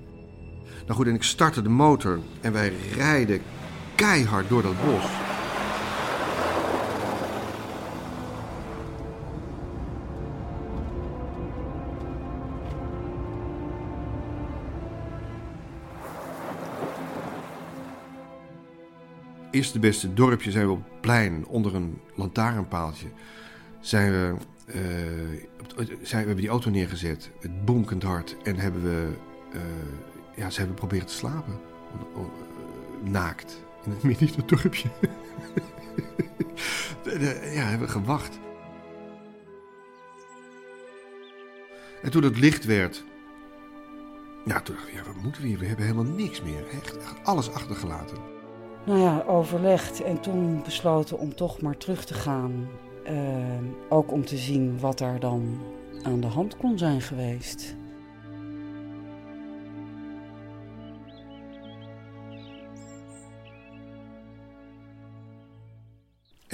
[0.85, 3.41] Nou goed, en ik startte de motor en wij rijden
[3.95, 5.05] keihard door dat bos.
[19.51, 23.07] Eerste beste dorpje zijn we op het plein onder een lantaarnpaaltje.
[23.79, 24.75] Zijn we, eh,
[26.01, 28.35] zijn, we hebben die auto neergezet, het bonkend hard.
[28.43, 29.07] En hebben we,
[29.53, 29.59] eh,
[30.35, 31.59] ja, ze hebben proberen te slapen.
[32.15, 32.31] O- o-
[33.03, 33.63] eh, naakt.
[33.85, 34.89] In het midden van het dorpje.
[37.53, 38.39] Ja, hebben gewacht.
[42.01, 43.03] En toen het licht werd.
[44.45, 45.59] Ja, toen dacht ik, ja, wat moeten we hier?
[45.59, 46.67] We hebben helemaal niks meer.
[46.67, 48.17] Echt alles achtergelaten.
[48.85, 52.67] Nou ja, overlegd en toen besloten om toch maar terug te gaan.
[53.03, 53.15] Eh,
[53.89, 55.59] ook om te zien wat daar dan
[56.03, 57.75] aan de hand kon zijn geweest.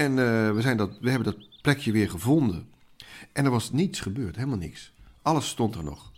[0.01, 2.69] En eh, we, zijn dat, we hebben dat plekje weer gevonden.
[3.33, 4.93] En er was niets gebeurd, helemaal niks.
[5.21, 6.11] Alles stond er nog.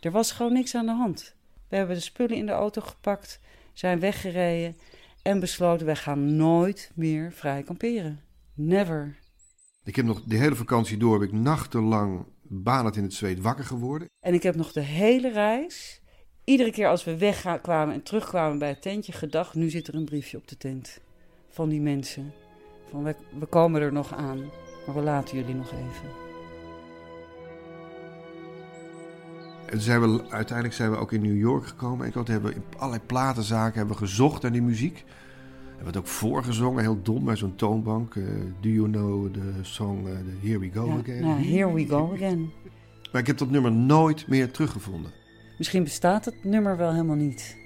[0.00, 1.34] Er was gewoon niks aan de hand.
[1.68, 3.40] We hebben de spullen in de auto gepakt,
[3.72, 4.76] zijn weggereden
[5.22, 8.20] en besloten wij gaan nooit meer vrij kamperen.
[8.54, 9.18] Never.
[9.84, 13.64] Ik heb nog de hele vakantie door, heb ik nachtenlang banend in het zweet wakker
[13.64, 14.08] geworden.
[14.20, 16.00] En ik heb nog de hele reis,
[16.44, 20.04] iedere keer als we wegkwamen en terugkwamen bij het tentje, gedacht: nu zit er een
[20.04, 21.00] briefje op de tent
[21.48, 22.32] van die mensen.
[22.90, 24.38] Van we, we komen er nog aan,
[24.86, 26.08] maar we laten jullie nog even.
[29.66, 32.06] En zijn we, uiteindelijk zijn we ook in New York gekomen.
[32.06, 35.04] En toen hebben we in allerlei platenzaken hebben we gezocht naar die muziek.
[35.66, 38.14] Hebben we het ook voorgezongen, heel dom, bij zo'n toonbank.
[38.14, 38.24] Eh,
[38.60, 41.20] do you know the song the Here We Go Ja, Again?
[41.20, 42.50] nou, here we go again.
[43.12, 45.10] Maar ik heb dat nummer nooit meer teruggevonden.
[45.58, 47.56] Misschien bestaat het nummer wel helemaal niet.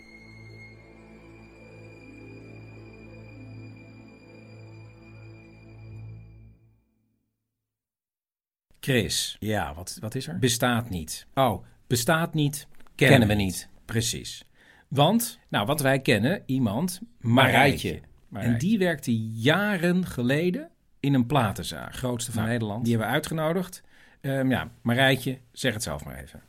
[8.85, 10.39] Chris, ja, wat, wat is er?
[10.39, 11.27] Bestaat niet.
[11.35, 13.69] Oh, bestaat niet, kennen, we niet.
[13.85, 14.45] Precies.
[14.89, 18.01] Want, nou, wat wij kennen, iemand, Marijtje.
[18.33, 20.71] En die werkte jaren geleden
[21.01, 22.85] in een platenzaak, grootste van Nederland.
[22.85, 23.83] Die hebben we uitgenodigd.
[24.21, 26.43] Ehm, ja, Marijtje, zeg het zelf maar even.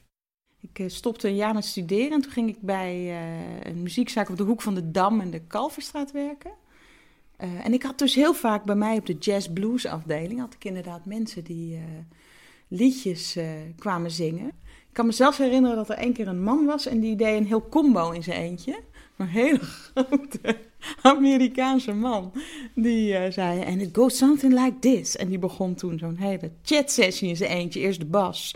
[0.60, 4.30] Ik eh, stopte een jaar met studeren en toen ging ik bij eh, een muziekzaak
[4.30, 6.52] op de hoek van de Dam en de Kalverstraat werken.
[7.44, 10.54] Eh, en ik had dus heel vaak bij mij op de jazz blues afdeling had
[10.54, 11.82] ik inderdaad mensen die eh,
[12.68, 13.46] liedjes eh,
[13.78, 14.48] kwamen zingen.
[14.94, 17.38] Ik kan me zelfs herinneren dat er één keer een man was en die deed
[17.38, 18.80] een heel combo in zijn eentje.
[19.18, 19.60] Een hele
[19.94, 20.58] grote
[21.02, 22.32] Amerikaanse man.
[22.76, 25.16] Die eh, zei, and it goes something like this.
[25.16, 27.80] En die begon toen zo'n hele chat sessie in zijn eentje.
[27.80, 28.56] Eerst de bas.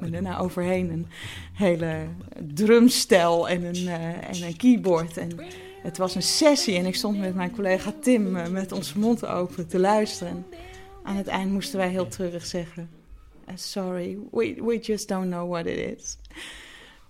[0.00, 1.06] En daarna overheen een
[1.52, 2.06] hele
[2.54, 5.16] drumstel en een, eh, en een keyboard.
[5.16, 5.30] En
[5.82, 9.68] het was een sessie en ik stond met mijn collega Tim met onze mond open
[9.68, 10.46] te luisteren.
[11.04, 12.90] Aan het eind moesten wij heel treurig zeggen...
[13.48, 16.18] "Uh, sorry, we, we just don't know what it is.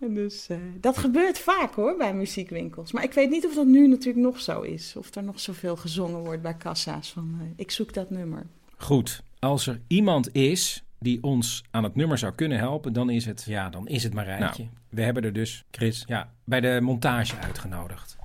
[0.01, 2.93] En dus eh, dat gebeurt vaak hoor, bij muziekwinkels.
[2.93, 4.97] Maar ik weet niet of dat nu natuurlijk nog zo is.
[4.97, 7.39] Of er nog zoveel gezongen wordt bij kassa's van...
[7.41, 8.47] eh, ik zoek dat nummer.
[8.77, 13.25] Goed, als er iemand is die ons aan het nummer zou kunnen helpen, dan is
[13.25, 14.63] het, ja, dan is het Marijntje.
[14.63, 14.75] Nou.
[14.89, 18.17] we hebben er dus, Chris, ja, bij de montage uitgenodigd.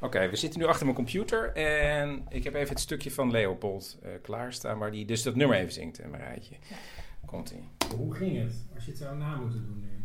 [0.00, 3.98] Oké, we zitten nu achter mijn computer en ik heb even het stukje van Leopold
[4.02, 6.54] eh, klaarstaan waar die dus dat nummer even zingt, hè, Marijntje.
[7.26, 7.68] Komt-ie.
[7.96, 8.54] Hoe ging het?
[8.74, 9.96] Als je het zou na moeten doen nu.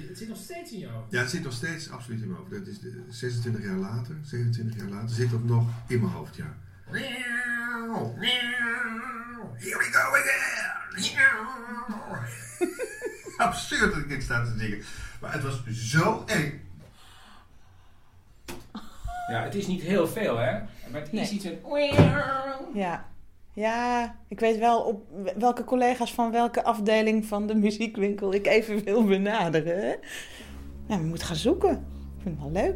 [0.00, 1.12] Het zit nog steeds in je hoofd.
[1.12, 2.50] Ja, het zit nog steeds absoluut in mijn hoofd.
[2.50, 6.36] Dat is de, 26 jaar later, 27 jaar later, zit dat nog in mijn hoofd,
[6.36, 6.56] ja.
[9.58, 10.74] Here we go again!
[13.36, 14.82] Absurd dat ik dit sta te zingen.
[15.20, 16.60] Maar het was zo eng.
[19.26, 20.52] Ja, het is niet heel veel, hè?
[20.90, 21.30] Maar het is Nee.
[21.30, 21.46] iets...
[22.74, 23.04] Ja.
[23.54, 25.02] ja, ik weet wel op
[25.38, 29.96] welke collega's van welke afdeling van de muziekwinkel ik even wil benaderen.
[30.88, 31.70] Ja, we moeten gaan zoeken.
[31.70, 32.74] Ik vind het wel leuk.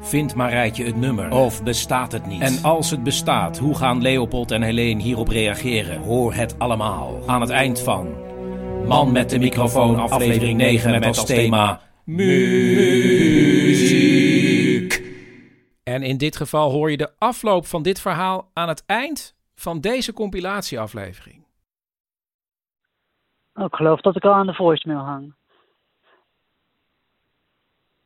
[0.00, 1.30] Vindt Marijtje het nummer?
[1.30, 2.40] Of bestaat het niet?
[2.42, 6.00] En als het bestaat, hoe gaan Leopold en Helene hierop reageren?
[6.00, 8.08] Hoor het allemaal aan het eind van
[8.86, 14.01] Man met de microfoon, aflevering 9 met als thema muziek.
[15.92, 19.80] En in dit geval hoor je de afloop van dit verhaal aan het eind van
[19.80, 21.44] deze compilatieaflevering.
[23.54, 25.34] Oh, ik geloof dat ik al aan de voicemail hang.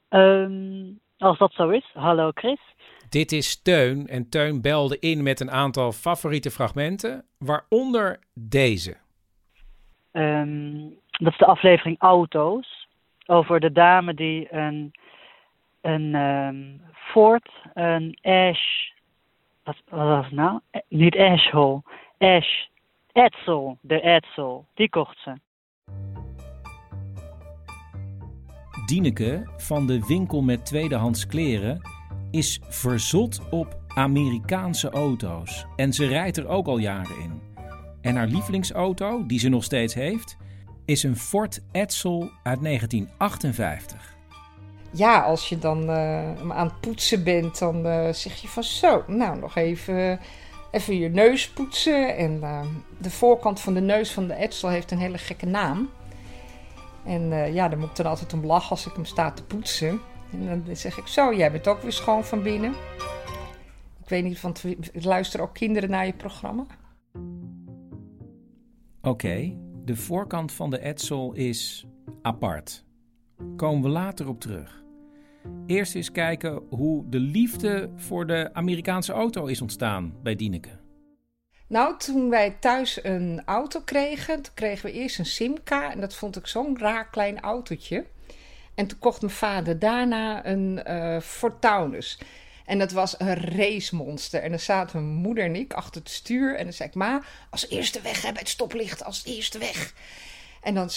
[0.09, 2.61] Ehm, als dat zo is, hallo Chris.
[3.09, 8.97] Dit is Teun en Teun belde in met een aantal favoriete fragmenten, waaronder deze.
[10.12, 12.89] Ehm, dat is de aflevering Auto's.
[13.26, 14.95] Over de dame die een,
[15.87, 18.91] een ehm, Ford, een Ash.
[19.64, 20.61] Wat, was het nou?
[20.70, 21.82] Eh, Niet Ashhole.
[22.18, 22.64] Ash.
[23.12, 23.78] Edsel.
[23.80, 24.66] De Edsel.
[24.74, 25.32] Die kocht ze.
[28.87, 31.80] Dieneke van de winkel met tweedehands kleren
[32.30, 35.66] is verzot op Amerikaanse auto's.
[35.76, 37.41] En ze rijdt er ook al jaren in.
[38.01, 40.37] En haar lievelingsauto, die ze nog steeds heeft,
[40.84, 44.15] is een Ford Edsel uit 1958.
[44.91, 49.05] Ja, als je dan eh, aan het poetsen bent, dan eh, zeg je van zo,
[49.07, 50.20] nou nog even,
[50.70, 52.16] even je neus poetsen.
[52.16, 52.66] En eh,
[52.99, 55.91] de voorkant van de neus van de Edsel heeft een hele gekke naam.
[57.05, 60.01] En ja, daar moet ik dan altijd om lachen als ik hem sta te poetsen.
[60.32, 62.74] En dan zeg ik zo, jij bent ook weer schoon van binnen.
[64.03, 66.66] Ik weet niet, want luisteren ook kinderen naar je programma?
[69.03, 71.87] Oké, de voorkant van de Edsel is
[72.22, 72.86] apart.
[73.57, 74.84] Komen we later op terug.
[75.66, 80.78] Eerst eens kijken hoe de liefde voor de Amerikaanse auto is ontstaan bij Dieneke.
[81.68, 85.93] Nou, toen wij thuis een auto kregen, toen kregen we eerst een Simca.
[85.93, 88.05] En dat vond ik zo'n raar klein autootje.
[88.74, 90.80] En toen kocht mijn vader daarna een
[91.22, 92.18] Fortaunus.
[92.64, 94.43] En dat was een racemonster.
[94.43, 96.57] En dan zaten mijn moeder en ik achter het stuur.
[96.57, 99.95] En dan zei ik, ma, als eerste weg hè, bij het stoplicht, als eerste weg.
[100.66, 100.88] En dan,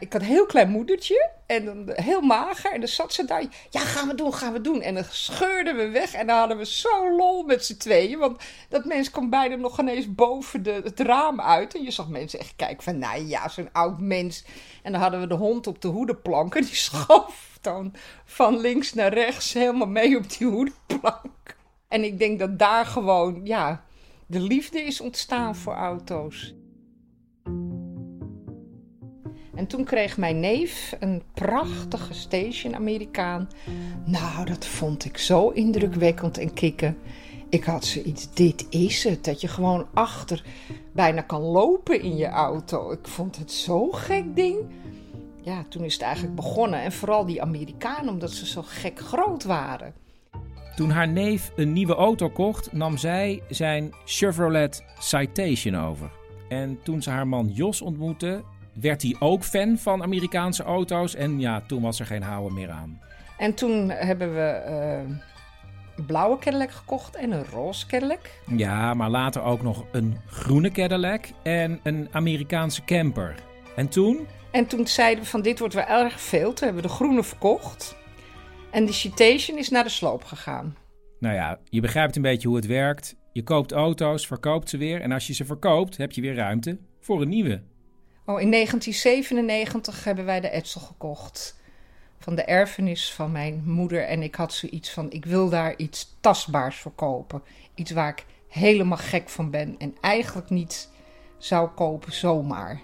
[0.00, 2.72] ik had een heel klein moedertje en dan heel mager.
[2.72, 4.82] En dan zat ze daar, ja, gaan we doen, gaan we doen.
[4.82, 8.18] En dan scheurden we weg en dan hadden we zo lol met z'n tweeën.
[8.18, 11.74] Want dat mens kwam bijna nog ineens boven de, het raam uit.
[11.74, 14.44] En je zag mensen echt kijken van, nou ja, zo'n oud mens.
[14.82, 16.54] En dan hadden we de hond op de hoedenplank.
[16.54, 21.56] En die schoof dan van links naar rechts helemaal mee op die hoedenplank.
[21.88, 23.84] En ik denk dat daar gewoon, ja,
[24.26, 26.54] de liefde is ontstaan voor auto's.
[29.58, 33.48] En toen kreeg mijn neef een prachtige station Amerikaan.
[34.04, 36.96] Nou, dat vond ik zo indrukwekkend en kicken.
[37.48, 39.24] Ik had zoiets, dit is het.
[39.24, 40.44] Dat je gewoon achter
[40.92, 42.90] bijna kan lopen in je auto.
[42.92, 44.58] Ik vond het zo'n gek ding.
[45.42, 46.82] Ja, toen is het eigenlijk begonnen.
[46.82, 49.94] En vooral die Amerikanen, omdat ze zo gek groot waren.
[50.76, 56.10] Toen haar neef een nieuwe auto kocht, nam zij zijn Chevrolet Citation over.
[56.48, 58.42] En toen ze haar man Jos ontmoette,
[58.80, 61.14] werd hij ook fan van Amerikaanse auto's.
[61.14, 63.00] En ja, toen was er geen houden meer aan.
[63.38, 64.98] En toen hebben we eh,
[65.96, 68.30] een blauwe Cadillac gekocht en een roze Cadillac.
[68.56, 73.34] Ja, maar later ook nog een groene Cadillac en een Amerikaanse camper.
[73.76, 74.26] En toen?
[74.50, 76.52] En toen zeiden we van dit wordt wel erg veel.
[76.52, 77.96] Toen hebben we de groene verkocht.
[78.70, 80.76] En die citation is naar de sloop gegaan.
[81.18, 83.16] Nou ja, je begrijpt een beetje hoe het werkt.
[83.32, 85.00] Je koopt auto's, verkoopt ze weer.
[85.00, 87.62] En als je ze verkoopt, heb je weer ruimte voor een nieuwe.
[88.28, 91.60] Oh, in 1997 hebben wij de Edsel gekocht.
[92.18, 94.04] Van de erfenis van mijn moeder.
[94.04, 97.42] En ik had zoiets van: ik wil daar iets tastbaars voor kopen.
[97.74, 99.74] Iets waar ik helemaal gek van ben.
[99.78, 100.90] En eigenlijk niet
[101.38, 102.80] zou kopen zomaar.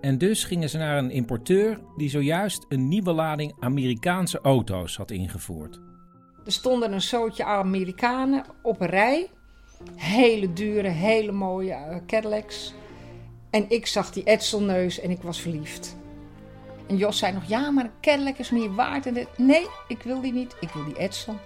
[0.00, 5.10] En dus gingen ze naar een importeur die zojuist een nieuwe lading Amerikaanse auto's had
[5.10, 5.80] ingevoerd.
[6.44, 9.30] Er stonden een zootje Amerikanen op een rij.
[9.96, 12.74] Hele dure, hele mooie eh, Cadillacs.
[13.52, 15.96] En ik zag die Edselneus en ik was verliefd.
[16.86, 19.06] En Jos zei nog, ja, maar Cadillac is meer waard.
[19.06, 19.26] En.
[19.36, 20.56] Nee, ik wil die niet.
[20.60, 21.36] Ik wil die Edsel.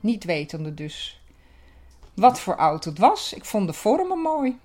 [0.00, 1.20] Niet wetende dus
[2.14, 3.32] wat voor auto het was.
[3.32, 4.58] Ik vond de vormen mooi.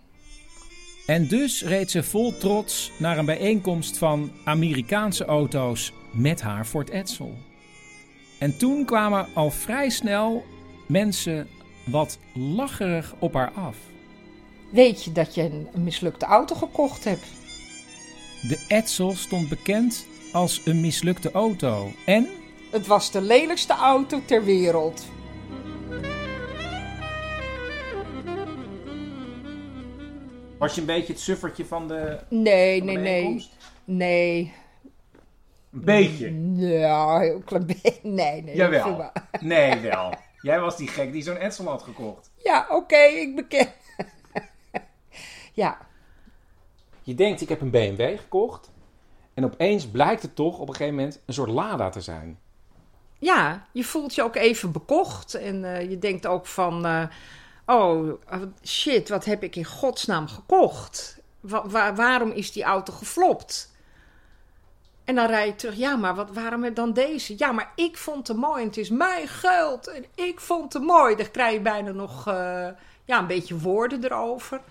[1.05, 6.89] En dus reed ze vol trots naar een bijeenkomst van Amerikaanse auto's met haar Ford
[6.89, 7.33] Edsel.
[8.39, 10.43] En toen kwamen al vrij snel
[10.87, 11.47] mensen
[11.85, 13.77] wat lacherig op haar af.
[14.71, 17.25] Weet je dat je een mislukte auto gekocht hebt?
[18.41, 21.91] De Edsel stond bekend als een mislukte auto.
[22.05, 22.29] En?
[22.71, 25.05] Het was de lelijkste auto ter wereld.
[30.57, 32.19] Was je een beetje het suffertje van de.
[32.29, 33.03] Nee, van de nee, nee.
[33.03, 33.57] bijeenkomst?
[33.83, 34.53] Nee.
[35.73, 36.53] Een beetje.
[36.55, 37.99] Ja, heel klein beetje.
[38.09, 38.55] Nee, nee.
[38.55, 39.11] Jawel.
[39.39, 40.13] Nee, wel.
[40.41, 42.31] Jij was die gek die zo'n Edsel had gekocht.
[42.43, 43.67] Ja, oké, ik beken.
[45.51, 45.77] Ja.
[47.01, 48.71] Je denkt, ik heb een BMW gekocht.
[49.33, 52.39] En opeens blijkt het toch op een gegeven moment een soort Lada te zijn.
[53.19, 55.33] Ja, je voelt je ook even bekocht.
[55.33, 56.85] En eh, je denkt ook van...
[56.85, 57.03] eh,
[57.65, 58.09] oh,
[58.63, 61.19] shit, wat heb ik in godsnaam gekocht?
[61.39, 63.69] Wa- wa- waarom is die auto geflopt?
[65.03, 65.75] En dan rij je terug.
[65.75, 67.33] Ja, maar wat, waarom dan deze?
[67.37, 69.87] Ja, maar ik vond het mooi en het is mijn geld.
[69.87, 71.15] En ik vond het mooi.
[71.15, 72.67] Dan krijg je bijna nog eh,
[73.05, 74.61] ja, een beetje woorden erover.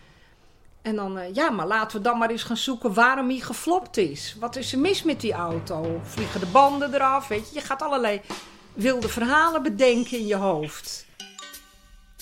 [0.83, 3.97] En dan, eh, ja, maar laten we dan maar eens gaan zoeken waarom hij geflopt
[3.97, 4.37] is.
[4.39, 6.01] Wat is er mis met die auto?
[6.03, 7.29] Vliegen de banden eraf?
[7.29, 8.21] Weet je, je gaat allerlei
[8.75, 11.07] wilde verhalen bedenken in je hoofd.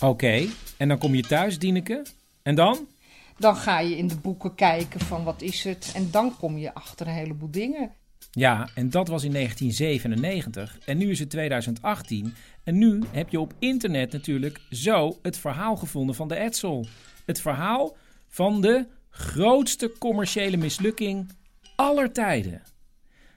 [0.01, 0.47] Oké,
[0.77, 2.07] en dan kom je thuis, Dieneke.
[2.43, 2.89] En dan?
[3.37, 5.93] Dan ga je in de boeken kijken van wat is het.
[5.95, 7.93] En dan kom je achter een heleboel dingen.
[8.31, 10.79] Ja, en dat was in 1997.
[10.85, 12.35] En nu is het 2018.
[12.65, 16.87] En nu heb je op internet natuurlijk zo het verhaal gevonden van de Edsel.
[17.25, 17.97] Het verhaal
[18.29, 21.31] van de grootste commerciële mislukking
[21.77, 22.63] aller tijden.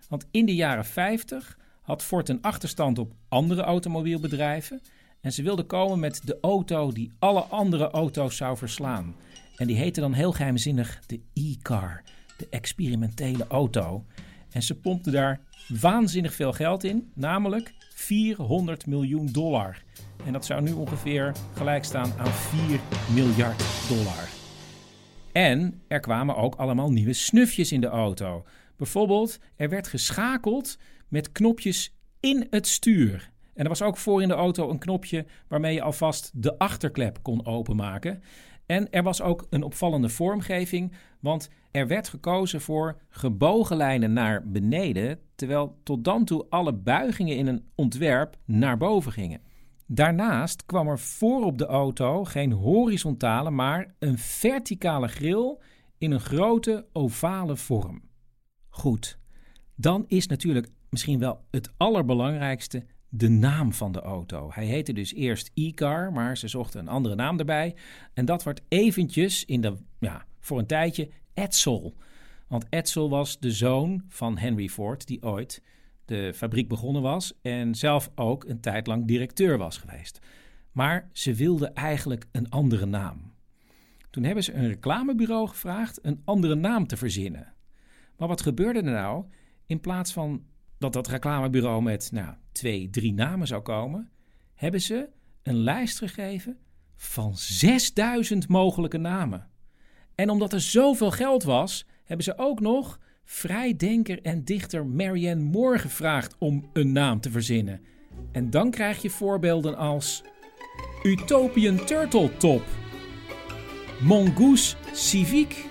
[0.09, 4.81] Want in de jaren 50 had Ford een achterstand op andere automobielbedrijven.
[5.21, 9.15] En ze wilden komen met de auto die alle andere auto's zou verslaan.
[9.55, 12.03] En die heette dan heel geheimzinnig de e-car,
[12.37, 14.05] de experimentele auto.
[14.49, 19.83] En ze pompten daar waanzinnig veel geld in, namelijk 400 miljoen dollar.
[20.25, 22.79] En dat zou nu ongeveer gelijk staan aan 4
[23.13, 24.40] miljard dollar.
[25.31, 28.45] En er kwamen ook allemaal nieuwe snufjes in de auto.
[28.75, 30.77] Bijvoorbeeld, er werd geschakeld
[31.07, 33.31] met knopjes in het stuur.
[33.53, 37.19] En er was ook voor in de auto een knopje waarmee je alvast de achterklep
[37.21, 38.23] kon openmaken.
[38.65, 44.47] En er was ook een opvallende vormgeving, want er werd gekozen voor gebogen lijnen naar
[44.47, 49.41] beneden, terwijl tot dan toe alle buigingen in een ontwerp naar boven gingen.
[49.93, 55.57] Daarnaast kwam er voor op de auto geen horizontale, maar een verticale grill
[55.97, 58.01] in een grote ovale vorm.
[58.69, 59.19] Goed,
[59.75, 64.49] dan is natuurlijk misschien wel het allerbelangrijkste de naam van de auto.
[64.53, 67.75] Hij heette dus eerst e-car, maar ze zochten een andere naam erbij.
[68.13, 71.95] En dat wordt eventjes in de, ja, voor een tijdje Edsel.
[72.47, 75.61] Want Edsel was de zoon van Henry Ford, die ooit
[76.05, 80.19] de fabriek begonnen was en zelf ook een tijd lang directeur was geweest.
[80.71, 83.33] Maar ze wilden eigenlijk een andere naam.
[84.09, 87.53] Toen hebben ze een reclamebureau gevraagd een andere naam te verzinnen.
[88.17, 89.25] Maar wat gebeurde er nou?
[89.65, 90.45] In plaats van
[90.77, 94.11] dat dat reclamebureau met nou, twee, drie namen zou komen,
[94.53, 95.09] hebben ze
[95.43, 96.57] een lijst gegeven
[96.95, 99.49] van 6000 mogelijke namen.
[100.15, 105.79] En omdat er zoveel geld was, hebben ze ook nog vrijdenker en dichter Marianne Moore
[105.79, 107.81] gevraagd om een naam te verzinnen.
[108.31, 110.23] En dan krijg je voorbeelden als
[111.03, 112.63] Utopian Turtle Top,
[114.01, 115.65] Mongoose Civic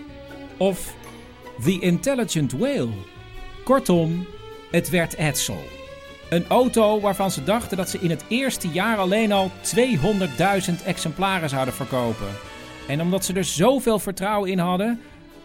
[0.57, 0.95] of
[1.65, 2.93] The Intelligent Whale.
[3.65, 4.27] Kortom,
[4.71, 5.63] het werd Edsel.
[6.31, 11.49] Een auto waarvan ze dachten dat ze in het eerste jaar alleen al 200.000 exemplaren
[11.49, 12.29] zouden verkopen.
[12.89, 15.01] En omdat ze er zoveel vertrouwen in hadden,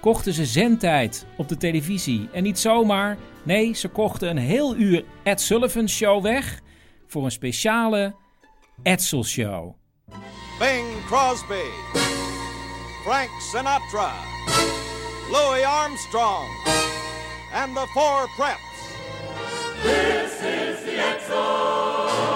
[0.05, 2.29] kochten ze zendtijd op de televisie.
[2.31, 6.61] En niet zomaar, nee, ze kochten een heel uur Ed Sullivan Show weg
[7.07, 8.15] voor een speciale
[8.83, 9.75] Edsel Show.
[10.59, 11.67] Bing Crosby,
[13.03, 14.11] Frank Sinatra,
[15.31, 16.47] Louis Armstrong,
[17.53, 18.75] and the Four Preps.
[19.81, 22.34] This is the Edsel.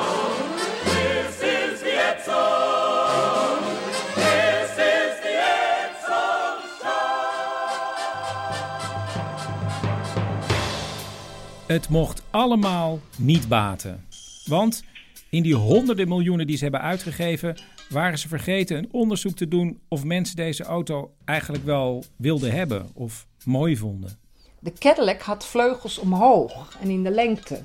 [11.70, 14.06] Het mocht allemaal niet baten.
[14.46, 14.84] Want
[15.30, 17.58] in die honderden miljoenen die ze hebben uitgegeven,
[17.90, 22.90] waren ze vergeten een onderzoek te doen of mensen deze auto eigenlijk wel wilden hebben
[22.94, 24.18] of mooi vonden.
[24.60, 27.64] De Cadillac had vleugels omhoog en in de lengte.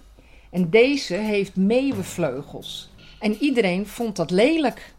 [0.51, 2.91] En deze heeft meeuwenvleugels.
[3.21, 4.95] En iedereen vond dat lelijk.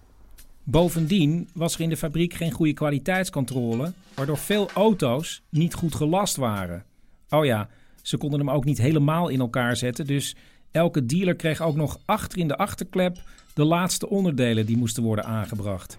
[0.63, 6.35] Bovendien was er in de fabriek geen goede kwaliteitscontrole, waardoor veel auto's niet goed gelast
[6.35, 6.85] waren.
[7.29, 7.69] Oh ja,
[8.07, 10.35] ze konden hem ook niet helemaal in elkaar zetten, dus
[10.71, 13.17] elke dealer kreeg ook nog achter in de achterklep
[13.53, 15.97] de laatste onderdelen die moesten worden aangebracht.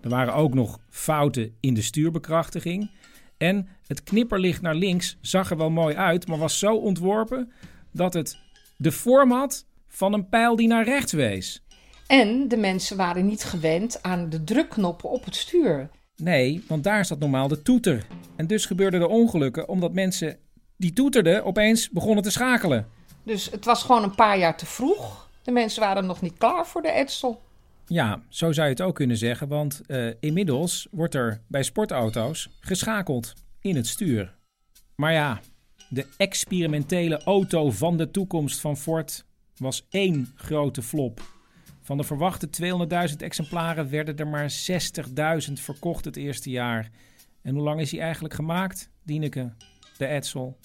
[0.00, 2.90] Er waren ook nog fouten in de stuurbekrachtiging.
[3.36, 7.52] En het knipperlicht naar links zag er wel mooi uit, maar was zo ontworpen
[7.92, 8.38] dat het
[8.76, 11.62] de vorm had van een pijl die naar rechts wees.
[12.06, 15.90] En de mensen waren niet gewend aan de drukknoppen op het stuur.
[16.16, 18.06] Nee, want daar zat normaal de toeter.
[18.36, 20.36] En dus gebeurden er ongelukken omdat mensen
[20.82, 22.86] die toeterden opeens begonnen te schakelen.
[23.22, 25.28] Dus het was gewoon een paar jaar te vroeg.
[25.42, 27.42] De mensen waren nog niet klaar voor de Edsel.
[27.86, 32.48] Ja, zo zou je het ook kunnen zeggen, want eh, inmiddels wordt er bij sportauto's
[32.60, 34.34] geschakeld in het stuur.
[34.96, 35.40] Maar ja,
[35.88, 39.24] de experimentele auto van de toekomst van Ford
[39.56, 41.20] was één grote flop.
[41.82, 42.48] Van de verwachte
[43.10, 44.54] 200.000 exemplaren werden er maar
[45.48, 46.90] 60.000 verkocht het eerste jaar.
[47.42, 49.52] En hoe lang is hij eigenlijk gemaakt, Dieneke,
[49.96, 50.58] de Edsel?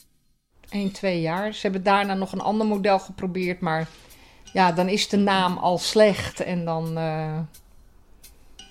[0.70, 1.53] 1, 2 jaar.
[1.53, 3.88] Ze hebben daarna nog een ander model geprobeerd, maar
[4.53, 6.39] ja, dan is de naam al slecht.
[6.39, 7.39] En dan, eh,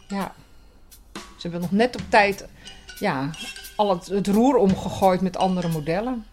[0.08, 0.34] ja,
[1.12, 2.48] ze hebben nog net op tijd
[2.98, 3.30] ja,
[3.76, 6.24] al het, het roer omgegooid met andere modellen.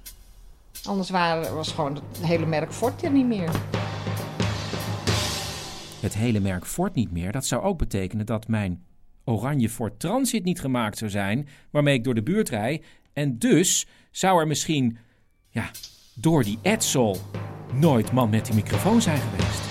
[0.83, 3.51] Anders waren, was gewoon het hele merk Ford niet meer.
[6.01, 8.83] Het hele merk Ford niet meer, dat zou ook betekenen dat mijn
[9.23, 12.85] oranje Ford Transit niet gemaakt zou zijn, waarmee ik door de buurt rijd.
[13.13, 14.97] En dus zou er misschien,
[15.53, 15.71] ja,
[16.13, 17.17] door die Edsel
[17.73, 19.61] nooit man met die microfoon zijn geweest.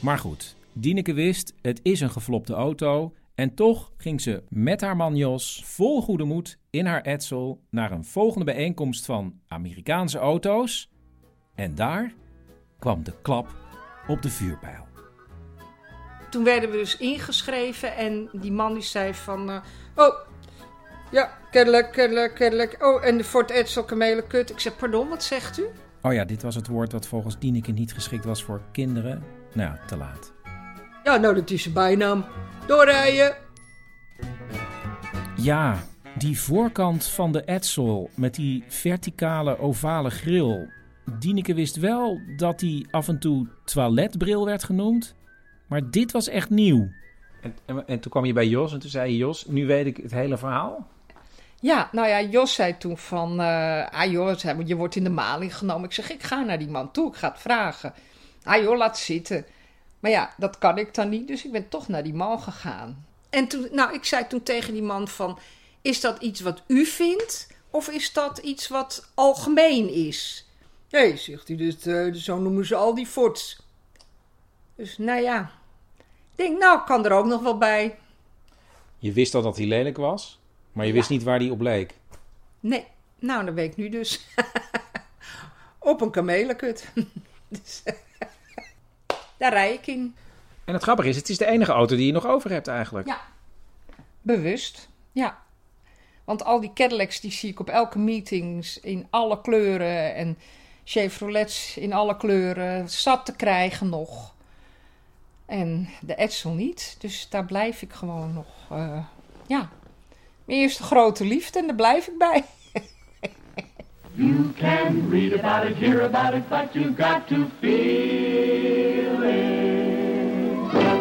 [0.00, 3.14] Maar goed, Dieneke wist, het is een geflopte auto.
[3.34, 7.90] En toch ging ze met haar man Jos vol goede moed in haar Edsel naar
[7.92, 10.90] een volgende bijeenkomst van Amerikaanse auto's.
[11.54, 12.14] En daar
[12.78, 13.54] kwam de klap
[14.06, 14.86] op de vuurpijl.
[16.30, 19.50] Toen werden we dus ingeschreven en die man die zei van...
[19.50, 19.60] eh,
[19.96, 20.14] oh,
[21.10, 22.76] ja, Cadillac, Cadillac, Cadillac.
[22.84, 24.50] Oh, en de Ford Edsel Kamelenkut.
[24.50, 25.64] Ik zeg, pardon, wat zegt u?
[26.02, 29.22] Oh ja, dit was het woord dat volgens Dieneke niet geschikt was voor kinderen.
[29.52, 30.32] Nou ja, te laat.
[31.04, 32.24] Ja, nou, dat is zijn bijnaam.
[32.66, 33.36] Doorrijden.
[35.36, 35.82] Ja,
[36.18, 40.68] die voorkant van de Edsel met die verticale ovale grill.
[41.18, 45.14] Dieneke wist wel dat die af en toe toiletbril werd genoemd.
[45.68, 46.88] Maar dit was echt nieuw.
[47.40, 49.16] En, en, en toen kwam je bij Jos en toen zei je...
[49.16, 50.92] Jos, nu weet ik het hele verhaal.
[51.64, 53.40] Ja, nou ja, Jos zei toen van...
[53.40, 55.84] eh ah joh, zei, je wordt in de maling genomen.
[55.84, 57.94] Ik zeg, ik ga naar die man toe, ik ga het vragen.
[58.42, 59.46] Ah joh, laat zitten.
[60.00, 63.06] Maar ja, dat kan ik dan niet, dus ik ben toch naar die man gegaan.
[63.30, 65.38] En toen, nou, ik zei toen tegen die man van...
[65.82, 67.48] Is dat iets wat u vindt?
[67.70, 70.48] Of is dat iets wat algemeen is?
[70.90, 73.62] Nee, zegt hij, dus, eh, zo noemen ze al die forts.
[74.76, 75.50] Dus nou ja,
[75.98, 76.04] ik
[76.34, 77.98] denk, nou, ik kan er ook nog wel bij.
[78.98, 80.38] Je wist al dat hij lelijk was,
[80.74, 81.94] maar je wist niet waar hij op leek.
[82.60, 82.86] Nee,
[83.18, 84.26] nou, dat weet ik nu dus.
[85.78, 86.88] Op een kamelenkut.
[87.48, 87.82] dus,
[89.38, 90.14] daar rij ik in.
[90.64, 93.06] En het grappige is, het is de enige auto die je nog over hebt eigenlijk.
[93.06, 93.20] Ja.
[94.22, 95.42] Bewust, ja.
[96.24, 100.14] Want al die Cadillacs die zie ik op elke meetings in alle kleuren.
[100.14, 100.38] En
[100.84, 102.90] Chevrolets in alle kleuren.
[102.90, 104.34] Zat te krijgen nog.
[105.46, 106.96] En de Edsel niet.
[106.98, 109.04] Dus daar blijf ik gewoon nog, eh,
[109.46, 109.70] ja.
[110.44, 112.44] Mijn eerste grote liefde en daar blijf ik bij.
[114.16, 119.74] You can read about it, hear about it, but you've got to feel it.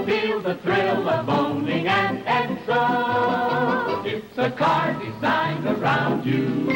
[0.05, 4.03] Feel the thrill of owning an Edsel.
[4.05, 6.71] It's a car designed around you.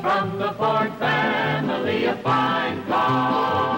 [0.00, 3.73] From the Ford family, a fine car.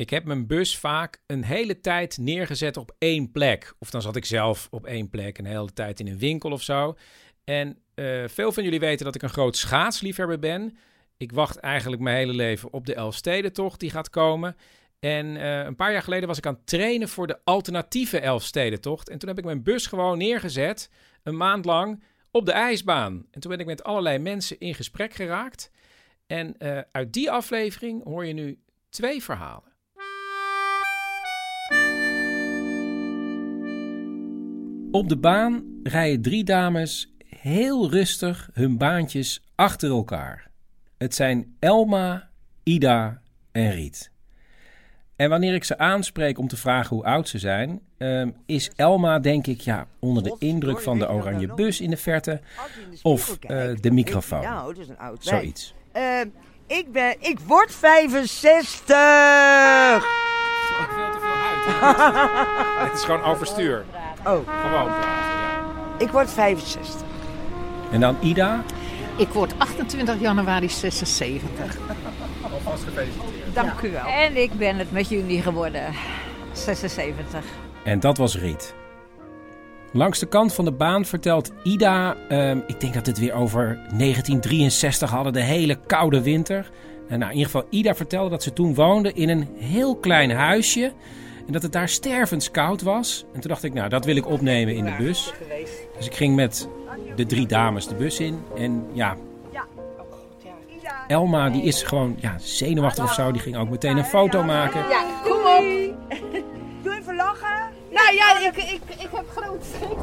[0.00, 3.74] Ik heb mijn bus vaak een hele tijd neergezet op één plek.
[3.78, 6.62] Of dan zat ik zelf op één plek een hele tijd in een winkel of
[6.62, 6.96] zo.
[7.44, 10.76] En eh, veel van jullie weten dat ik een groot schaatsliefhebber ben.
[11.16, 14.56] Ik wacht eigenlijk mijn hele leven op de Elfstedentocht die gaat komen.
[14.98, 19.08] En eh, een paar jaar geleden was ik aan het trainen voor de alternatieve Elfstedentocht.
[19.08, 20.90] En toen heb ik mijn bus gewoon neergezet,
[21.22, 23.26] een maand lang, op de ijsbaan.
[23.30, 25.70] En toen ben ik met allerlei mensen in gesprek geraakt.
[26.26, 28.58] En eh, uit die aflevering hoor je nu
[28.90, 29.69] twee verhalen.
[34.90, 40.50] Op de baan rijden drie dames heel rustig hun baantjes achter elkaar.
[40.98, 42.28] Het zijn Elma,
[42.62, 43.20] Ida
[43.52, 44.10] en Riet.
[45.16, 49.18] En wanneer ik ze aanspreek om te vragen hoe oud ze zijn, ehm, is Elma
[49.18, 52.40] denk ik ja, onder de indruk van de oranje bus in de verte
[53.02, 54.42] of eh, de microfoon.
[54.42, 55.74] Nou, het is een oud Zoiets.
[55.92, 56.20] Eh,
[56.66, 58.88] ik, ben, ik word 65!
[62.80, 63.84] Het is gewoon overstuur.
[64.24, 64.32] Oh.
[64.32, 65.60] Gewoon praten, ja.
[65.98, 67.00] Ik word 65.
[67.92, 68.62] En dan Ida.
[69.16, 71.76] Ik word 28 januari 76.
[72.42, 73.54] Alvast gefeliciteerd.
[73.54, 74.06] Dank u wel.
[74.06, 75.84] En ik ben het met jullie geworden.
[76.52, 77.44] 76.
[77.84, 78.74] En dat was Riet.
[79.92, 83.78] Langs de kant van de baan vertelt Ida, ehm, ik denk dat het weer over
[83.90, 86.70] 1963 hadden, de hele koude winter.
[87.08, 90.30] En nou, in ieder geval, Ida vertelde dat ze toen woonde in een heel klein
[90.30, 90.92] huisje.
[91.50, 93.24] En dat het daar stervenskoud was.
[93.32, 95.32] En toen dacht ik, nou, dat wil ik opnemen in de bus.
[95.96, 96.68] Dus ik ging met
[97.16, 98.42] de drie dames de bus in.
[98.56, 99.16] En ja,
[101.08, 103.32] Elma die is gewoon ja, zenuwachtig of zo.
[103.32, 104.88] Die ging ook meteen een foto maken.
[104.88, 105.94] Ja, kom op!
[106.82, 107.68] Doe even lachen.
[107.90, 109.98] Nou ja, ik, ik, ik heb groot schrik.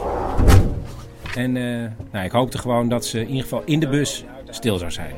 [1.36, 4.78] En eh, nou, ik hoopte gewoon dat ze in ieder geval in de bus stil
[4.78, 5.16] zou zijn.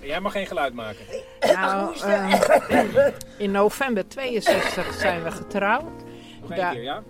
[0.00, 1.04] Jij mag geen geluid maken.
[1.42, 6.02] Nou, eh, in november 62 zijn we getrouwd.
[6.48, 7.02] Keer, ja?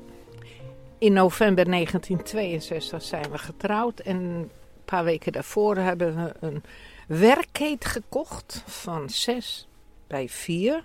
[0.99, 4.01] In november 1962 zijn we getrouwd.
[4.01, 4.51] En een
[4.85, 6.62] paar weken daarvoor hebben we een
[7.07, 9.68] werkkeet gekocht van 6
[10.07, 10.83] bij 4.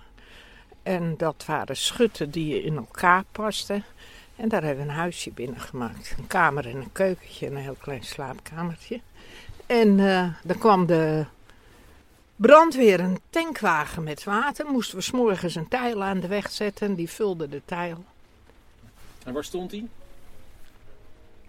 [0.82, 3.84] En dat waren schutten die in elkaar pasten.
[4.36, 6.14] En daar hebben we een huisje binnen gemaakt.
[6.18, 9.00] Een kamer en een keukentje en een heel klein slaapkamertje.
[9.66, 11.24] En eh dan kwam de
[12.38, 14.66] brandweer een tankwagen met water.
[14.66, 16.94] Moesten we 's morgens een tijl aan de weg zetten.
[16.94, 18.04] Die vulde de tijl.
[19.24, 19.86] En waar stond hij?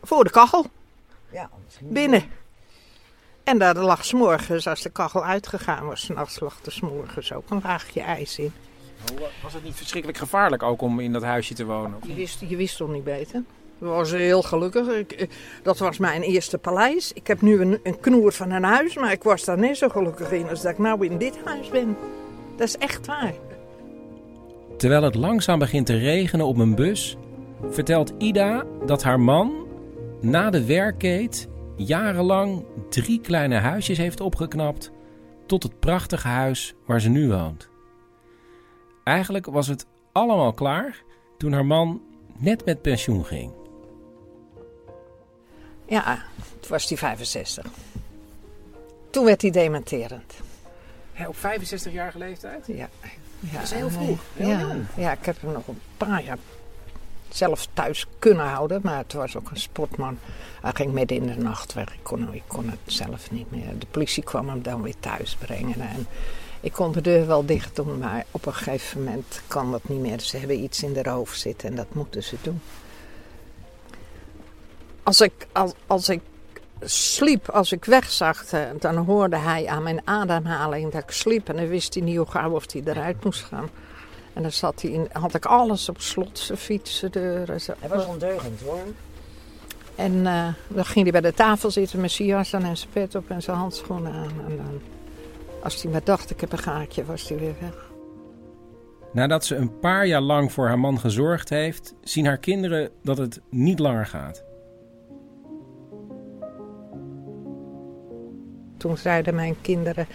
[0.01, 0.65] Voor de kachel.
[1.31, 2.23] Ja, misschien Binnen.
[3.43, 6.79] En daar lag 's morgens, als de kachel uitgegaan was, 's nachts lag er 's
[6.79, 8.53] morgens ook een laagje ijs in.
[9.43, 11.99] Was het niet verschrikkelijk gevaarlijk ook om in dat huisje te wonen?
[12.05, 13.43] Je wist, je wist toch niet beter?
[13.79, 14.87] Was heel gelukkig.
[14.87, 15.27] Ik, eh,
[15.63, 17.13] dat was mijn eerste paleis.
[17.13, 19.89] Ik heb nu een, een knoer van een huis, maar ik was daar net zo
[19.89, 21.97] gelukkig in als dat ik nou in dit huis ben.
[22.55, 23.33] Dat is echt waar.
[24.77, 27.17] Terwijl het langzaam begint te regenen op mijn bus,
[27.69, 29.67] vertelt Ida dat haar man
[30.21, 34.91] na de werkkeet jarenlang drie kleine huisjes heeft opgeknapt
[35.45, 37.69] tot het prachtige huis waar ze nu woont.
[39.03, 41.03] Eigenlijk was het allemaal klaar
[41.37, 42.01] toen haar man
[42.37, 43.58] net met pensioen ging.
[45.89, 46.23] Ja,
[46.59, 47.65] toen was hij 65.
[49.09, 50.33] Toen werd hij dementerend.
[51.27, 52.67] op 65-jarige leeftijd?
[52.67, 52.89] Ja.
[53.39, 53.51] ja.
[53.51, 54.85] Dat is heel vroeg, heel ja, jong.
[54.95, 56.37] ja, ik heb hem nog een paar jaar
[57.29, 58.79] zelf thuis kunnen houden.
[58.83, 60.19] Maar het was ook een sportman.
[60.61, 61.93] Hij ging midden in de nacht weg.
[61.93, 63.79] Ik kon, ik kon het zelf niet meer.
[63.79, 65.79] De politie kwam hem dan weer thuis brengen.
[65.79, 66.07] En
[66.59, 69.99] ik kon de deur wel dicht doen, maar op een gegeven moment kan dat niet
[69.99, 70.19] meer.
[70.19, 72.61] Ze hebben iets in de hoofd zitten en dat moeten ze doen.
[75.09, 76.21] Als ik, als, als ik
[76.81, 81.49] sliep, als ik wegzag, eh, dan hoorde hij aan mijn ademhaling dat ik sliep.
[81.49, 83.69] En dan wist hij niet hoe gauw of hij eruit moest gaan.
[84.33, 87.59] En dan zat hij in, had ik alles op slot, zijn fiets, zijn deuren.
[87.79, 88.79] Hij was ondeugend hoor.
[89.95, 92.91] En eh, dan ging hij bij de tafel zitten met zijn jas aan en zijn
[92.93, 94.33] pet op en zijn handschoenen aan.
[94.47, 94.81] En dan,
[95.63, 97.89] als hij maar dacht, ik heb een gaatje, was hij weer weg.
[99.13, 103.17] Nadat ze een paar jaar lang voor haar man gezorgd heeft, zien haar kinderen dat
[103.17, 104.47] het niet langer gaat.
[108.79, 110.07] Toen zeiden mijn kinderen,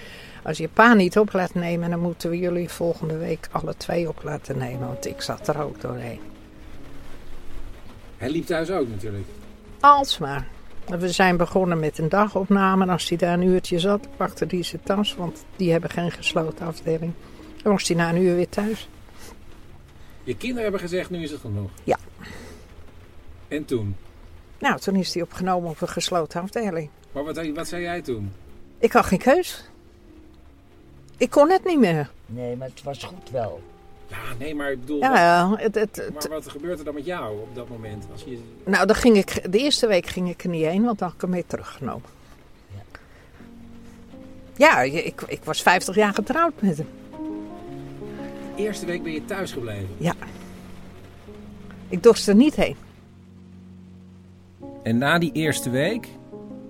[0.43, 4.09] als je pa niet op laat nemen, dan moeten we jullie volgende week alle twee
[4.09, 4.87] op laten nemen.
[4.87, 6.21] Want ik zat er ook doorheen.
[8.17, 9.25] Hij liep thuis ook natuurlijk.
[9.81, 10.47] Alsmaar.
[10.87, 12.83] We zijn begonnen met een dagopname.
[12.83, 15.15] En als hij daar een uurtje zat, pakte hij zijn tas.
[15.15, 17.13] Want die hebben geen gesloten afdeling.
[17.63, 18.89] Dan was hij na een uur weer thuis.
[20.25, 21.71] Je kinderen hebben gezegd, nu is het genoeg.
[21.85, 21.99] Ja.
[23.49, 23.97] En toen?
[24.59, 26.91] Nou, toen is hij opgenomen op een gesloten afdeling.
[27.13, 28.33] Maar wat, wat zei jij toen?
[28.85, 29.65] Ik had geen keus.
[31.17, 32.11] Ik kon het niet meer.
[32.27, 33.63] Nee, maar het was goed wel.
[34.07, 34.99] Ja, nee, maar ik bedoel...
[34.99, 35.19] Ja, wat-
[35.59, 38.05] ja, het- het- het- maar wat gebeurt er dan met jou op dat moment?
[38.13, 38.39] Als je...
[38.65, 41.17] Nou, dan ging ik, de eerste week ging ik er niet heen, want dan had
[41.17, 42.09] ik hem mee teruggenomen.
[44.57, 46.89] Ja, je- ik, ik was 50 jaar getrouwd met hem.
[48.57, 49.89] De eerste week ben je thuis gebleven.
[49.97, 50.15] Ja.
[51.89, 52.77] Ik dorst er niet heen.
[54.83, 56.09] En na die eerste week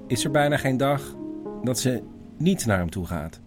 [0.07, 1.03] is er bijna geen dag
[1.65, 2.03] dat ze
[2.37, 3.41] niet naar hem toe gaat.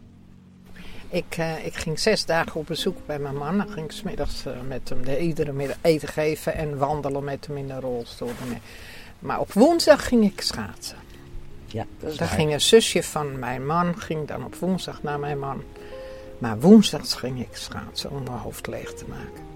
[1.10, 3.58] Ik, eh, ik ging zes dagen op bezoek bij mijn man.
[3.58, 7.48] Dan ging ik smiddags eh, met hem de, iedere middag eten geven en wandelen met
[7.48, 8.32] hem in de rolstoel.
[9.20, 10.98] Maar op woensdag ging ik schaatsen.
[11.66, 15.40] Ja, Dus daar ging een zusje van mijn man, ging dan op woensdag naar mijn
[15.40, 15.64] man.
[16.38, 19.47] Maar woensdags ging ik schaatsen om mijn hoofd leeg te maken.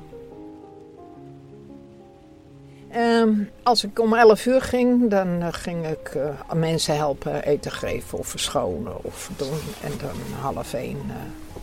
[2.91, 3.33] Ehm,
[3.63, 8.17] als ik om 11 uur ging, dan eh, ging ik eh, mensen helpen eten geven
[8.17, 9.59] of verschonen of doen.
[9.83, 10.97] En dan half één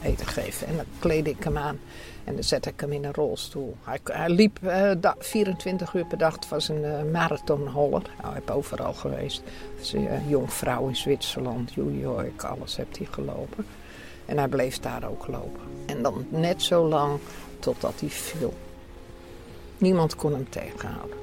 [0.02, 0.66] eh, eten geven.
[0.66, 1.78] En dan kleedde ik hem aan
[2.24, 3.76] en dan zette ik hem in een rolstoel.
[3.84, 6.34] Hij, liep eh, da- 24 uur per dag.
[6.34, 8.02] Het was een marathonholler.
[8.02, 9.42] Nou, hij heeft overal geweest.
[9.94, 13.66] Eh, jong vrouw in Zwitserland, York, alles heeft hij gelopen.
[14.26, 15.60] En hij bleef daar ook lopen.
[15.86, 17.18] En dan net zo lang
[17.58, 18.54] totdat hij viel.
[19.78, 21.17] Niemand kon hem tegenhouden.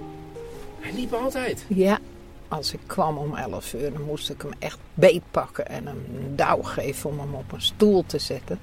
[0.86, 1.66] Hij liep altijd.
[1.68, 2.00] Ja,
[2.48, 6.36] als ik kwam om 11 uur, dan moest ik hem echt beetpakken en hem een
[6.36, 8.60] douw geven om hem op een stoel te zetten.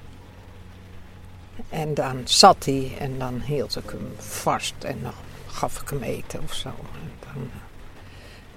[1.69, 5.11] En dan zat hij en dan hield ik hem vast en dan
[5.47, 6.69] gaf ik hem eten of zo.
[6.69, 7.59] En dan, eh,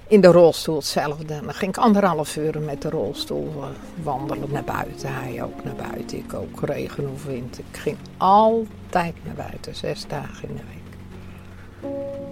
[0.07, 1.25] in de rolstoel hetzelfde.
[1.25, 3.69] Dan ging ik anderhalf uur met de rolstoel eh,
[4.03, 5.14] wandelen naar buiten.
[5.14, 7.59] Hij ook naar buiten, ik ook, regen of wind.
[7.59, 10.76] Ik ging altijd naar buiten, zes dagen in de week.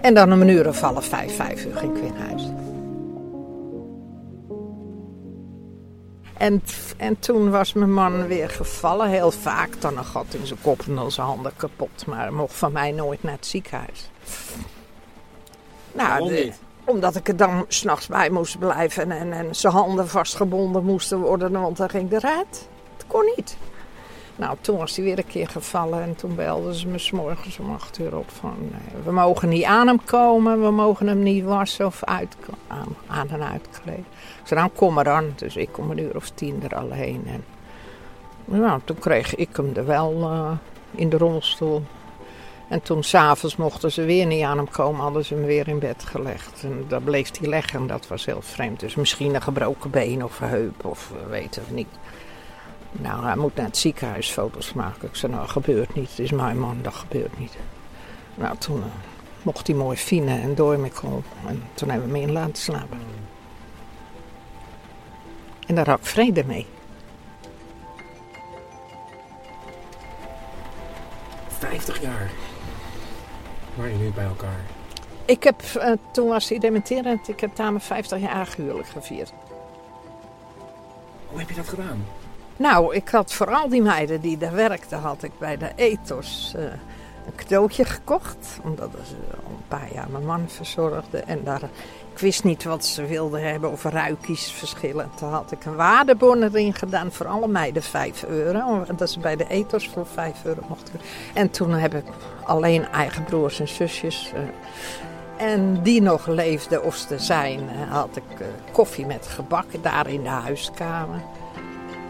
[0.01, 2.49] En dan om een uur of half vijf, vijf uur ging ik weer naar huis.
[6.39, 6.63] En,
[6.97, 9.81] en toen was mijn man weer gevallen, heel vaak.
[9.81, 12.07] Dan een gat in zijn kop en dan zijn handen kapot.
[12.07, 14.11] Maar hij mocht van mij nooit naar het ziekenhuis.
[15.93, 16.53] Nou, de-
[16.85, 21.19] omdat ik er dan s'nachts bij moest blijven en, en, en zijn handen vastgebonden moesten
[21.21, 22.69] worden, want dan ging eruit.
[22.97, 23.57] Het kon niet.
[24.37, 27.73] Nou, toen was hij weer een keer gevallen en toen belden ze me s'morgens om
[27.73, 28.57] acht uur op van...
[28.73, 32.97] eh, we mogen niet aan hem komen, we mogen hem niet wassen of uit, aan,
[33.07, 34.07] aan en uitkleden.
[34.41, 35.33] Ik zei, nou kom maar dan.
[35.37, 37.23] Dus ik om een uur of tien er alleen.
[37.27, 37.45] En
[38.45, 40.51] nou, toen kreeg ik hem er wel eh,
[40.91, 41.83] in de rolstoel.
[42.69, 45.79] En toen s'avonds mochten ze weer niet aan hem komen, hadden ze hem weer in
[45.79, 46.63] bed gelegd.
[46.63, 48.81] En daar bleef hij leggen en dat was heel vreemd.
[48.81, 51.89] Dus misschien een gebroken been of een heup of we weten het niet.
[53.01, 55.09] Nou, hij moet naar het ziekenhuis foto's maken.
[55.09, 56.11] Ik zei, nou, dat gebeurt niet.
[56.11, 57.57] Het is mijn man, dat gebeurt niet.
[58.35, 58.89] Nou, toen eh,
[59.43, 61.23] mocht hij morfine en Dormicol.
[61.47, 62.99] En toen hebben we hem in laten slapen.
[65.67, 66.67] En daar had ik vrede mee.
[71.49, 72.31] 50 jaar.
[73.75, 74.61] Waar je nu bij elkaar.
[75.25, 79.33] Ik heb, eh, toen was hij dementerend, ik heb daar mijn 50 jaar huwelijk gevierd.
[81.29, 82.05] Hoe heb je dat gedaan?
[82.57, 86.55] Nou, ik had voor al die meiden die daar werkten, had ik bij de ethos
[86.57, 86.63] eh,
[87.27, 88.59] een cadeautje gekocht.
[88.63, 91.19] Omdat ze al een paar jaar mijn man verzorgde.
[91.19, 91.63] En daar,
[92.13, 95.11] ik wist niet wat ze wilden hebben of ruikies verschillen.
[95.17, 98.85] Toen had ik een waardebon erin gedaan voor alle meiden 5 euro.
[98.97, 101.01] Dat ze bij de ethos voor 5 euro mochten.
[101.35, 102.05] En toen heb ik
[102.45, 104.33] alleen eigen broers en zusjes...
[104.35, 104.41] eh,
[105.37, 110.23] en die nog leefden of ze zijn, eh, had ik koffie met gebak daar in
[110.23, 111.21] de huiskamer.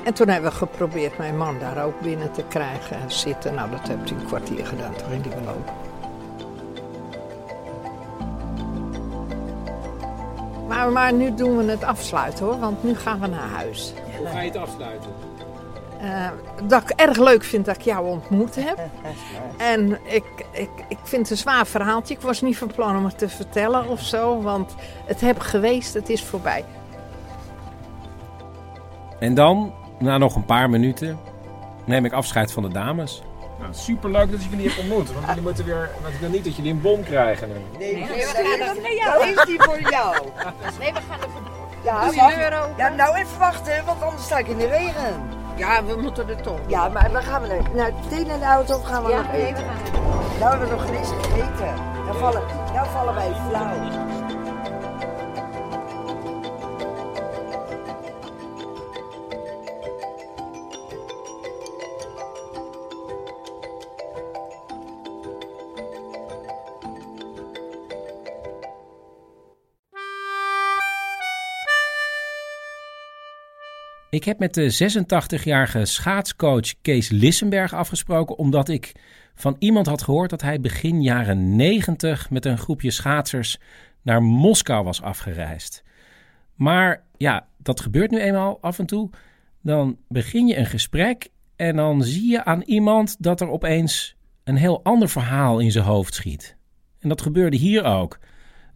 [0.05, 3.55] En toen hebben we geprobeerd mijn man daar ook binnen te krijgen en zitten.
[3.55, 5.73] Nou, dat heeft hij een kwartier gedaan, toen ging hij weer lopen.
[10.69, 13.93] Maar, maar nu doen we het afsluiten hoor, want nu gaan we naar huis.
[14.19, 15.11] Hoe ga je het afsluiten?
[16.01, 16.29] Eh,
[16.63, 18.79] dat ik erg leuk vind dat ik jou ontmoet heb.
[19.57, 22.15] En ik, ik, ik vind het een zwaar verhaaltje.
[22.15, 24.75] Ik was niet van plan om het te vertellen of zo, want
[25.07, 26.65] het heb geweest, het is voorbij.
[29.19, 29.73] En dan,
[30.05, 31.19] na nog een paar minuten,
[31.85, 33.23] neem ik afscheid van de dames.
[33.61, 35.13] Nou, superleuk dat ik jullie heb ontmoet.
[35.13, 35.91] Want jullie moeten weer...
[36.03, 37.49] Want ik wil niet dat jullie een bom krijgen.
[37.49, 37.55] nu.
[37.79, 39.29] Nee, Nee, dat we gaan dat- naar jou.
[39.29, 40.17] Is die voor jou.
[40.79, 41.43] Nee, we gaan even...
[41.85, 42.75] Ja, je open?
[42.77, 45.23] Ja, nou even wachten, want anders sta ik in de regen.
[45.57, 46.59] Ja, we moeten er toch.
[46.67, 49.17] Ja, maar dan gaan we naar, naar meteen naar de auto of gaan we Ja,
[49.17, 49.65] nog nee, we eten?
[49.65, 50.03] gaan
[50.39, 51.75] Nou hebben we nog geen eens gegeten.
[52.07, 52.43] Dan vallen,
[52.75, 53.75] nou vallen wij flauw.
[74.15, 75.03] Ik heb met de
[75.43, 78.93] 86-jarige schaatscoach Kees Lissenberg afgesproken omdat ik
[79.35, 83.59] van iemand had gehoord dat hij begin jaren 90 met een groepje schaatsers
[84.03, 85.83] naar Moskou was afgereisd.
[86.55, 89.11] Maar ja, dat gebeurt nu eenmaal af en toe.
[89.63, 94.57] Dan begin je een gesprek en dan zie je aan iemand dat er opeens een
[94.57, 96.57] heel ander verhaal in zijn hoofd schiet.
[96.99, 98.19] En dat gebeurde hier ook.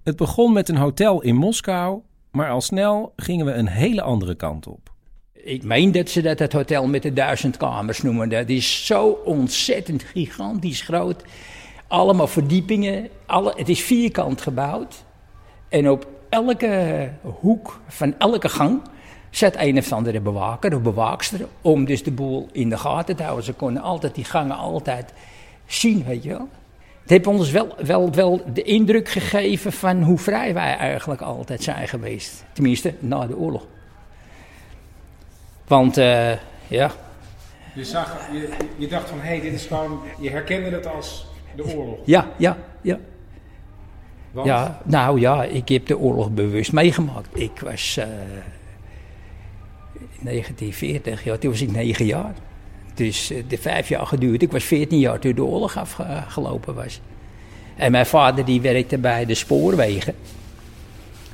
[0.05, 2.01] Het begon met een hotel in Moskou,
[2.31, 4.88] maar al snel gingen we een hele andere kant op.
[5.44, 8.28] Ik meen dat ze dat het hotel met de duizend kamers noemen.
[8.28, 11.23] Dat is zo ontzettend gigantisch groot.
[11.86, 13.09] Allemaal verdiepingen.
[13.27, 15.05] Alle, het is vierkant gebouwd.
[15.69, 18.81] En op elke hoek van elke gang
[19.31, 23.23] zet een of andere bewaker of bewaakster om dus de boel in de gaten te
[23.23, 23.44] houden.
[23.44, 25.12] Ze konden altijd die gangen altijd
[25.66, 26.48] zien, weet je wel.
[27.01, 31.62] Het heeft ons wel, wel, wel de indruk gegeven van hoe vrij wij eigenlijk altijd
[31.62, 32.44] zijn geweest.
[32.52, 33.66] Tenminste, na de oorlog.
[35.69, 36.32] Want, uh,
[36.69, 36.90] ja.
[37.74, 40.01] Je, zag, je, je dacht van, hé, hey, dit is gewoon...
[40.20, 41.27] Je herkende het als
[41.57, 41.99] de oorlog.
[42.05, 42.99] Ja, ja, ja.
[44.31, 44.47] Want?
[44.47, 47.28] Ja, nou ja, ik heb de oorlog bewust meegemaakt.
[47.32, 48.05] Ik was uh,
[49.95, 52.35] in 1940, ja, toen was ik negen jaar.
[52.95, 54.43] Dus uh, de vijf jaar geduurd.
[54.43, 57.01] Ik was 14 jaar toen de oorlog afgelopen was.
[57.77, 60.15] En mijn vader die werkte bij de spoorwegen.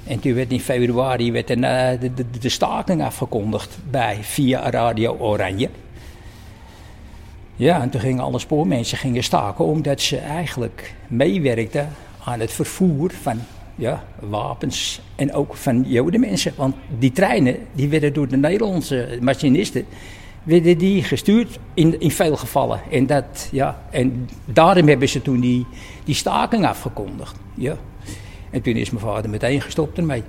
[0.06, 1.56] En toen werd in februari werd de,
[2.00, 5.68] de, de, de staking afgekondigd bij via Radio Oranje.
[7.56, 11.88] Ja, en toen gingen alle spoormensen gingen staken omdat ze eigenlijk meewerkten
[12.24, 13.40] aan het vervoer van
[13.74, 16.52] ja, wapens en ook van jodenmensen.
[16.56, 19.86] Want die treinen die werden door de Nederlandse machinisten
[20.42, 22.80] werden die gestuurd in, in veel gevallen.
[22.90, 25.66] En, dat, ja, en daarom hebben ze toen die,
[26.04, 27.36] die staking afgekondigd.
[27.54, 27.76] Ja.
[28.54, 30.22] En toen is mijn vader meteen gestopt ermee.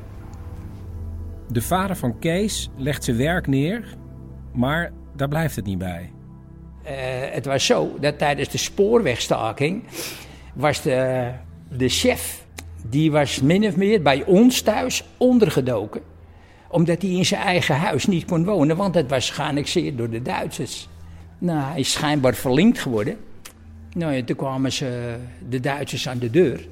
[1.47, 3.95] De vader van Kees legt zijn werk neer,
[4.53, 6.11] maar daar blijft het niet bij.
[6.85, 6.91] Uh,
[7.33, 9.83] het was zo dat tijdens de spoorwegstaking
[10.53, 11.31] was de,
[11.77, 12.45] de chef,
[12.89, 16.01] die was min of meer bij ons thuis ondergedoken.
[16.67, 20.21] Omdat hij in zijn eigen huis niet kon wonen, want het was geannexeerd door de
[20.21, 20.89] Duitsers.
[21.37, 23.17] Nou, hij is schijnbaar verlinkt geworden.
[23.93, 25.15] Nou ja, toen kwamen ze,
[25.49, 26.67] de Duitsers aan de deur.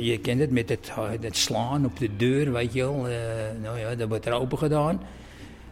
[0.00, 0.90] Je kent het met het,
[1.20, 3.08] het slaan op de deur, weet je wel.
[3.08, 3.14] Uh,
[3.62, 5.00] nou ja, dat wordt er open gedaan.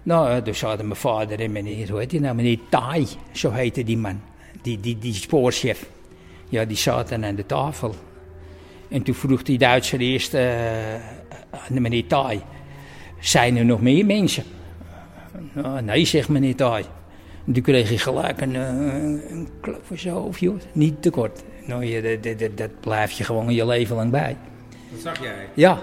[0.02, 2.34] Nou, toen zaten mijn vader en meneer, hoe heet nou?
[2.34, 4.20] Meneer Tai, zo heette die man.
[4.62, 5.88] Die, die, die spoorchef.
[6.48, 7.94] Ja, die zaten aan de tafel.
[8.88, 10.94] En toen vroeg die Duitser eerst uh,
[11.50, 12.40] aan meneer Tai...
[13.22, 14.44] Zijn er nog meer mensen?
[15.52, 16.84] Nou, nee, zegt meneer Tai.
[17.46, 20.60] En toen kreeg hij gelijk een, een, een klap voor zijn.
[20.72, 21.42] Niet te kort.
[21.64, 24.36] Nou, je, dat, dat, dat blijf je gewoon je leven lang bij.
[24.90, 25.48] Dat zag jij?
[25.54, 25.78] Ja.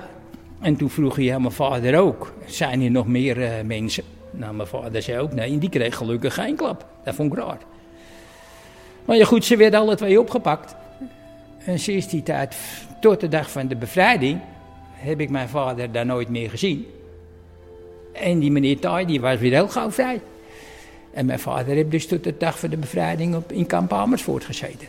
[0.60, 4.04] En toen vroeg hij aan mijn vader ook, zijn er nog meer uh, mensen?
[4.32, 6.86] Nou, mijn vader zei ook nee, en die kreeg gelukkig geen klap.
[7.04, 7.58] Dat vond ik raar.
[9.06, 10.76] Maar ja goed, ze werden alle twee opgepakt.
[11.66, 12.56] En sinds die tijd,
[13.02, 14.40] tot de dag van de bevrijding,
[14.94, 16.86] heb ik mijn vader daar nooit meer gezien.
[18.14, 20.22] En die meneer Tai, die was weer heel gauw vrij.
[21.14, 24.44] En mijn vader heeft dus tot de dag van de bevrijding op, in kamp Amersfoort
[24.44, 24.88] gezeten.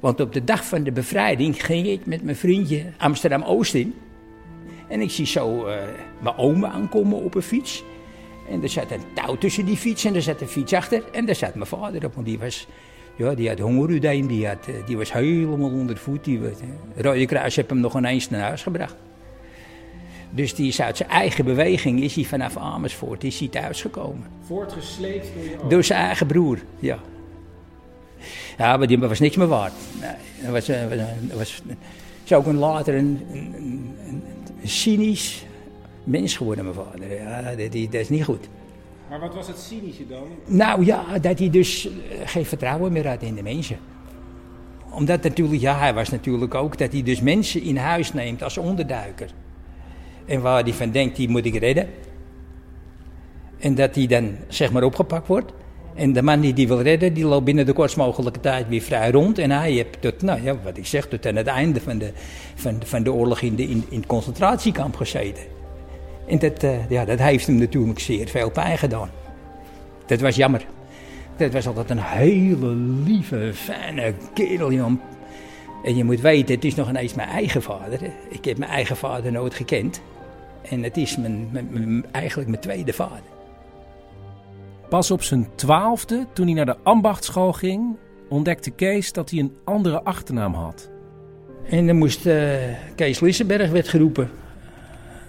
[0.00, 3.94] Want op de dag van de bevrijding ging ik met mijn vriendje Amsterdam-Oost in.
[4.88, 5.74] En ik zie zo uh,
[6.22, 7.84] mijn oma aankomen op een fiets.
[8.50, 11.02] En er zat een touw tussen die fiets en er zat een fiets achter.
[11.12, 12.66] En daar zat mijn vader op, want die was...
[13.16, 16.24] Ja, die had hongerudijn, die, had, die was helemaal onder de voet.
[16.24, 16.46] Die, uh,
[16.96, 18.96] Rode Kruis heeft hem nog ineens naar huis gebracht.
[20.30, 24.26] Dus die is uit zijn eigen beweging, is hij vanaf Amersfoort, is hij thuisgekomen.
[24.46, 25.68] Voortgesleept door je oom?
[25.68, 26.98] Door zijn eigen broer, ja.
[28.60, 29.72] Ja, maar die was niks meer waard.
[30.00, 30.10] Nee,
[30.42, 31.62] dat was, dat was,
[32.24, 33.92] is ook een later een, een, een,
[34.62, 35.44] een, cynisch
[36.04, 37.14] mens geworden, mijn vader.
[37.14, 38.48] Ja, dat, dat is niet goed.
[39.08, 40.22] Maar wat was het cynische dan?
[40.44, 41.88] Nou ja, dat hij dus
[42.24, 43.78] geen vertrouwen meer had in de mensen.
[44.90, 48.58] Omdat natuurlijk, ja, hij was natuurlijk ook dat hij dus mensen in huis neemt als
[48.58, 49.30] onderduiker.
[50.24, 51.88] En waar hij van denkt, die moet ik redden.
[53.58, 55.52] En dat hij dan, zeg maar, opgepakt wordt.
[56.00, 58.80] En de man die die wil redden, die loopt binnen de kortst mogelijke tijd weer
[58.80, 59.38] vrij rond.
[59.38, 62.12] En hij heeft tot, nou ja, wat ik zeg, tot aan het einde van de,
[62.54, 65.42] van, van de oorlog in, de, in, het concentratiekamp gezeten.
[66.26, 69.10] En dat, uh, ja, dat heeft hem natuurlijk zeer veel pijn gedaan.
[70.06, 70.64] Dat was jammer.
[71.36, 72.74] Dat was altijd een hele
[73.04, 75.00] lieve, fijne kerel, Jan.
[75.84, 78.00] En je moet weten, het is nog ineens mijn eigen vader.
[78.28, 80.00] Ik heb mijn eigen vader nooit gekend.
[80.70, 83.29] En het is mijn, eigenlijk mijn tweede vader.
[84.90, 87.96] Pas op zijn twaalfde, toen hij naar de ambachtschool ging,
[88.28, 90.90] ontdekte Kees dat hij een andere achternaam had.
[91.68, 92.54] En dan moest uh,
[92.94, 94.30] Kees Lissenberg werd geroepen.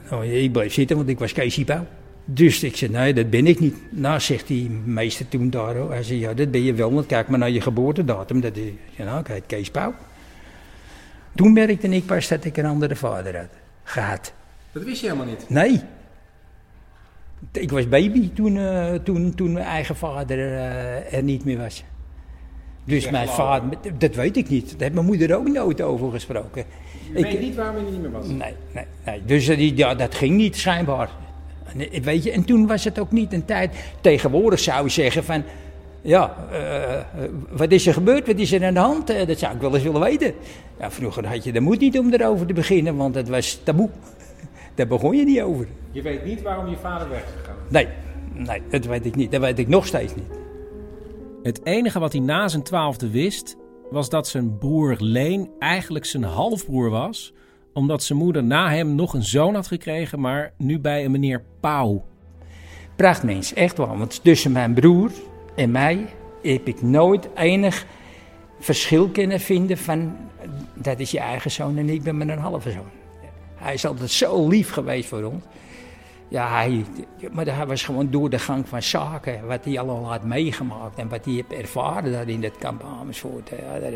[0.09, 1.85] Nou, ik bleef zitten, want ik was Kees Pauw.
[2.25, 3.75] Dus ik zei, nee, dat ben ik niet.
[3.89, 7.27] Nou, zegt die meester toen daar, hij zei, ja, dat ben je wel, want kijk
[7.27, 8.41] maar naar je geboortedatum.
[8.41, 9.93] Dat is, ja, nou, ik heet Kees Pauw.
[11.35, 13.49] Toen merkte ik pas dat ik een andere vader had
[13.83, 14.33] gehad.
[14.71, 15.49] Dat wist je helemaal niet.
[15.49, 15.81] Nee.
[17.51, 21.83] Ik was baby toen, eh, toen, toen mijn eigen vader eh, er niet meer was.
[22.83, 24.69] Dus mijn vader, dat weet ik niet.
[24.69, 26.63] Daar heeft mijn moeder ook nooit over gesproken.
[27.13, 28.27] Je weet niet waarom hij niet meer was.
[28.27, 29.21] Nee, nee, nee.
[29.25, 31.09] Dus eh, die, ja, dat ging niet schijnbaar.
[31.73, 33.75] Nee, Weet je, en toen was het ook niet een tijd.
[34.01, 35.43] Tegenwoordig zou je zeggen van.
[36.03, 36.35] Ja,
[37.49, 38.27] wat is er gebeurd?
[38.27, 39.07] Wat is er aan de hand?
[39.07, 40.33] Dat zou ik wel eens willen weten.
[40.79, 43.89] Ja, vroeger had je de moed niet om erover te beginnen, want het was taboe.
[44.81, 45.67] Daar begon je niet over.
[45.91, 47.55] Je weet niet waarom je vader weg is gegaan.
[47.69, 47.87] Nee,
[48.33, 49.31] nee, dat weet ik niet.
[49.31, 50.39] Dat weet ik nog steeds niet.
[51.43, 53.57] Het enige wat hij na zijn twaalfde wist,
[53.89, 57.33] was dat zijn broer Leen eigenlijk zijn halfbroer was,
[57.73, 61.43] omdat zijn moeder na hem nog een zoon had gekregen, maar nu bij een meneer
[61.59, 62.05] Pauw.
[62.95, 63.97] Prachtmens, echt wel.
[63.97, 65.11] Want tussen mijn broer
[65.55, 66.05] en mij
[66.41, 67.85] heb ik nooit enig
[68.59, 70.17] verschil kunnen vinden van...
[70.73, 73.00] dat is je eigen zoon en ik ben mijn halve zoon.
[73.61, 75.43] Hij is altijd zo lief geweest voor ons.
[76.27, 76.85] Ja, hij,
[77.31, 81.09] maar hij was gewoon door de gang van zaken, wat hij allemaal had meegemaakt en
[81.09, 83.49] wat hij heeft ervaren daar in dat kamp Amersfoort.
[83.49, 83.91] Ja, daar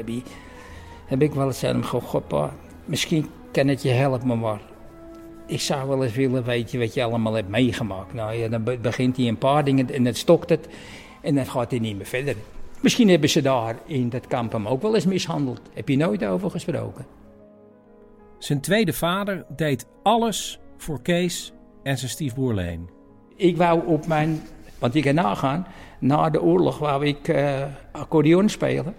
[1.06, 2.54] heb, ik wel eens aan hem gezegd, "God, pa,
[2.86, 4.60] misschien kan het je helpen, maar
[5.48, 8.14] ik zou wel eens willen weten wat je allemaal hebt meegemaakt.
[8.14, 10.68] Nou ja, dan be- begint hij een paar dingen en dan stokt het
[11.22, 12.36] en dan gaat hij niet meer verder.
[12.82, 15.62] Misschien hebben ze daar in dat kamp hem ook wel eens mishandeld.
[15.74, 17.06] Heb je nooit over gesproken?
[18.46, 21.54] Zijn tweede vader deed alles voor Kees
[21.84, 22.90] en zijn stiefbroer Leen.
[23.36, 24.42] Ik wou op mijn,
[24.80, 25.68] want ik kan nagaan,
[26.00, 28.96] na de oorlog wou ik eh, accordeon spelen.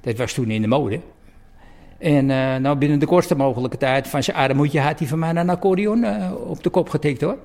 [0.00, 1.00] Dat was toen in de mode.
[1.98, 5.30] En eh, nou binnen de kortste mogelijke tijd van zijn armoedje had hij van mij
[5.30, 7.38] een accordeon eh, op de kop getikt hoor.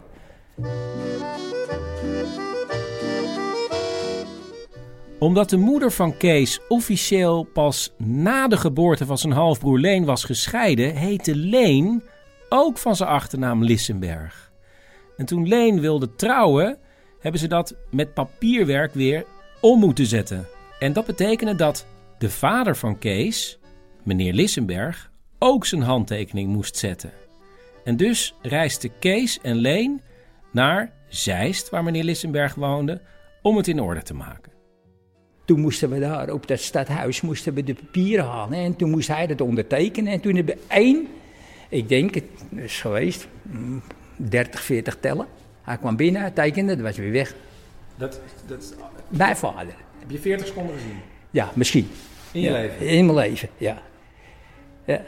[5.20, 10.24] Omdat de moeder van Kees officieel pas na de geboorte van zijn halfbroer Leen was
[10.24, 12.04] gescheiden, heette Leen
[12.50, 14.52] ook van zijn achternaam Lissenberg.
[15.18, 16.78] En toen Leen wilde trouwen,
[17.20, 19.26] hebben ze dat met papierwerk weer
[19.62, 20.48] om moeten zetten.
[20.80, 21.86] En dat betekende dat
[22.18, 23.60] de vader van Kees,
[24.04, 27.12] meneer Lissenberg, ook zijn handtekening moest zetten.
[27.84, 30.02] En dus reisden Kees en Leen
[30.52, 33.02] naar Zeist, waar meneer Lissenberg woonde,
[33.42, 34.57] om het in orde te maken.
[35.48, 38.60] Toen moesten we daar op dat stadhuis moesten we de papieren halen.
[38.60, 40.12] En toen moest hij dat ondertekenen.
[40.14, 41.08] En toen hebben we één,
[41.70, 42.24] ik denk het
[42.56, 43.82] is geweest, mm,
[44.16, 45.28] 30, 40 tellen.
[45.62, 47.36] Hij kwam binnen, hij tekende, dat was weer weg.
[47.96, 48.76] Dat, dat,
[49.08, 49.76] Mijn vader.
[50.00, 50.98] heb je 40 seconden gezien?
[51.32, 51.88] Ja, misschien.
[52.32, 52.88] In je Ja, leven?
[52.88, 53.82] In mijn leven, ja.
[54.86, 55.02] ja.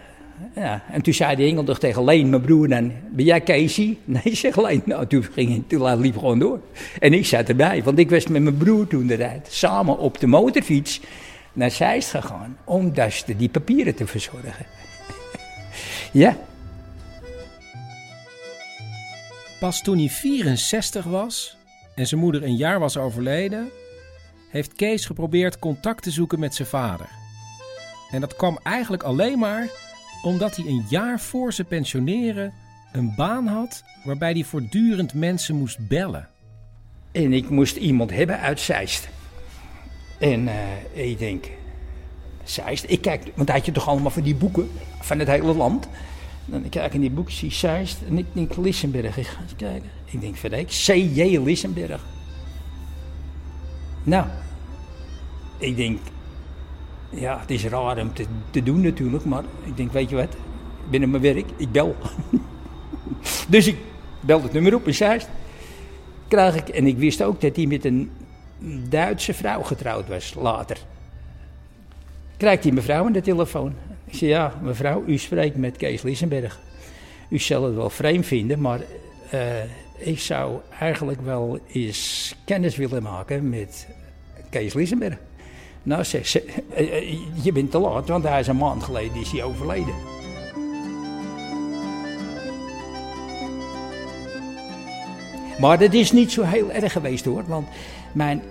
[0.56, 3.98] Ja, en toen zei de toch tegen Leen, mijn broer, dan, ben jij Casey?
[4.06, 4.82] Nee, zegt Leen.
[4.86, 6.60] Nou, toen, ging, toen liep gewoon door.
[7.00, 10.20] En ik zat erbij, want ik was met mijn broer toen de tijd samen op
[10.20, 11.02] de motorfiets
[11.54, 14.66] naar Zeist gegaan om dus die papieren te verzorgen.
[16.12, 16.38] ja,
[19.60, 21.58] Pas toen hij 64 was
[21.96, 23.70] en zijn moeder een jaar was overleden,
[24.50, 27.10] heeft Kees geprobeerd contact te zoeken met zijn vader.
[28.12, 29.68] En dat kwam eigenlijk alleen maar
[30.22, 32.54] omdat hij een jaar voor zijn pensioneren
[32.92, 36.28] een baan had waarbij hij voortdurend mensen moest bellen.
[37.12, 39.10] En ik moest iemand hebben uit Zeist.
[40.20, 41.46] En eh, ik denk,
[42.44, 44.70] Zeist, ik kijk, want hij had je toch allemaal van die boeken
[45.02, 45.88] van het hele land.
[46.46, 49.18] Dan ik kijk in die boeken, zie Zeist en ik denk Lissenberg.
[49.18, 49.90] Ik ga eens kijken.
[50.06, 51.38] Ik denk, verrek, C.J.
[51.38, 52.06] Lissenberg.
[54.04, 54.28] Nou,
[55.58, 56.00] ik denk,
[57.10, 60.36] ja, het is raar om te, te doen natuurlijk, maar ik denk, weet je wat,
[60.90, 61.96] binnen mijn werk, ik bel.
[63.48, 63.78] dus ik
[64.20, 65.30] bel het nummer op in Zeist
[66.30, 68.12] krijg ik, en ik wist ook dat hij met een
[68.90, 70.78] Duitse vrouw getrouwd was later.
[72.38, 73.74] Krijgt die mevrouw aan de telefoon.
[74.06, 76.60] Ik zei, ja, mevrouw, u spreekt met Kees Lissenberg.
[77.30, 78.80] U zal het wel vreemd vinden, maar
[79.30, 79.64] eh,
[79.98, 83.88] ik zou eigenlijk wel eens kennis willen maken met
[84.50, 85.18] Kees Lissenberg.
[85.84, 86.44] Nou, zegt ze,
[86.74, 89.94] eh, eh, je bent te laat, want hij is een maand geleden is hij overleden.
[95.60, 97.44] Maar dat is niet zo heel erg geweest hoor.
[97.48, 97.68] Want
[98.12, 98.42] mijn,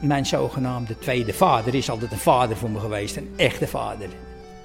[0.00, 3.16] mijn zogenaamde tweede vader is altijd een vader voor me geweest.
[3.16, 4.08] Een echte vader.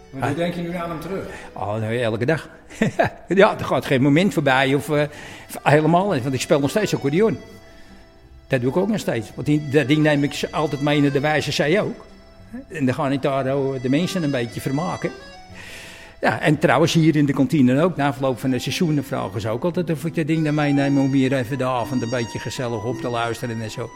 [0.10, 1.28] Maar hoe denk je nu aan hem terug?
[1.54, 2.50] Oh, nou, elke dag.
[3.28, 4.74] ja, er gaat geen moment voorbij.
[4.74, 5.04] Of eh,
[5.64, 6.24] helemaal niet.
[6.24, 7.38] Want ik speel nog steeds accordeon.
[8.48, 9.32] Dat doe ik ook nog steeds.
[9.36, 12.06] Want die, dat ding neem ik altijd mee naar de wijze zij ook.
[12.68, 13.44] En dan ga ik daar
[13.82, 15.12] de mensen een beetje vermaken.
[16.22, 17.96] Ja, en trouwens hier in de kantine ook.
[17.96, 21.00] Na afloop van de seizoenen vragen ze ook altijd of ik dat ding naar meeneem
[21.00, 23.90] om hier even de avond een beetje gezellig op te luisteren en zo.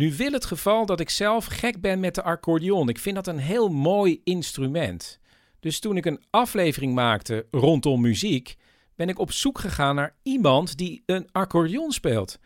[0.00, 2.88] Nu wil het geval dat ik zelf gek ben met de accordeon.
[2.88, 5.20] Ik vind dat een heel mooi instrument.
[5.58, 8.56] Dus toen ik een aflevering maakte rondom muziek,
[8.94, 12.38] ben ik op zoek gegaan naar iemand die een accordeon speelt.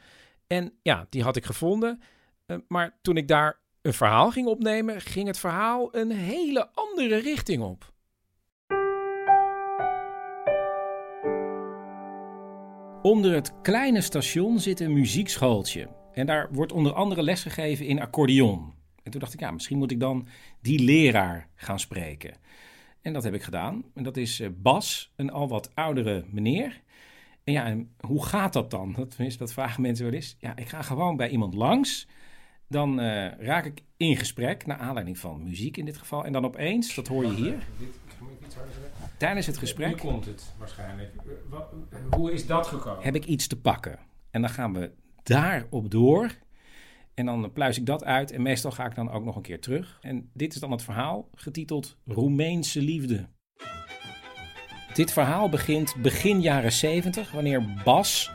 [0.47, 2.01] En ja, die had ik gevonden.
[2.47, 7.17] Eh, Maar toen ik daar een verhaal ging opnemen, ging het verhaal een hele andere
[7.17, 7.93] richting op.
[13.03, 16.03] Onder het kleine station zit een muziekschooltje.
[16.15, 18.73] En daar wordt onder andere lesgegeven in accordeon.
[19.03, 20.27] En toen dacht ik, ja, misschien moet ik dan
[20.61, 22.35] die leraar gaan spreken.
[23.03, 23.85] En dat heb ik gedaan.
[23.95, 26.81] En dat is eh, Bas, een al wat oudere meneer.
[27.45, 28.93] En ja, en hoe gaat dat dan?
[28.93, 30.37] Dat, tenminste, dat vragen mensen wel eens.
[30.39, 32.07] Ja, ik ga gewoon bij iemand langs.
[32.69, 36.25] Dan eh, raak ik in gesprek, naar aanleiding van muziek in dit geval.
[36.25, 37.67] En dan opeens, dat hoor je hier,
[39.17, 39.89] tijdens het gesprek...
[39.89, 41.13] Nu komt het waarschijnlijk.
[41.49, 41.73] Wat-
[42.11, 43.03] hoe is dat gekomen?
[43.03, 43.99] heb ik iets te pakken.
[44.31, 44.91] En dan gaan we
[45.25, 46.31] daarop door.
[47.15, 48.31] En dan pluis ik dat uit.
[48.31, 49.99] En meestal ga ik dan ook nog een keer terug.
[50.01, 53.29] En dit is dan het verhaal, getiteld Roemeense liefde.
[54.95, 58.33] Dit verhaal begint begin jaren 70, wanneer Bas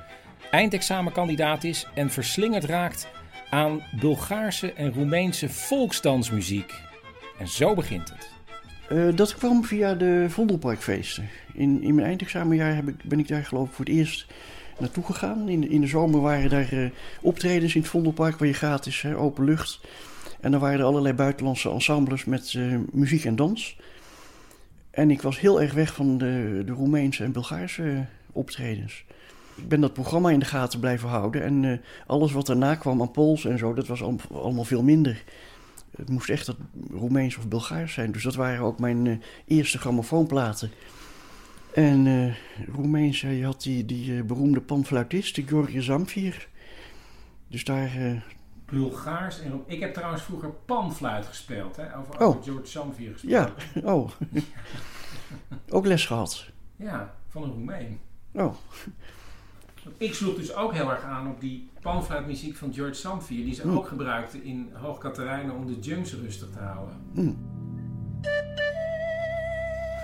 [0.51, 3.07] eindexamenkandidaat is en verslingerd raakt
[3.49, 6.73] aan Bulgaarse en Roemeense volksdansmuziek.
[7.39, 8.29] En zo begint het.
[8.89, 11.29] Eh, dat kwam via de Vondelparkfeesten.
[11.53, 14.27] In, in mijn eindexamenjaar heb ik, ben ik daar geloof ik voor het eerst
[14.79, 15.49] naartoe gegaan.
[15.49, 16.89] In de, in de zomer waren daar eh,
[17.21, 19.79] optredens in het Vondelpark waar je gratis, open lucht.
[20.39, 23.77] En dan waren er allerlei buitenlandse ensembles met eh, muziek en dans.
[24.91, 27.99] En ik was heel erg weg van de, de Roemeense en Bulgaarse eh,
[28.31, 29.03] optredens.
[29.55, 31.43] Ik ben dat programma in de gaten blijven houden.
[31.43, 35.23] En alles wat daarna kwam aan Pools en zo, dat was al- allemaal veel minder.
[35.97, 36.55] Het moest echt dat
[36.91, 38.11] Roemeens of Bulgaars zijn.
[38.11, 40.71] Dus dat waren ook mijn eerste grammofoonplaten.
[41.73, 42.35] En eh
[42.75, 46.47] Roemeens, je had die, die eh, beroemde panfluitist, George Zamfir.
[47.47, 47.95] Dus daar...
[47.97, 48.21] eh,
[48.65, 51.97] Bulgaars en Ik heb trouwens vroeger panfluit gespeeld, hè?
[51.97, 52.43] Over, Oh.
[52.43, 53.31] George Samvier gespeeld.
[53.73, 54.09] ja, oh.
[55.69, 56.49] ook les gehad.
[56.75, 57.99] Ja, van een Roemeen.
[58.33, 58.53] Oh.
[59.97, 63.61] Ik sloeg dus ook heel erg aan op die panfluitmuziek van George Samvier, die ze
[63.61, 63.77] Hmm.
[63.77, 66.95] ook gebruikten in Hoog Katerijnen om de junks rustig te houden.
[67.13, 67.33] Hm.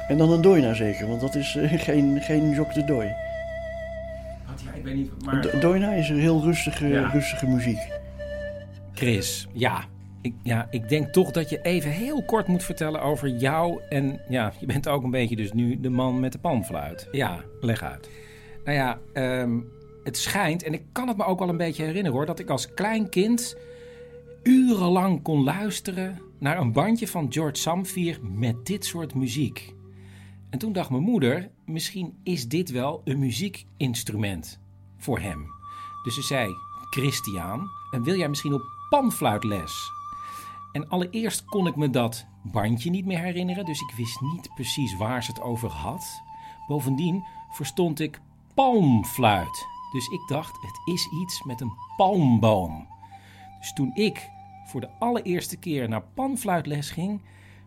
[0.07, 3.07] En dan een doina zeker, want dat is eh, geen, geen jok de dooi.
[4.47, 5.41] Wat, ja, ik weet niet, maar...
[5.41, 7.09] Do- Doina is een heel rustige, Ja.
[7.09, 7.79] rustige muziek.
[8.93, 9.83] Chris, ja.
[10.21, 13.81] Ik, ja, ik denk toch dat je even heel kort moet vertellen over jou.
[13.89, 17.07] En ja, je bent ook een beetje dus nu de man met de panfluit.
[17.11, 18.09] Ja, leg uit.
[18.63, 19.59] Nou ja, ehm,
[20.03, 22.49] het schijnt, en ik kan het me ook wel een beetje herinneren hoor, dat ik
[22.49, 23.55] als klein kind
[24.43, 29.73] urenlang kon luisteren naar een bandje van George Samvier met dit soort muziek.
[30.55, 34.59] En toen dacht mijn moeder, misschien is dit wel een muziekinstrument
[34.97, 35.45] voor hem.
[36.03, 36.53] Dus ze zei,
[36.89, 39.91] Christian, en wil jij misschien op panfluitles?
[40.71, 44.97] En allereerst kon ik me dat bandje niet meer herinneren, dus ik wist niet precies
[44.97, 46.21] waar ze het over had.
[46.67, 48.21] Bovendien verstond ik
[48.53, 49.67] palmfluit.
[49.91, 52.87] Dus ik dacht, het is iets met een palmboom.
[53.59, 54.29] Dus toen ik
[54.65, 57.21] voor de allereerste keer naar panfluitles ging,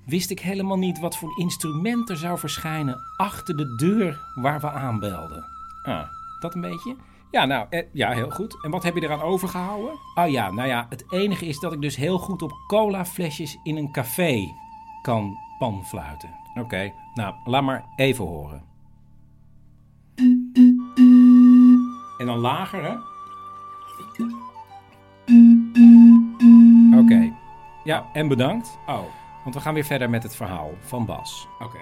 [0.08, 4.70] wist ik helemaal niet wat voor instrument er zou verschijnen achter de deur waar we
[4.70, 5.44] aanbelden.
[5.82, 6.08] Ah,
[6.40, 6.96] dat een beetje?
[7.30, 8.64] Ja, nou, eh, ja, heel goed.
[8.64, 9.98] En wat heb je eraan overgehouden?
[10.14, 13.76] Oh ja, nou ja, het enige is dat ik dus heel goed op colaflesjes in
[13.76, 14.54] een café
[15.02, 16.30] kan panfluiten.
[16.54, 18.62] Oké, nou, laat maar even horen.
[22.18, 22.96] En dan lager, hè?
[26.98, 27.32] Oké.
[27.84, 28.78] Ja, en bedankt.
[28.86, 29.02] Oh,
[29.48, 31.48] want we gaan weer verder met het verhaal van Bas.
[31.58, 31.78] Oké.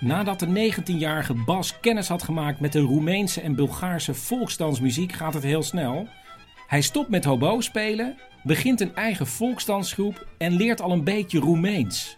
[0.00, 5.42] Nadat de 19-jarige Bas kennis had gemaakt met de Roemeense en Bulgaarse volksdansmuziek, gaat het
[5.42, 6.08] heel snel.
[6.66, 12.16] Hij stopt met hobo spelen, begint een eigen volksdansgroep en leert al een beetje Roemeens.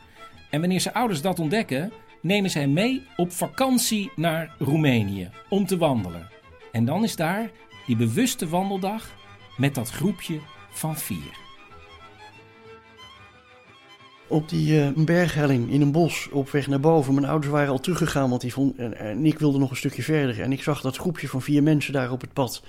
[0.51, 5.77] En wanneer zijn ouders dat ontdekken, nemen zij mee op vakantie naar Roemenië om te
[5.77, 6.29] wandelen.
[6.73, 7.51] En dan is daar
[7.87, 9.11] die bewuste wandeldag
[9.57, 10.39] met dat groepje
[10.71, 11.44] van vier.
[14.35, 17.15] Op die eh, berghelling in een bos op weg naar boven.
[17.15, 20.41] Mijn ouders waren al teruggegaan, want die vond, en, ik wilde nog een stukje verder.
[20.41, 22.63] En ik zag dat groepje van vier mensen daar op het pad.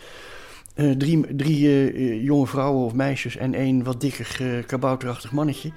[0.76, 5.72] Eh, drie drie eh, jonge vrouwen of meisjes en één wat dikker kabouterachtig mannetje.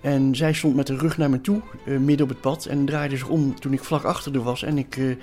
[0.00, 2.66] En zij stond met de rug naar me toe, midden op het pad.
[2.66, 4.62] En draaide zich om toen ik vlak achter haar was.
[4.62, 5.16] En ik,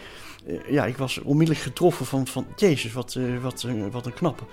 [0.69, 4.43] ja, ik was onmiddellijk getroffen van, van Jezus, wat, wat, wat een knappe.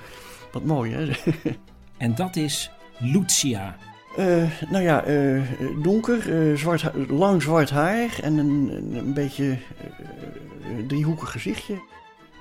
[0.53, 1.09] Wat mooi, hè?
[1.97, 3.77] En dat is Lucia.
[4.17, 5.43] Eh, nou ja, eh,
[5.83, 11.83] donker, eh, zwart, lang zwart haar en een, een, een beetje eh, eh, driehoekig gezichtje.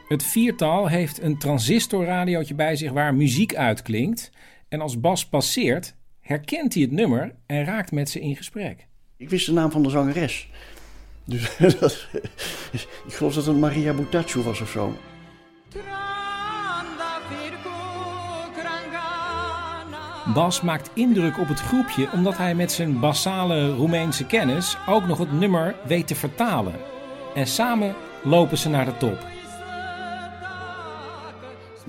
[0.07, 4.31] Het viertal heeft een transistorradiootje bij zich waar muziek uitklinkt.
[4.69, 8.87] En als Bas passeert, herkent hij het nummer en raakt met ze in gesprek.
[9.17, 10.49] Ik wist de naam van de zangeres.
[11.25, 12.07] Dus dat,
[13.07, 14.97] ik geloof dat het Maria Butaccio was of zo.
[20.25, 25.17] Bas maakt indruk op het groepje omdat hij met zijn basale Roemeense kennis ook nog
[25.17, 26.73] het nummer weet te vertalen.
[27.35, 29.25] En samen lopen ze naar de top.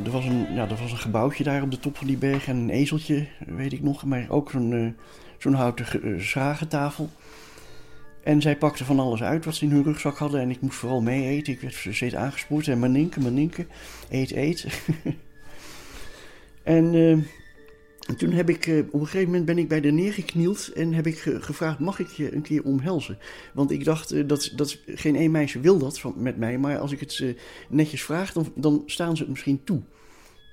[0.04, 2.46] Er was, een, ja, er was een gebouwtje daar op de top van die berg
[2.46, 4.04] en een ezeltje, weet ik nog.
[4.04, 5.04] Maar ook zo'n eh,
[5.38, 7.10] zo'n houten eh, schragentafel.
[8.22, 10.40] En zij pakte van alles uit wat ze in hun rugzak hadden.
[10.40, 11.52] En ik moest vooral mee eten.
[11.52, 12.68] Ik werd steeds aangespoord.
[12.68, 13.66] En maninke, maninke,
[14.10, 14.66] eet, eet.
[16.62, 17.43] en eh,
[18.06, 20.92] en toen heb ik, eh, op een gegeven moment ben ik bij haar neergeknield en
[20.92, 23.18] heb ik ge- gevraagd, mag ik je een keer omhelzen?
[23.54, 26.78] Want ik dacht, eh, dat, dat geen één meisje wil dat van, met mij, maar
[26.78, 27.34] als ik het eh,
[27.68, 29.80] netjes vraag, dan, dan staan ze het misschien toe.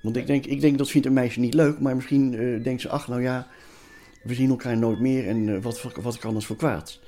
[0.02, 2.80] Want ik denk, ik denk, dat vindt een meisje niet leuk, maar misschien eh, denkt
[2.80, 3.48] ze, ach nou ja,
[4.22, 7.00] we zien elkaar nooit meer en wat, wat kan het voor kwaad?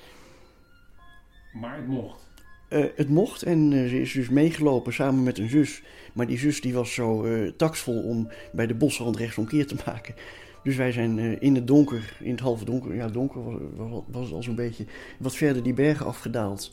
[1.53, 2.23] Maar het mocht.
[2.69, 5.83] Eh, het mocht en eh, ze is dus meegelopen samen met een zus.
[6.13, 10.15] Maar die zus die was zo eh taksvol om bij de bosrand rechtsomkeer te maken.
[10.63, 14.25] Dus wij zijn in het donker, in het halve donker, ja donker was, was, was
[14.25, 14.85] het al zo'n beetje,
[15.19, 16.73] wat verder die bergen afgedaald.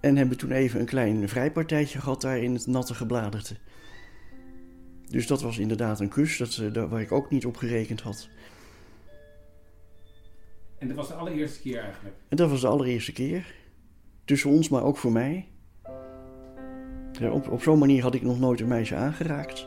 [0.00, 3.56] En hebben toen even een klein vrijpartijtje gehad daar in het natte gebladerte.
[5.08, 6.56] Dus dat was inderdaad een kus, dat,
[6.88, 8.28] waar ik ook niet op gerekend had.
[10.78, 12.16] En dat was de allereerste keer eigenlijk.
[12.28, 13.54] En dat was de allereerste keer.
[14.24, 15.48] Tussen ons, maar ook voor mij.
[17.30, 19.66] Op, op zo'n manier had ik nog nooit een meisje aangeraakt.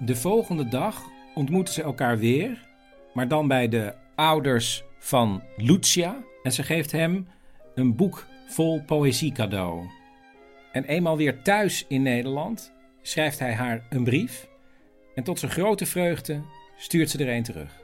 [0.00, 1.02] De volgende dag
[1.34, 2.68] ontmoeten ze elkaar weer,
[3.14, 6.16] maar dan bij de ouders van Lucia.
[6.42, 7.28] En ze geeft hem
[7.74, 9.86] een boek vol poëzie cadeau.
[10.72, 12.72] En eenmaal weer thuis in Nederland
[13.02, 14.48] schrijft hij haar een brief.
[15.14, 16.42] En tot zijn grote vreugde
[16.76, 17.81] stuurt ze er een terug.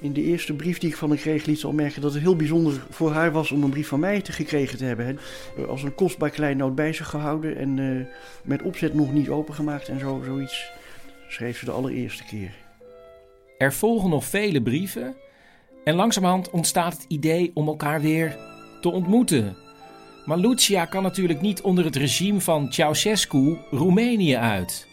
[0.00, 2.22] In de eerste brief die ik van haar kreeg, liet ze al merken dat het
[2.22, 5.18] heel bijzonder voor haar was om een brief van mij te gekregen te hebben.
[5.56, 8.14] Eh, Als een kostbaar kleinoot bij zich gehouden en eh,
[8.44, 10.70] met opzet nog niet opengemaakt en zo, zoiets.
[11.28, 12.54] Schreef ze de allereerste keer.
[13.58, 15.14] Er volgen nog vele brieven
[15.84, 18.36] en langzamerhand ontstaat het idee om elkaar weer
[18.80, 19.56] te ontmoeten.
[20.24, 24.88] Maar Lucia kan natuurlijk niet onder het regime van Ceausescu Roemenië uit.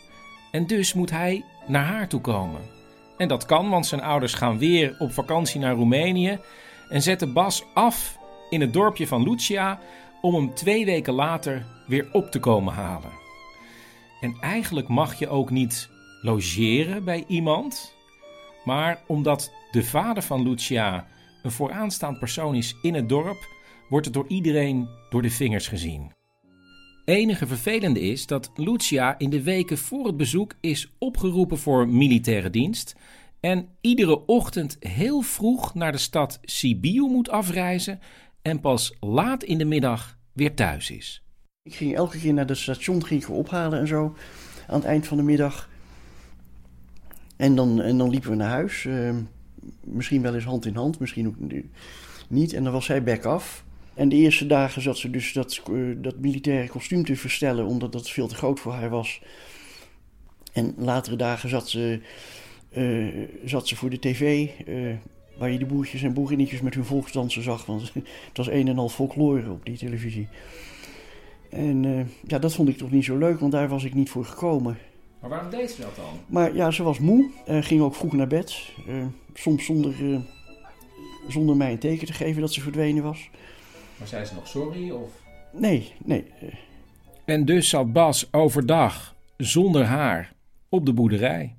[0.52, 2.75] En dus moet hij naar haar toe komen.
[3.18, 6.40] En dat kan, want zijn ouders gaan weer op vakantie naar Roemenië
[6.90, 8.18] en zetten Bas af
[8.50, 9.80] in het dorpje van Lucia
[10.22, 13.12] om hem twee weken later weer op te komen halen.
[14.22, 15.90] En eigenlijk mag je ook niet
[16.22, 17.96] logeren bij iemand,
[18.64, 21.08] maar omdat de vader van Lucia
[21.44, 23.48] een vooraanstaand persoon is in het dorp,
[23.90, 26.15] wordt het door iedereen door de vingers gezien.
[27.06, 32.50] Enige vervelende is dat Lucia in de weken voor het bezoek is opgeroepen voor militaire
[32.50, 32.96] dienst
[33.40, 38.00] en iedere ochtend heel vroeg naar de stad Sibiu moet afreizen
[38.42, 41.24] en pas laat in de middag weer thuis is.
[41.64, 44.16] Ik ging elke keer naar het station ging ik ophalen en zo.
[44.68, 45.70] Aan het eind van de middag.
[47.38, 48.86] En dan, en dan liepen we naar huis.
[48.86, 49.16] eh,
[49.84, 51.36] misschien wel eens hand in hand, misschien ook
[52.28, 52.54] niet.
[52.54, 53.65] En dan was zij back af.
[53.96, 57.92] En de eerste dagen zat ze dus dat, eh, dat militaire kostuum te verstellen, omdat
[57.92, 59.22] dat veel te groot voor haar was.
[60.54, 62.00] En latere dagen zat ze,
[62.70, 63.08] eh,
[63.46, 64.76] zat ze voor de tv, eh,
[65.38, 67.66] waar je de boertjes en boerinnetjes met hun volksdansen zag.
[67.66, 67.94] Want
[68.28, 70.28] het was een en al folklore op die televisie.
[71.50, 74.26] En ja, dat vond ik toch niet zo leuk, want daar was ik niet voor
[74.26, 74.78] gekomen.
[75.20, 76.20] Maar waarom deed ze dat dan?
[76.26, 78.72] Maar ja, ze was moe, ging ook vroeg naar bed.
[79.34, 79.94] soms zonder,
[81.28, 83.30] zonder mij een teken te geven dat ze verdwenen was.
[83.98, 85.10] Maar zei ze nog sorry of?
[85.52, 86.26] Nee, nee.
[87.26, 90.34] En dus zat Bas overdag zonder haar
[90.70, 91.56] op de boerderij.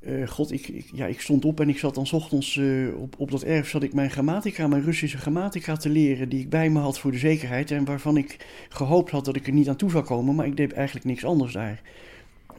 [0.00, 3.00] eh, God, ik, ik, ja, ik stond op en ik zat dan 's ochtends eh,
[3.00, 6.50] op, op dat erf zat ik mijn grammatica, mijn Russische grammatica te leren, die ik
[6.50, 9.68] bij me had voor de zekerheid en waarvan ik gehoopt had dat ik er niet
[9.68, 11.80] aan toe zou komen, maar ik deed eigenlijk niks anders daar.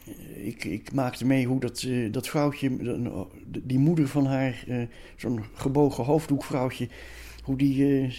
[0.05, 3.21] Eh, Ik, ik maakte mee hoe dat, eh, dat vrouwtje, eh,
[3.63, 4.77] die moeder van haar, eh,
[5.15, 6.87] zo'n gebogen hoofddoekvrouwtje,
[7.45, 8.11] hoe die eh,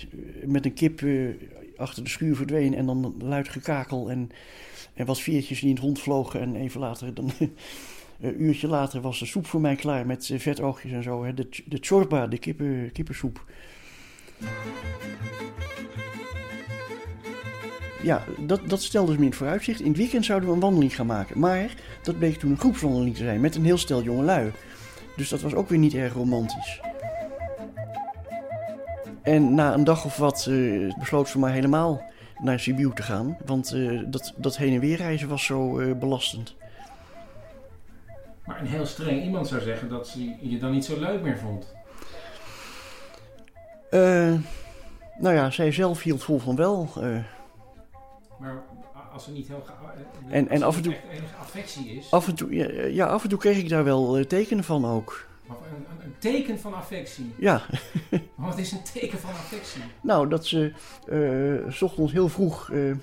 [0.44, 1.28] met een kip eh,
[1.76, 4.30] achter de schuur verdween en dan luid gekakel en,
[4.94, 6.40] en wat veertjes die in het rond vlogen.
[6.40, 7.30] En even later, dan,
[8.20, 11.24] een uurtje later, was de soep voor mij klaar met eh, vetoogjes en zo.
[11.24, 11.34] Hè.
[11.34, 13.44] De, de chorba, de kippen, kippensoep.
[18.02, 19.80] Ja, dat, dat stelde ze me in het vooruitzicht.
[19.80, 21.38] In het weekend zouden we een wandeling gaan maken.
[21.38, 24.50] Maar dat bleek toen een groepswandeling te zijn met een heel stel jongelui.
[25.16, 26.80] Dus dat was ook weer niet erg romantisch.
[29.26, 32.02] En na een dag of wat eh, besloot ze maar helemaal
[32.38, 33.36] naar Sibiu te gaan.
[33.46, 36.54] Want eh, dat, dat heen en weer reizen was zo eh, belastend.
[38.44, 41.38] Maar een heel streng iemand zou zeggen dat ze je dan niet zo leuk meer
[41.38, 41.74] vond.
[45.18, 46.88] Nou ja, zij zelf hield vol van wel.
[48.38, 48.62] Maar
[49.12, 49.64] als er niet heel...
[50.28, 52.10] En- en af en toe- echt enige affectie is...
[52.10, 55.26] af, en toe, ja, ja, af en toe kreeg ik daar wel tekenen van ook.
[55.48, 55.56] Of
[56.04, 57.34] een, teken van affectie.
[57.38, 57.62] Ja.
[58.34, 59.82] Maar Wat is een teken van affectie?
[60.00, 60.72] Nou, dat ze
[61.08, 62.96] eh, s ochtends heel vroeg, eh, eh,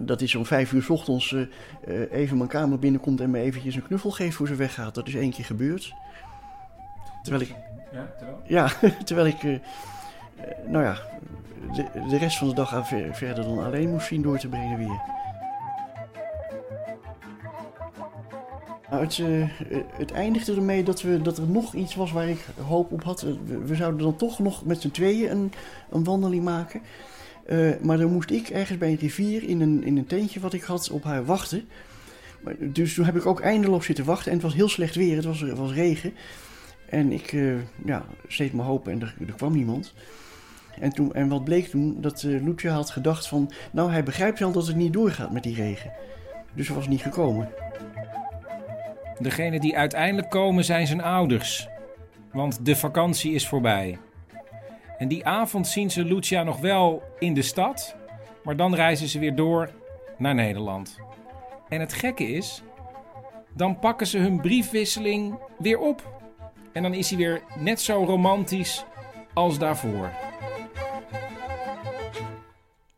[0.00, 1.34] dat is om vijf uur s ochtends,
[2.10, 4.94] even mijn kamer binnenkomt en me eventjes een knuffel geeft voor ze weggaat.
[4.94, 5.92] Dat is één keer gebeurd.
[7.22, 7.54] Terwijl ik,
[7.92, 8.40] Ja, terwijl?
[8.46, 8.68] ja,
[9.04, 9.42] terwijl ik,
[10.66, 10.96] nou ja,
[11.72, 14.48] de, de rest van de dag aan ver- verder dan alleen moest zien door te
[14.48, 15.00] brengen weer.
[18.94, 22.46] Nou, het, eh, het eindigde ermee dat, we, dat er nog iets was waar ik
[22.66, 23.26] hoop op had.
[23.64, 25.52] We, zouden dan toch nog met z'n tweeën een,
[25.90, 26.80] een wandeling maken.
[27.46, 30.52] Eh, maar dan moest ik ergens bij een rivier in een, in een tentje wat
[30.52, 31.68] ik had op haar wachten.
[32.40, 34.26] Maar, dus toen heb ik ook eindeloos zitten wachten.
[34.26, 36.12] En het was heel slecht weer, het was, het was regen.
[36.88, 37.54] En ik eh,
[37.84, 39.94] ja, steeds mijn hoop en er, kwam niemand.
[40.80, 42.00] En, toen, en wat bleek toen?
[42.00, 43.50] Dat Lucia had gedacht van...
[43.72, 45.92] Nou, hij begrijpt wel dat het niet doorgaat met die regen.
[46.52, 47.48] Dus hij was niet gekomen.
[49.18, 51.68] Degene die uiteindelijk komen zijn zijn ouders.
[52.32, 53.98] Want de vakantie is voorbij.
[54.98, 57.96] En die avond zien ze Lucia nog wel in de stad.
[58.44, 59.70] Maar dan reizen ze weer door
[60.18, 60.98] naar Nederland.
[61.68, 62.62] En het gekke is,
[63.54, 66.22] dan pakken ze hun briefwisseling weer op.
[66.72, 68.84] En dan is hij weer net zo romantisch
[69.34, 70.12] als daarvoor.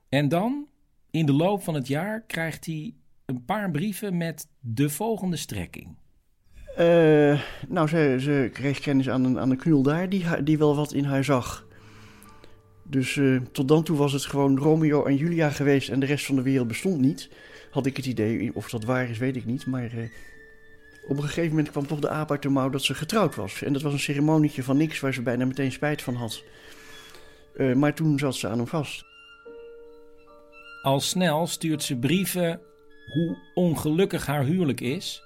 [0.09, 0.66] En dan,
[1.10, 2.94] in de loop van het jaar, krijgt hij
[3.24, 5.97] een paar brieven met de volgende strekking.
[6.76, 10.76] Eh, nou, ze, ze kreeg kennis aan een, aan een knul daar die, die wel
[10.76, 11.66] wat in haar zag.
[12.82, 16.26] Dus eh, tot dan toe was het gewoon Romeo en Julia geweest en de rest
[16.26, 17.28] van de wereld bestond niet.
[17.70, 19.66] Had ik het idee, of dat waar is, weet ik niet.
[19.66, 20.08] Maar eh,
[21.08, 23.62] op een gegeven moment kwam toch de aap uit de mouw dat ze getrouwd was.
[23.62, 26.42] En dat was een ceremonietje van niks waar ze bijna meteen spijt van had.
[27.74, 29.04] Maar toen zat ze aan hem vast.
[30.82, 32.60] Al snel stuurt ze brieven
[33.12, 35.25] hoe ongelukkig haar huwelijk is.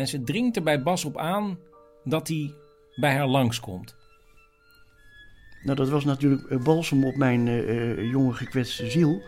[0.00, 1.58] En ze dringt er bij Bas op aan
[2.04, 2.54] dat hij
[2.96, 3.96] bij haar langskomt.
[5.62, 9.22] Nou, dat was natuurlijk eh, balsem op mijn eh, eh, jonge gekwetste ziel.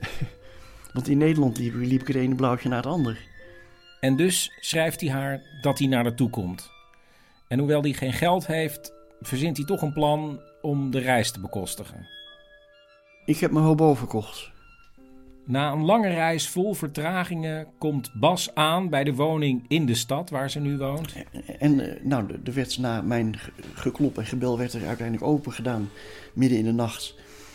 [0.94, 3.18] Want in Nederland liep, liep ik het ene blauwtje naar het ander.
[4.00, 6.70] En dus schrijft hij haar dat hij naar haar toe komt.
[7.48, 11.40] En hoewel hij geen geld heeft, verzint hij toch een plan om de reis te
[11.40, 12.08] bekostigen.
[13.24, 14.51] Ik heb mijn hobo verkocht.
[15.44, 20.30] Na een lange reis vol vertragingen komt Bas aan bij de woning in de stad
[20.30, 21.14] waar ze nu woont.
[21.58, 25.26] En eh, nou, de- er werd na mijn ge- geklop en gebel werd er uiteindelijk
[25.26, 25.90] open gedaan,
[26.32, 27.14] midden in de nacht.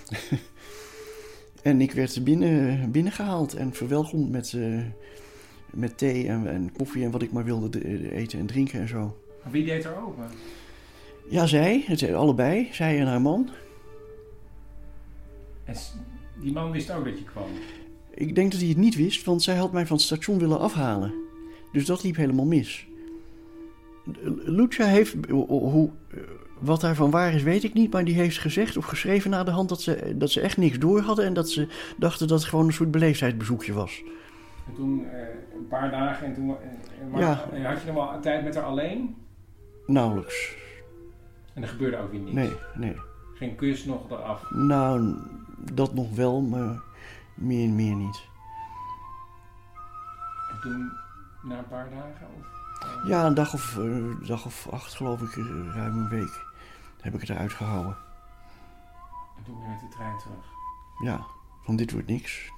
[1.63, 4.79] en ik werd binnen, binnengehaald en verwelkomd met, eh,
[5.71, 8.87] met thee en, en koffie en wat ik maar wilde de- eten en drinken en
[8.87, 9.17] zo.
[9.49, 10.25] Wie deed er open?
[11.29, 13.49] Ja, zij, het, allebei, zij en haar man.
[15.63, 15.75] En
[16.41, 17.43] die man wist ook dat je kwam.
[18.13, 20.59] Ik denk dat hij het niet wist, want zij had mij van het station willen
[20.59, 21.13] afhalen.
[21.71, 22.87] Dus dat liep helemaal mis.
[24.45, 25.89] Lucia heeft, hoe,
[26.59, 29.51] wat daarvan waar is, weet ik niet, maar die heeft gezegd of geschreven na de
[29.51, 32.49] hand dat ze, dat ze echt niks door hadden en dat ze dachten dat het
[32.49, 34.03] gewoon een soort beleefdheidsbezoekje was.
[34.67, 35.19] En toen eh,
[35.57, 36.57] een paar dagen en toen en,
[37.01, 37.45] en maar- Ja.
[37.53, 39.15] en had je nog wel een tijd met haar alleen.
[39.85, 40.55] Nauwelijks.
[41.53, 42.33] En er gebeurde ook weer niks.
[42.33, 42.95] Nee, nee.
[43.33, 44.51] Geen kus nog eraf.
[44.51, 45.15] Nou,
[45.73, 46.81] dat nog wel, maar
[47.33, 48.21] meer, meer niet.
[50.51, 50.91] En toen,
[51.43, 52.27] na een paar dagen?
[52.39, 52.45] Of,
[53.07, 55.45] Ja, een dag of, eh, dag of acht, geloof ik, eh,
[55.75, 56.45] ruim een week,
[57.01, 57.97] heb ik het eruit gehouden.
[59.37, 60.45] En toen weer de trein terug.
[61.03, 61.25] Ja,
[61.63, 62.51] van dit wordt niks.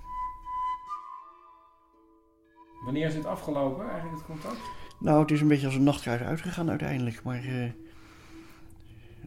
[2.83, 4.59] Wanneer is het afgelopen, eigenlijk het contact?
[4.99, 7.43] Nou, het is een beetje als een nachtkaars uitgegaan uiteindelijk, maar...
[7.43, 7.71] eh,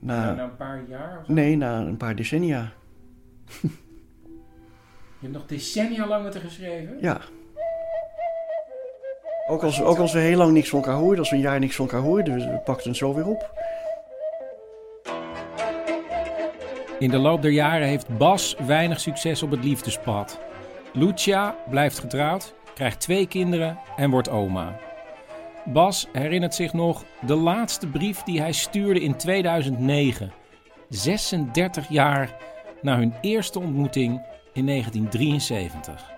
[0.00, 1.18] na, Na, na een paar jaar?
[1.18, 1.32] Of zo?
[1.32, 2.72] nee, na een paar decennia.
[3.60, 6.98] Je hebt nog decennia lang met haar geschreven?
[7.00, 7.20] Ja.
[9.46, 11.58] Ook als, ook als we heel lang niks van elkaar hoorden, als we een jaar
[11.58, 13.60] niks van elkaar hoorden, we pakten het zo weer op.
[16.98, 20.40] In de loop der jaren heeft Bas weinig succes op het liefdespad.
[20.92, 24.78] Lucia blijft getrouwd, krijgt twee kinderen en wordt oma.
[25.64, 30.32] Bas herinnert zich nog de laatste brief die hij stuurde in 2009.
[30.88, 32.36] 36 jaar
[32.82, 34.22] na hun eerste ontmoeting
[34.52, 36.10] in 1973.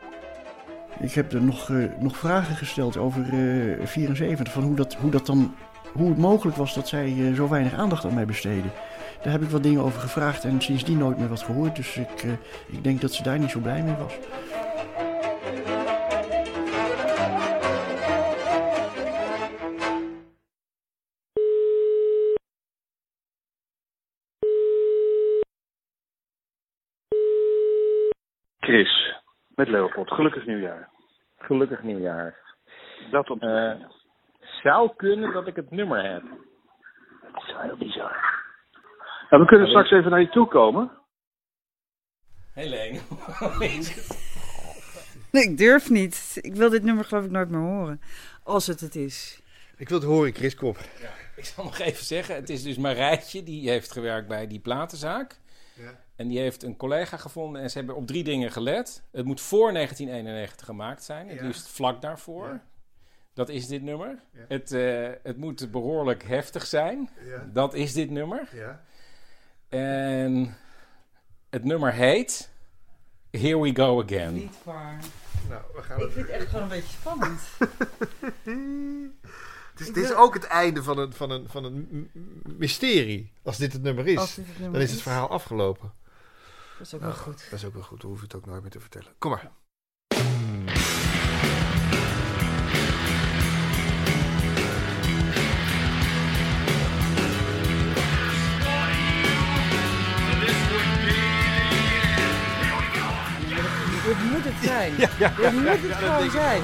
[1.01, 4.53] Ik heb er nog, eh, nog vragen gesteld over eh 74.
[4.53, 5.55] Van hoe, dat, hoe, dat dan,
[5.93, 8.71] hoe het mogelijk was dat zij eh, zo weinig aandacht aan mij besteden.
[9.23, 11.77] Daar heb ik wat dingen over gevraagd en sindsdien nooit meer wat gehoord.
[11.77, 12.31] Dus ik, eh,
[12.67, 14.13] ik denk dat ze daar niet zo blij mee was.
[28.75, 29.15] Chris,
[29.55, 30.11] met Leopold.
[30.11, 30.91] Gelukkig nieuwjaar.
[31.39, 32.35] Gelukkig nieuwjaar.
[33.11, 33.43] Dat op.
[33.43, 33.73] Eh,
[34.63, 36.23] zou kunnen dat ik het nummer heb.
[37.33, 38.43] Dat is heel bizar.
[39.31, 40.91] Nou, we kunnen straks even naar je toe komen.
[42.55, 43.01] Helene.
[45.33, 46.39] Nee, ik durf niet.
[46.41, 48.01] Ik wil dit nummer geloof ik nooit meer horen.
[48.45, 49.43] Als het het is.
[49.77, 50.77] Ik wil het horen, Chris Kop.
[51.37, 55.43] Ik zal nog even zeggen, het is dus Marijtje, die heeft gewerkt bij die platenzaak.
[55.75, 56.01] Ja.
[56.17, 59.03] En die heeft een collega gevonden en ze hebben op drie dingen gelet.
[59.13, 61.47] Het moet voor 1991 gemaakt zijn, het Ja.
[61.47, 62.61] liefst vlak daarvoor.
[63.33, 64.19] Dat is dit nummer.
[64.33, 64.45] Ja.
[64.49, 67.11] Het, eh, het moet behoorlijk heftig zijn.
[67.25, 67.49] Ja.
[67.53, 68.49] Dat is dit nummer.
[68.53, 68.83] Ja.
[69.69, 70.57] En
[71.51, 72.51] het nummer heet
[73.31, 74.35] Here We Go Again.
[74.35, 74.99] Niet waar.
[75.49, 77.41] Nou, we gaan Ik vind het echt gewoon een beetje spannend.
[79.75, 82.11] Het is, dit is ook het einde van een, van een, van een
[82.59, 83.33] mysterie.
[83.43, 85.03] Als dit het nummer is, dit het nummer dan is het is.
[85.03, 85.93] verhaal afgelopen.
[86.79, 87.47] Dat is ook wel Nou, goed.
[87.51, 89.13] Dat is ook wel goed, hoef je het ook nooit meer te vertellen.
[89.19, 89.51] Kom maar.
[104.05, 104.93] Dit moet het zijn.
[104.97, 106.63] Ja, ja, dit moet het gewoon zijn.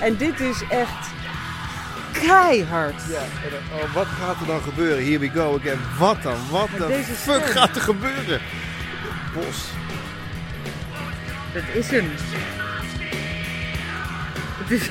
[0.00, 1.12] En dit is echt
[2.22, 3.02] keihard.
[3.08, 5.04] Ja, en dan- oh, wat gaat er dan gebeuren?
[5.04, 5.78] Here we go again.
[5.98, 6.36] Wat dan?
[6.50, 7.52] Wat de deze fuck stem.
[7.52, 8.40] gaat er gebeuren?
[9.34, 9.64] Bos.
[11.54, 12.10] Dat is hem.
[14.58, 14.82] Het is,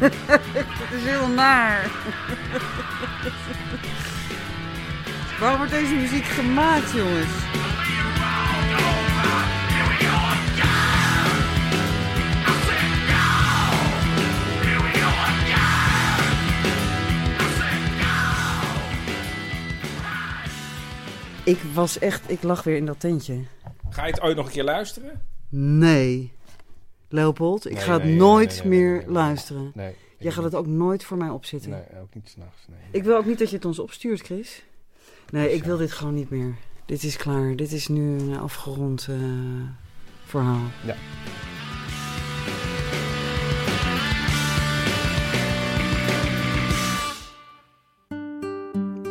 [0.00, 1.80] het is heel naar.
[5.40, 7.30] Waarom wordt deze muziek gemaakt, jongens?
[21.48, 23.40] Ik was echt, ik lag weer in dat tentje.
[23.88, 25.22] Ga je het ooit nog een keer luisteren?
[25.48, 26.32] Nee.
[27.08, 29.12] Leopold, ik Nee, ga het nee, nee, nooit nee, nee, meer nee, nee.
[29.12, 29.72] luisteren.
[29.74, 31.70] Nee, Jij gaat het ook nooit voor mij opzetten.
[31.70, 32.66] Nee, ook niet s'nachts.
[32.68, 32.78] Nee.
[32.90, 34.64] Ik wil ook niet dat je het ons opstuurt, Chris.
[35.30, 36.54] Nee, ik wil dit gewoon niet meer.
[36.86, 37.56] Dit is klaar.
[37.56, 39.16] Dit is nu een afgerond eh,
[40.24, 40.66] verhaal.
[40.84, 40.94] Ja.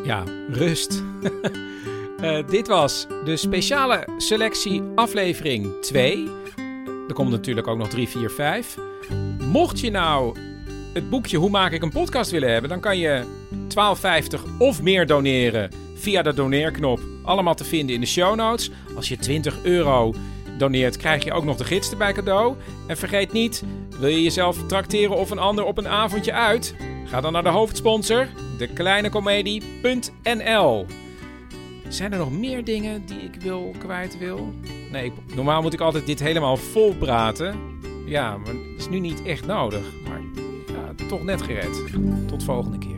[0.03, 1.03] Ja, rust.
[2.21, 6.27] Eh, dit was de speciale selectie aflevering 2.
[7.07, 8.77] Er komt natuurlijk ook nog 3, 4, 5.
[9.43, 10.37] Mocht je nou
[10.93, 13.23] het boekje Hoe maak ik een podcast willen hebben, dan kan je
[13.67, 16.99] 12,50 of meer doneren via de doneerknop.
[17.23, 18.71] Allemaal te vinden in de show notes.
[18.95, 20.13] Als je 20 euro
[20.57, 22.55] doneert, krijg je ook nog de gids erbij cadeau.
[22.87, 23.63] En vergeet niet,
[23.99, 26.75] wil je jezelf trakteren of een ander op een avondje uit?
[27.05, 28.27] Ga dan naar de hoofdsponsor,
[28.57, 30.85] dekleinecomedie.nl.
[31.89, 34.53] Zijn er nog meer dingen die ik wil kwijt wil?
[34.91, 37.55] Nee, normaal moet ik altijd dit helemaal vol praten.
[38.05, 39.93] Ja, maar dat is nu niet echt nodig.
[40.07, 40.21] Maar
[40.67, 41.83] ja, toch net gered.
[42.27, 42.96] Tot volgende keer.